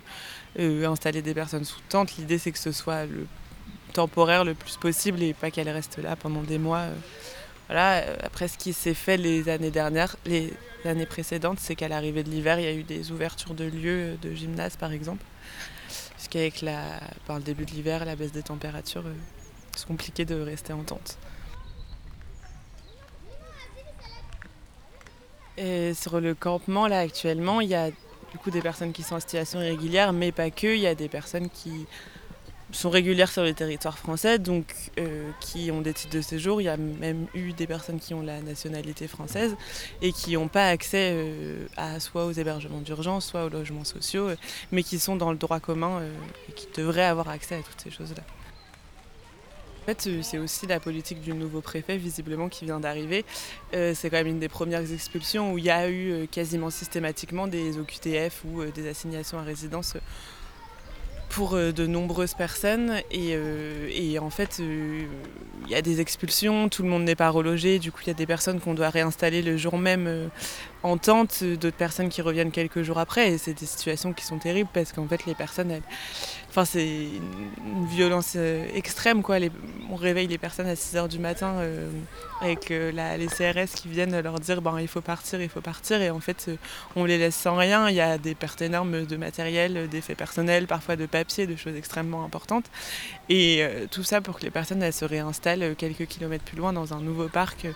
euh, 0.59 0.87
installer 0.87 1.21
des 1.21 1.33
personnes 1.33 1.65
sous 1.65 1.79
tente, 1.89 2.15
l'idée 2.17 2.37
c'est 2.37 2.51
que 2.51 2.59
ce 2.59 2.71
soit 2.71 3.05
le 3.05 3.25
temporaire 3.93 4.45
le 4.45 4.53
plus 4.53 4.77
possible 4.77 5.23
et 5.23 5.33
pas 5.33 5.49
qu'elles 5.49 5.69
restent 5.69 5.97
là 5.97 6.15
pendant 6.15 6.43
des 6.43 6.59
mois 6.59 6.85
voilà, 7.67 8.03
après 8.23 8.47
ce 8.47 8.57
qui 8.57 8.73
s'est 8.73 8.95
fait 8.95 9.17
les 9.17 9.47
années 9.47 9.69
dernières, 9.69 10.15
les 10.25 10.53
années 10.85 11.05
précédentes, 11.05 11.59
c'est 11.59 11.75
qu'à 11.75 11.87
l'arrivée 11.87 12.23
de 12.23 12.29
l'hiver, 12.29 12.59
il 12.59 12.65
y 12.65 12.67
a 12.67 12.73
eu 12.73 12.81
des 12.81 13.11
ouvertures 13.11 13.53
de 13.53 13.65
lieux 13.65 14.17
de 14.21 14.33
gymnase 14.33 14.75
par 14.75 14.91
exemple. 14.91 15.23
Parce 16.15 16.27
qu'avec 16.29 16.61
la, 16.61 16.99
par 17.27 17.37
le 17.37 17.43
début 17.43 17.65
de 17.65 17.71
l'hiver, 17.71 18.05
la 18.05 18.15
baisse 18.15 18.31
des 18.31 18.41
températures, 18.41 19.03
c'est 19.75 19.87
compliqué 19.87 20.25
de 20.25 20.39
rester 20.39 20.73
en 20.73 20.83
tente. 20.83 21.17
Et 25.57 25.93
sur 25.93 26.21
le 26.21 26.35
campement, 26.35 26.87
là 26.87 26.99
actuellement, 26.99 27.59
il 27.59 27.69
y 27.69 27.75
a 27.75 27.89
du 27.89 28.37
coup 28.37 28.51
des 28.51 28.61
personnes 28.61 28.93
qui 28.93 29.03
sont 29.03 29.15
en 29.15 29.19
situation 29.19 29.61
irrégulière, 29.61 30.13
mais 30.13 30.31
pas 30.31 30.51
que. 30.51 30.67
Il 30.67 30.79
y 30.79 30.87
a 30.87 30.95
des 30.95 31.09
personnes 31.09 31.49
qui 31.49 31.85
sont 32.71 32.89
régulières 32.89 33.31
sur 33.31 33.43
le 33.43 33.53
territoire 33.53 33.97
français, 33.97 34.39
donc 34.39 34.73
euh, 34.99 35.31
qui 35.41 35.71
ont 35.71 35.81
des 35.81 35.93
titres 35.93 36.15
de 36.15 36.21
séjour. 36.21 36.61
Il 36.61 36.65
y 36.65 36.69
a 36.69 36.77
même 36.77 37.27
eu 37.33 37.51
des 37.53 37.67
personnes 37.67 37.99
qui 37.99 38.13
ont 38.13 38.21
la 38.21 38.41
nationalité 38.41 39.07
française 39.07 39.55
et 40.01 40.11
qui 40.13 40.33
n'ont 40.33 40.47
pas 40.47 40.69
accès 40.69 41.11
euh, 41.13 41.65
à 41.77 41.99
soit 41.99 42.25
aux 42.25 42.31
hébergements 42.31 42.81
d'urgence, 42.81 43.25
soit 43.25 43.45
aux 43.45 43.49
logements 43.49 43.83
sociaux, 43.83 44.29
euh, 44.29 44.35
mais 44.71 44.83
qui 44.83 44.99
sont 44.99 45.15
dans 45.15 45.31
le 45.31 45.37
droit 45.37 45.59
commun 45.59 46.01
et 46.47 46.53
qui 46.53 46.67
devraient 46.75 47.03
avoir 47.03 47.29
accès 47.29 47.55
à 47.55 47.61
toutes 47.61 47.81
ces 47.81 47.91
choses-là. 47.91 48.23
Fait, 49.89 50.21
c'est 50.21 50.37
aussi 50.37 50.67
la 50.67 50.79
politique 50.79 51.21
du 51.21 51.33
nouveau 51.33 51.61
préfet, 51.61 51.97
visiblement, 51.97 52.47
qui 52.47 52.65
vient 52.65 52.79
d'arriver. 52.79 53.25
c'est 53.71 54.09
quand 54.09 54.17
même 54.17 54.27
une 54.27 54.39
des 54.39 54.49
premières 54.49 54.91
expulsions 54.93 55.53
où 55.53 55.57
il 55.57 55.65
y 55.65 55.69
a 55.69 55.89
eu 55.89 56.27
quasiment 56.31 56.69
systématiquement 56.69 57.47
des 57.47 57.77
OQTF 57.79 58.43
ou 58.45 58.65
des 58.65 58.87
assignations 58.87 59.39
à 59.39 59.43
résidence 59.43 59.95
pour 61.29 61.53
euh, 61.53 61.71
de 61.71 61.87
nombreuses 61.87 62.33
personnes. 62.33 63.01
Et, 63.11 63.33
euh, 63.35 64.19
en 64.19 64.29
fait 64.29 64.57
euh, 64.59 65.05
il 65.65 65.71
y 65.71 65.75
a 65.75 65.81
des 65.81 66.01
expulsions, 66.01 66.67
tout 66.67 66.83
le 66.83 66.89
monde 66.89 67.03
n'est 67.03 67.15
pas 67.15 67.29
relogé, 67.29 67.79
du 67.79 67.91
coup 67.91 67.99
il 68.03 68.07
y 68.07 68.11
a 68.11 68.15
des 68.15 68.25
personnes 68.25 68.59
qu'on 68.59 68.73
doit 68.73 68.89
réinstaller 68.89 69.41
le 69.41 69.55
jour 69.55 69.77
même 69.77 70.29
en 70.83 70.97
tente, 70.97 71.43
d'autres 71.43 71.77
personnes 71.77 72.09
qui 72.09 72.21
reviennent 72.21 72.51
quelques 72.51 72.81
jours 72.81 72.97
après. 72.97 73.31
Et 73.31 73.37
c'est 73.37 73.53
des 73.53 73.65
situations 73.65 74.13
qui 74.13 74.25
sont 74.25 74.39
terribles 74.39 74.69
parce 74.73 74.91
qu'en 74.91 75.07
fait 75.07 75.25
les 75.25 75.35
personnes 75.35 75.71
elles, 75.71 75.83
C'est 76.65 77.07
une 77.65 77.85
violence 77.87 78.33
euh, 78.35 78.67
extrême. 78.73 79.21
Quoi. 79.21 79.37
on 79.89 79.95
réveille 79.95 80.27
les 80.27 80.37
personnes 80.37 80.67
à 80.67 80.75
6 80.75 80.95
h 80.95 81.07
du 81.07 81.19
matin 81.19 81.55
euh, 81.57 81.89
avec 82.41 82.71
euh, 82.71 82.91
les 83.17 83.27
CRS 83.27 83.73
qui 83.75 83.87
viennent 83.87 84.19
leur 84.19 84.39
dire 84.39 84.61
ben, 84.61 84.79
il 84.79 84.87
faut 84.87 85.01
partir, 85.01 85.41
il 85.41 85.49
faut 85.49 85.61
partir. 85.61 86.01
Et 86.01 86.09
en 86.09 86.19
fait, 86.19 86.49
on 86.95 87.05
les 87.05 87.17
laisse 87.17 87.35
sans 87.35 87.55
rien. 87.55 87.89
Il 87.89 87.95
y 87.95 88.01
a 88.01 88.17
des 88.17 88.35
pertes 88.35 88.61
énormes 88.61 89.05
de 89.05 89.17
matériel, 89.17 89.87
d'effets 89.89 90.15
personnels, 90.15 90.67
parfois 90.67 90.95
de 90.95 91.05
papier, 91.05 91.47
de 91.47 91.55
choses 91.55 91.75
extrêmement 91.75 92.23
importantes. 92.23 92.65
Et 93.29 93.63
tout 93.91 94.03
ça 94.03 94.21
pour 94.21 94.39
que 94.39 94.43
les 94.43 94.51
personnes 94.51 94.83
elles, 94.83 94.93
se 94.93 95.05
réinstallent 95.05 95.75
quelques 95.75 96.07
kilomètres 96.07 96.43
plus 96.43 96.57
loin 96.57 96.73
dans 96.73 96.93
un 96.93 97.01
nouveau 97.01 97.27
parc. 97.27 97.65
Il 97.65 97.73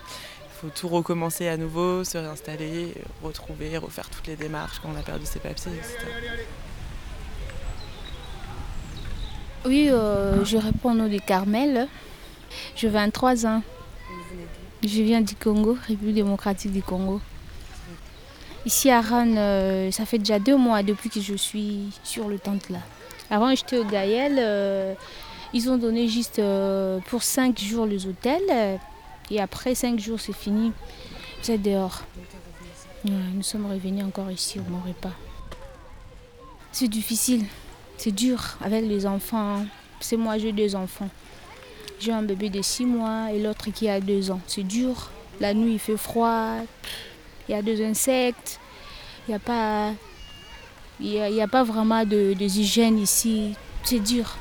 faut 0.60 0.68
tout 0.68 0.88
recommencer 0.88 1.48
à 1.48 1.56
nouveau, 1.56 2.04
se 2.04 2.18
réinstaller, 2.18 2.94
retrouver, 3.22 3.76
refaire 3.78 4.08
toutes 4.10 4.26
les 4.26 4.36
démarches 4.36 4.78
quand 4.80 4.90
on 4.94 4.98
a 4.98 5.02
perdu 5.02 5.26
ses 5.26 5.40
papiers, 5.40 5.72
etc. 5.72 6.06
Oui, 9.66 9.88
euh, 9.88 10.44
je 10.44 10.58
réponds 10.58 10.90
au 10.90 10.94
nom 10.94 11.08
de 11.08 11.18
Carmel. 11.18 11.88
Je 12.76 12.86
23 12.86 13.46
ans. 13.46 13.62
Je 14.82 15.02
viens 15.02 15.22
du 15.22 15.34
Congo, 15.34 15.78
République 15.88 16.16
démocratique 16.16 16.72
du 16.72 16.82
Congo. 16.82 17.20
Ici 18.66 18.90
à 18.90 19.00
Rennes, 19.00 19.38
euh, 19.38 19.90
ça 19.90 20.04
fait 20.04 20.18
déjà 20.18 20.38
deux 20.38 20.56
mois 20.56 20.82
depuis 20.82 21.08
que 21.08 21.20
je 21.20 21.34
suis 21.34 21.90
sur 22.02 22.28
le 22.28 22.38
tente 22.38 22.68
là. 22.68 22.80
Avant, 23.30 23.54
j'étais 23.54 23.78
au 23.78 23.84
Gaël. 23.84 24.36
Euh, 24.38 24.94
ils 25.54 25.70
ont 25.70 25.78
donné 25.78 26.08
juste 26.08 26.42
pour 27.06 27.22
cinq 27.22 27.58
jours 27.58 27.86
les 27.86 28.06
hôtels. 28.06 28.78
Et 29.30 29.40
après 29.40 29.74
cinq 29.74 29.98
jours, 29.98 30.20
c'est 30.20 30.34
fini. 30.34 30.72
Vous 31.42 31.50
êtes 31.50 31.62
dehors. 31.62 32.02
nous 33.04 33.42
sommes 33.42 33.70
revenus 33.70 34.04
encore 34.04 34.30
ici 34.30 34.60
au 34.60 34.70
mon 34.70 34.80
repas. 34.80 35.14
C'est 36.70 36.88
difficile. 36.88 37.46
C'est 37.96 38.12
dur 38.12 38.40
avec 38.60 38.84
les 38.84 39.06
enfants. 39.06 39.64
C'est 40.00 40.16
moi, 40.16 40.38
j'ai 40.38 40.52
deux 40.52 40.74
enfants. 40.74 41.08
J'ai 42.00 42.12
un 42.12 42.22
bébé 42.22 42.50
de 42.50 42.60
six 42.60 42.84
mois 42.84 43.32
et 43.32 43.40
l'autre 43.40 43.70
qui 43.70 43.88
a 43.88 44.00
deux 44.00 44.30
ans. 44.30 44.40
C'est 44.46 44.62
dur. 44.62 45.10
La 45.40 45.54
nuit, 45.54 45.74
il 45.74 45.78
fait 45.78 45.96
froid. 45.96 46.56
Il 47.48 47.54
y 47.54 47.58
a 47.58 47.62
deux 47.62 47.82
insectes. 47.82 48.60
Il 49.26 49.30
n'y 49.30 49.34
a 49.34 49.38
pas... 49.38 49.92
Il 51.00 51.12
y 51.12 51.40
a, 51.40 51.48
pas 51.48 51.64
vraiment 51.64 52.04
de, 52.04 52.34
hygiène 52.40 52.98
ici. 52.98 53.54
C'est 53.82 53.98
dur. 53.98 54.36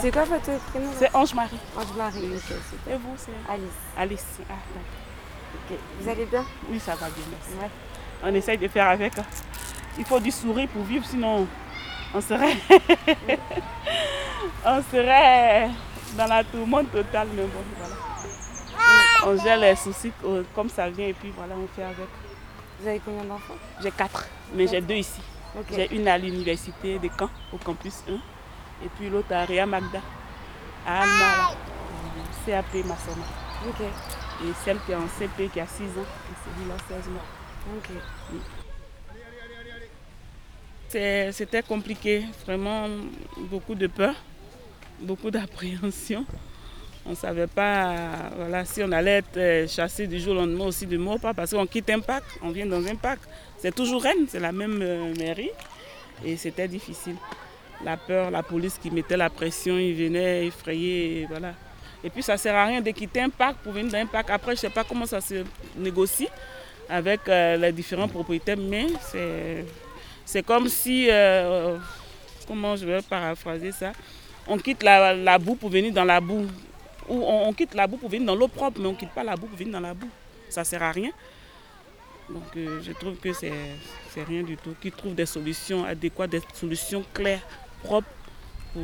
C'est 0.00 0.12
quoi 0.12 0.24
votre 0.24 0.58
prénom? 0.70 0.90
C'est 0.96 1.12
Ange-Marie. 1.14 1.56
Ange-Marie, 1.76 2.36
ok. 2.36 2.56
Et 2.90 2.96
vous, 2.96 3.14
c'est 3.16 3.52
Alice. 3.52 3.68
Alice. 3.96 4.26
Ah, 4.48 4.54
Vous 6.00 6.08
allez 6.08 6.26
bien? 6.26 6.44
Oui, 6.70 6.78
ça 6.78 6.94
va 6.94 7.08
bien, 7.08 7.24
merci 7.30 7.72
on 8.22 8.34
essaye 8.34 8.58
de 8.58 8.68
faire 8.68 8.88
avec. 8.88 9.12
Il 9.98 10.04
faut 10.04 10.20
du 10.20 10.30
sourire 10.30 10.68
pour 10.68 10.82
vivre, 10.84 11.04
sinon 11.04 11.46
on 12.14 12.20
serait, 12.20 12.56
on 14.64 14.82
serait 14.90 15.70
dans 16.16 16.26
la 16.26 16.44
tourmente 16.44 16.90
totale. 16.92 17.28
Mais 17.34 17.42
bon, 17.42 17.62
voilà. 17.78 17.94
On 19.26 19.42
gère 19.42 19.58
les 19.58 19.76
soucis 19.76 20.12
comme 20.54 20.68
ça 20.68 20.88
vient 20.90 21.06
et 21.06 21.14
puis 21.14 21.32
voilà, 21.36 21.54
on 21.56 21.66
fait 21.74 21.84
avec. 21.84 22.08
Vous 22.80 22.88
avez 22.88 23.00
combien 23.04 23.24
d'enfants? 23.24 23.54
J'ai 23.82 23.90
quatre, 23.90 24.28
mais 24.52 24.66
j'ai 24.66 24.80
deux 24.80 24.96
ici. 24.96 25.20
J'ai 25.70 25.94
une 25.94 26.08
à 26.08 26.18
l'université 26.18 26.98
de 26.98 27.08
Caen, 27.16 27.30
au 27.52 27.56
campus 27.58 28.02
1, 28.08 28.14
et 28.14 28.88
puis 28.96 29.08
l'autre 29.08 29.32
à 29.32 29.44
Ria 29.44 29.64
Magda, 29.64 30.00
à 30.84 31.02
Alma, 31.02 31.54
CAP 32.44 32.74
Massona. 32.84 33.24
Et 34.42 34.52
celle 34.64 34.80
qui 34.80 34.90
est 34.90 34.96
en 34.96 35.06
CP 35.16 35.48
qui 35.48 35.60
a 35.60 35.66
6 35.66 35.84
ans, 35.84 36.02
et 36.02 36.34
celui-là 36.44 36.74
16 36.88 37.08
mois. 37.10 37.22
C'était 40.88 41.62
compliqué, 41.62 42.24
vraiment 42.46 42.88
beaucoup 43.50 43.74
de 43.74 43.88
peur, 43.88 44.14
beaucoup 45.00 45.30
d'appréhension. 45.30 46.24
On 47.06 47.10
ne 47.10 47.14
savait 47.16 47.48
pas 47.48 48.30
voilà, 48.36 48.64
si 48.64 48.82
on 48.82 48.90
allait 48.92 49.18
être 49.18 49.36
euh, 49.36 49.68
chassé 49.68 50.06
du 50.06 50.18
jour 50.18 50.32
au 50.32 50.36
lendemain 50.36 50.66
aussi 50.66 50.86
de 50.86 50.96
mort, 50.96 51.20
pas 51.20 51.34
parce 51.34 51.50
qu'on 51.50 51.66
quitte 51.66 51.90
un 51.90 52.00
parc, 52.00 52.24
on 52.42 52.50
vient 52.50 52.64
dans 52.64 52.86
un 52.86 52.94
parc. 52.94 53.18
C'est 53.58 53.74
toujours 53.74 54.02
Rennes, 54.02 54.26
c'est 54.28 54.40
la 54.40 54.52
même 54.52 54.80
euh, 54.80 55.12
mairie. 55.18 55.50
Et 56.24 56.36
c'était 56.36 56.68
difficile. 56.68 57.16
La 57.84 57.96
peur, 57.96 58.30
la 58.30 58.42
police 58.42 58.78
qui 58.78 58.90
mettait 58.90 59.16
la 59.16 59.28
pression, 59.28 59.76
ils 59.76 59.94
venaient 59.94 60.46
effrayer, 60.46 61.26
voilà. 61.28 61.54
Et 62.02 62.08
puis 62.08 62.22
ça 62.22 62.34
ne 62.34 62.38
sert 62.38 62.54
à 62.54 62.66
rien 62.66 62.80
de 62.80 62.90
quitter 62.90 63.20
un 63.20 63.30
parc 63.30 63.56
pour 63.56 63.72
venir 63.72 63.90
dans 63.90 63.98
un 63.98 64.06
parc. 64.06 64.30
Après, 64.30 64.52
je 64.52 64.58
ne 64.58 64.60
sais 64.60 64.70
pas 64.70 64.84
comment 64.84 65.06
ça 65.06 65.20
se 65.20 65.44
négocie 65.76 66.28
avec 66.88 67.28
euh, 67.28 67.56
les 67.56 67.72
différents 67.72 68.08
propriétaires, 68.08 68.56
mais 68.56 68.86
c'est 70.24 70.42
comme 70.42 70.68
si, 70.68 71.08
euh, 71.10 71.76
comment 72.46 72.76
je 72.76 72.86
vais 72.86 73.02
paraphraser 73.02 73.72
ça, 73.72 73.92
on 74.46 74.58
quitte 74.58 74.82
la, 74.82 75.38
boue 75.38 75.54
pour 75.54 75.70
venir 75.70 75.92
dans 75.92 76.04
la 76.04 76.20
boue. 76.20 76.46
Ou 77.08 77.22
on, 77.22 77.52
quitte 77.52 77.74
la 77.74 77.86
boue 77.86 77.98
pour 77.98 78.08
venir 78.08 78.26
dans 78.26 78.34
l'eau 78.34 78.48
propre, 78.48 78.80
mais 78.80 78.86
on 78.86 78.92
ne 78.92 78.96
quitte 78.96 79.10
pas 79.10 79.24
la 79.24 79.36
boue 79.36 79.46
pour 79.46 79.58
venir 79.58 79.72
dans 79.72 79.80
la 79.80 79.92
boue. 79.94 80.08
Ça 80.48 80.62
ne 80.62 80.66
sert 80.66 80.82
à 80.82 80.90
rien. 80.92 81.10
Donc 82.30 82.44
euh, 82.56 82.80
je 82.82 82.92
trouve 82.92 83.16
que 83.16 83.32
c'est 83.34 83.52
rien 84.26 84.42
du 84.42 84.56
tout. 84.56 84.74
Qu'ils 84.80 84.92
trouvent 84.92 85.14
des 85.14 85.26
solutions 85.26 85.84
adéquates, 85.84 86.30
des 86.30 86.42
solutions 86.54 87.04
claires, 87.12 87.46
propres 87.82 88.08
pour, 88.72 88.82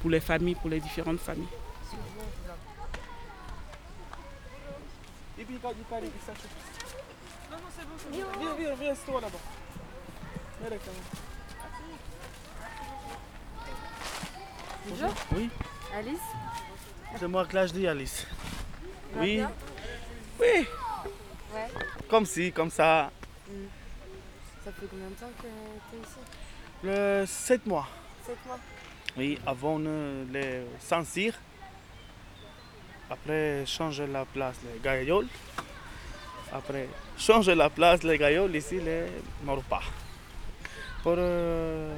pour 0.00 0.10
les 0.10 0.20
familles, 0.20 0.56
pour 0.56 0.70
les 0.70 0.80
différentes 0.80 1.20
familles. 1.20 1.46
Non, 7.50 7.56
non, 7.58 7.68
c'est 7.76 7.84
bon, 7.84 7.94
c'est 7.98 8.10
bon. 8.10 8.16
Viens, 8.38 8.54
viens, 8.54 8.74
viens, 8.74 8.94
toi 8.94 9.20
là-bas. 9.20 9.38
Viens 10.60 10.70
la 10.70 10.76
Bonjour. 14.88 15.14
Oui. 15.34 15.50
Alice? 15.94 16.18
C'est 17.18 17.28
moi 17.28 17.46
que 17.46 17.54
là 17.54 17.66
je 17.66 17.72
dis 17.72 17.86
Alice. 17.88 18.26
Oui. 19.16 19.42
Oui. 20.40 20.66
Ouais. 21.54 21.68
Comme 22.08 22.26
si, 22.26 22.52
comme 22.52 22.70
ça. 22.70 23.10
Hmm. 23.48 23.66
Ça 24.64 24.72
fait 24.72 24.86
combien 24.88 25.08
de 25.08 25.14
temps 25.14 25.30
que 25.38 25.42
tu 25.42 25.96
es 25.96 26.00
ici? 26.00 26.20
Le 26.84 27.24
7 27.26 27.66
mois. 27.66 27.88
7 28.26 28.36
mois 28.46 28.58
Oui, 29.16 29.38
avant 29.44 29.78
les 29.78 30.64
Saint-Cyr. 30.78 31.34
Après, 33.12 33.66
changer 33.66 34.06
la 34.06 34.24
place, 34.24 34.56
les 34.64 34.80
gailloles. 34.82 35.28
Après, 36.50 36.88
changer 37.18 37.54
la 37.54 37.68
place, 37.68 38.02
les 38.04 38.16
gailloles, 38.16 38.56
ici, 38.56 38.80
les 38.80 39.04
morpas. 39.44 39.82
Pour, 41.02 41.16
euh, 41.18 41.94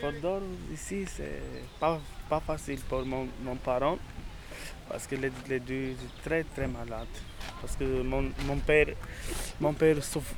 pour 0.00 0.12
dormir 0.22 0.48
ici, 0.72 1.04
c'est 1.06 1.42
pas, 1.78 2.00
pas 2.30 2.40
facile 2.40 2.80
pour 2.88 3.04
mon, 3.04 3.28
mon 3.42 3.56
parent 3.56 3.98
parce 4.88 5.06
que 5.06 5.16
les, 5.16 5.30
les 5.48 5.60
deux 5.60 5.92
sont 5.92 6.22
très 6.24 6.44
très 6.44 6.66
malades. 6.66 7.16
Parce 7.60 7.76
que 7.76 8.02
mon, 8.02 8.30
mon 8.46 8.58
père, 8.58 8.88
mon 9.60 9.72
père 9.72 9.96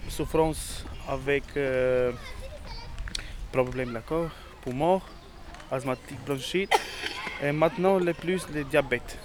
souffrance 0.08 0.84
avec 1.08 1.44
euh, 1.56 2.12
problème 3.52 3.92
d'accord, 3.92 4.30
pour 4.62 4.74
mort. 4.74 5.06
asthmatique, 5.70 6.18
bronchite. 6.24 6.72
Et 7.42 7.52
maintenant, 7.52 7.98
le 7.98 8.14
plus, 8.14 8.46
le 8.54 8.64
diabète. 8.64 9.18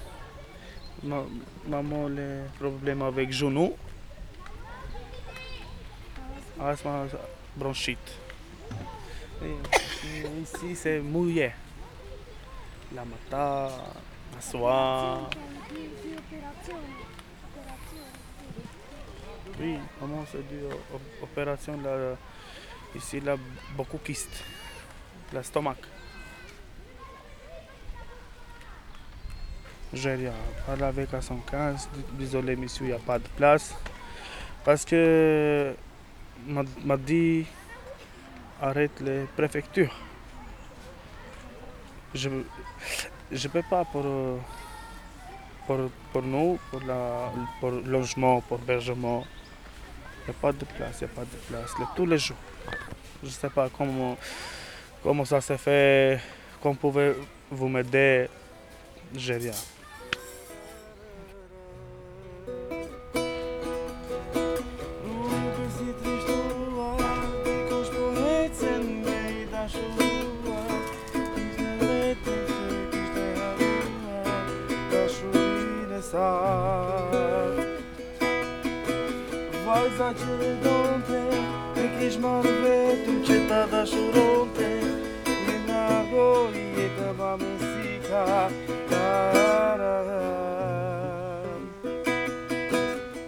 Ma- 1.03 1.25
maman, 1.67 2.07
les 2.09 2.41
problèmes 2.59 3.01
avec 3.01 3.31
genou. 3.31 3.75
Asthme, 6.59 7.07
bronchite. 7.55 7.97
Ici, 10.41 10.75
c'est 10.75 10.99
mouillé. 10.99 11.51
La 12.93 13.03
matin, 13.03 13.69
la 14.35 14.41
soir. 14.41 15.29
Oui, 19.59 19.77
maman, 19.99 20.23
c'est 20.31 20.47
dû 20.47 20.59
aux 20.93 21.23
opérations. 21.23 21.79
Là, 21.81 22.15
ici, 22.95 23.17
a 23.27 23.35
beaucoup 23.75 23.97
de 23.97 24.03
kystes. 24.03 24.43
Le 25.33 25.41
stomac. 25.41 25.77
J'ai. 29.93 30.31
Parle 30.65 30.83
avec 30.83 31.11
la 31.11 31.21
115. 31.21 31.89
Désolé, 32.13 32.55
monsieur, 32.55 32.85
il 32.85 32.89
n'y 32.89 32.93
a 32.93 32.99
pas 32.99 33.19
de 33.19 33.27
place. 33.35 33.75
Parce 34.63 34.85
que 34.85 35.73
m'a 36.47 36.97
dit 36.97 37.45
arrête 38.61 38.99
les 39.01 39.25
préfectures. 39.35 39.93
Je 42.13 42.29
ne 42.29 43.47
peux 43.51 43.63
pas 43.69 43.83
pour, 43.85 44.05
pour, 45.65 45.89
pour 46.13 46.21
nous, 46.21 46.59
pour, 46.69 46.81
la, 46.83 47.31
pour 47.59 47.71
logement, 47.71 48.41
pour 48.41 48.59
hébergement. 48.59 49.25
Il 50.21 50.31
n'y 50.31 50.35
a 50.37 50.39
pas 50.39 50.51
de 50.51 50.65
place, 50.65 51.01
il 51.01 51.05
n'y 51.05 51.11
a 51.11 51.15
pas 51.15 51.21
de 51.21 51.37
place. 51.47 51.71
Tous 51.95 52.05
les 52.05 52.17
jours. 52.17 52.37
Je 53.23 53.27
ne 53.27 53.31
sais 53.31 53.49
pas 53.49 53.69
comment, 53.69 54.17
comment 55.01 55.25
ça 55.25 55.41
s'est 55.41 55.57
fait, 55.57 56.19
comment 56.61 56.75
pouvez-vous 56.75 57.67
m'aider. 57.67 58.29
J'ai 59.15 59.35
rien. 59.35 59.51
más 82.21 82.43
ve 82.43 83.03
tu 83.05 83.13
da 83.71 83.83
xuronte 83.83 84.69
e 85.25 85.55
na 85.67 86.03
goi 86.11 86.61
e 86.83 86.87
da 86.97 87.13
mamesica 87.13 88.49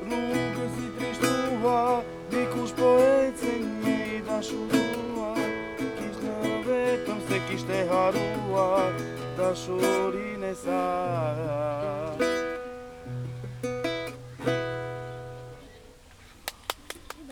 Rube 0.08 0.66
si 0.76 0.86
tristua 0.98 2.04
di 2.30 2.46
cus 2.54 2.72
i 3.86 4.22
da 4.28 4.40
xurua 4.48 5.34
kis 5.98 6.18
na 6.26 6.38
se 7.28 7.38
kiste 7.50 7.78
harua 7.90 8.94
da 9.38 9.50
xurine 9.56 10.54
sa 10.64 10.84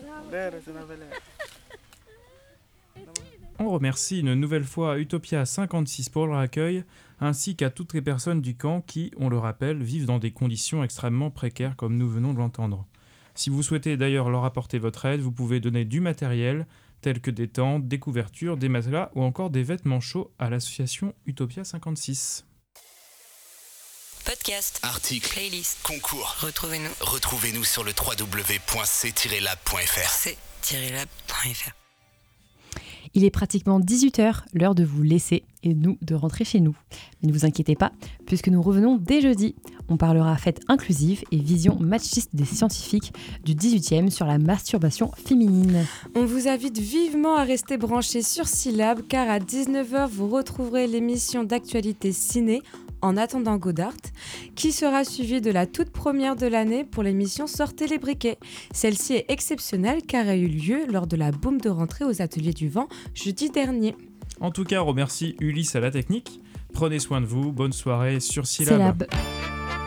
Bravo, 0.02 0.30
Bravo. 0.30 0.56
Bravo. 0.66 0.96
Bravo. 0.96 1.31
On 3.64 3.70
remercie 3.70 4.18
une 4.18 4.34
nouvelle 4.34 4.64
fois 4.64 4.98
Utopia 4.98 5.46
56 5.46 6.08
pour 6.08 6.26
leur 6.26 6.38
accueil, 6.38 6.82
ainsi 7.20 7.54
qu'à 7.54 7.70
toutes 7.70 7.94
les 7.94 8.02
personnes 8.02 8.40
du 8.40 8.56
camp 8.56 8.80
qui, 8.80 9.12
on 9.16 9.28
le 9.28 9.38
rappelle, 9.38 9.80
vivent 9.84 10.06
dans 10.06 10.18
des 10.18 10.32
conditions 10.32 10.82
extrêmement 10.82 11.30
précaires 11.30 11.76
comme 11.76 11.96
nous 11.96 12.08
venons 12.08 12.34
de 12.34 12.38
l'entendre. 12.38 12.88
Si 13.36 13.50
vous 13.50 13.62
souhaitez 13.62 13.96
d'ailleurs 13.96 14.30
leur 14.30 14.44
apporter 14.44 14.80
votre 14.80 15.04
aide, 15.04 15.20
vous 15.20 15.30
pouvez 15.30 15.60
donner 15.60 15.84
du 15.84 16.00
matériel, 16.00 16.66
tel 17.02 17.20
que 17.20 17.30
des 17.30 17.46
tentes, 17.46 17.86
des 17.86 18.00
couvertures, 18.00 18.56
des 18.56 18.68
matelas 18.68 19.12
ou 19.14 19.22
encore 19.22 19.50
des 19.50 19.62
vêtements 19.62 20.00
chauds 20.00 20.32
à 20.40 20.50
l'association 20.50 21.14
Utopia 21.26 21.62
56. 21.62 22.44
Podcast, 24.24 24.80
articles, 24.82 25.28
playlist, 25.32 25.78
concours. 25.84 26.34
Retrouvez-nous. 26.40 26.90
Retrouvez-nous 27.00 27.62
sur 27.62 27.84
le 27.84 27.92
www.c-lab.fr. 27.92 28.88
c-lab.fr. 30.62 31.81
Il 33.14 33.24
est 33.24 33.30
pratiquement 33.30 33.78
18h, 33.78 34.44
l'heure 34.54 34.74
de 34.74 34.84
vous 34.84 35.02
laisser 35.02 35.44
et 35.62 35.74
nous 35.74 35.98
de 36.00 36.14
rentrer 36.14 36.44
chez 36.44 36.60
nous. 36.60 36.76
Mais 37.20 37.28
ne 37.28 37.32
vous 37.32 37.44
inquiétez 37.44 37.74
pas, 37.74 37.92
puisque 38.26 38.48
nous 38.48 38.62
revenons 38.62 38.96
dès 38.96 39.20
jeudi. 39.20 39.54
On 39.88 39.98
parlera 39.98 40.34
fête 40.36 40.60
inclusive 40.68 41.22
et 41.30 41.36
vision 41.36 41.76
machiste 41.78 42.30
des 42.34 42.46
scientifiques 42.46 43.12
du 43.44 43.54
18e 43.54 44.10
sur 44.10 44.26
la 44.26 44.38
masturbation 44.38 45.10
féminine. 45.12 45.84
On 46.14 46.24
vous 46.24 46.48
invite 46.48 46.78
vivement 46.78 47.36
à 47.36 47.44
rester 47.44 47.76
branchés 47.76 48.22
sur 48.22 48.46
Syllab 48.46 49.02
car 49.06 49.28
à 49.28 49.38
19h 49.38 50.08
vous 50.08 50.28
retrouverez 50.28 50.86
l'émission 50.86 51.44
d'actualité 51.44 52.12
ciné 52.12 52.62
en 53.02 53.16
attendant 53.16 53.56
Godard, 53.56 53.92
qui 54.54 54.72
sera 54.72 55.04
suivie 55.04 55.40
de 55.40 55.50
la 55.50 55.66
toute 55.66 55.90
première 55.90 56.36
de 56.36 56.46
l'année 56.46 56.84
pour 56.84 57.02
l'émission 57.02 57.46
Sortez 57.46 57.86
les 57.86 57.98
briquets. 57.98 58.38
Celle-ci 58.72 59.14
est 59.14 59.26
exceptionnelle 59.28 60.02
car 60.02 60.22
elle 60.22 60.30
a 60.30 60.36
eu 60.36 60.46
lieu 60.46 60.86
lors 60.88 61.06
de 61.06 61.16
la 61.16 61.32
boum 61.32 61.60
de 61.60 61.68
rentrée 61.68 62.04
aux 62.04 62.22
ateliers 62.22 62.54
du 62.54 62.68
vent 62.68 62.88
jeudi 63.14 63.50
dernier. 63.50 63.96
En 64.40 64.50
tout 64.50 64.64
cas, 64.64 64.82
on 64.82 64.86
remercie 64.86 65.36
Ulysse 65.40 65.76
à 65.76 65.80
la 65.80 65.90
technique. 65.90 66.40
Prenez 66.72 66.98
soin 66.98 67.20
de 67.20 67.26
vous, 67.26 67.52
bonne 67.52 67.72
soirée 67.72 68.20
sur 68.20 68.46
Syllab. 68.46 69.04
Syllab. 69.04 69.81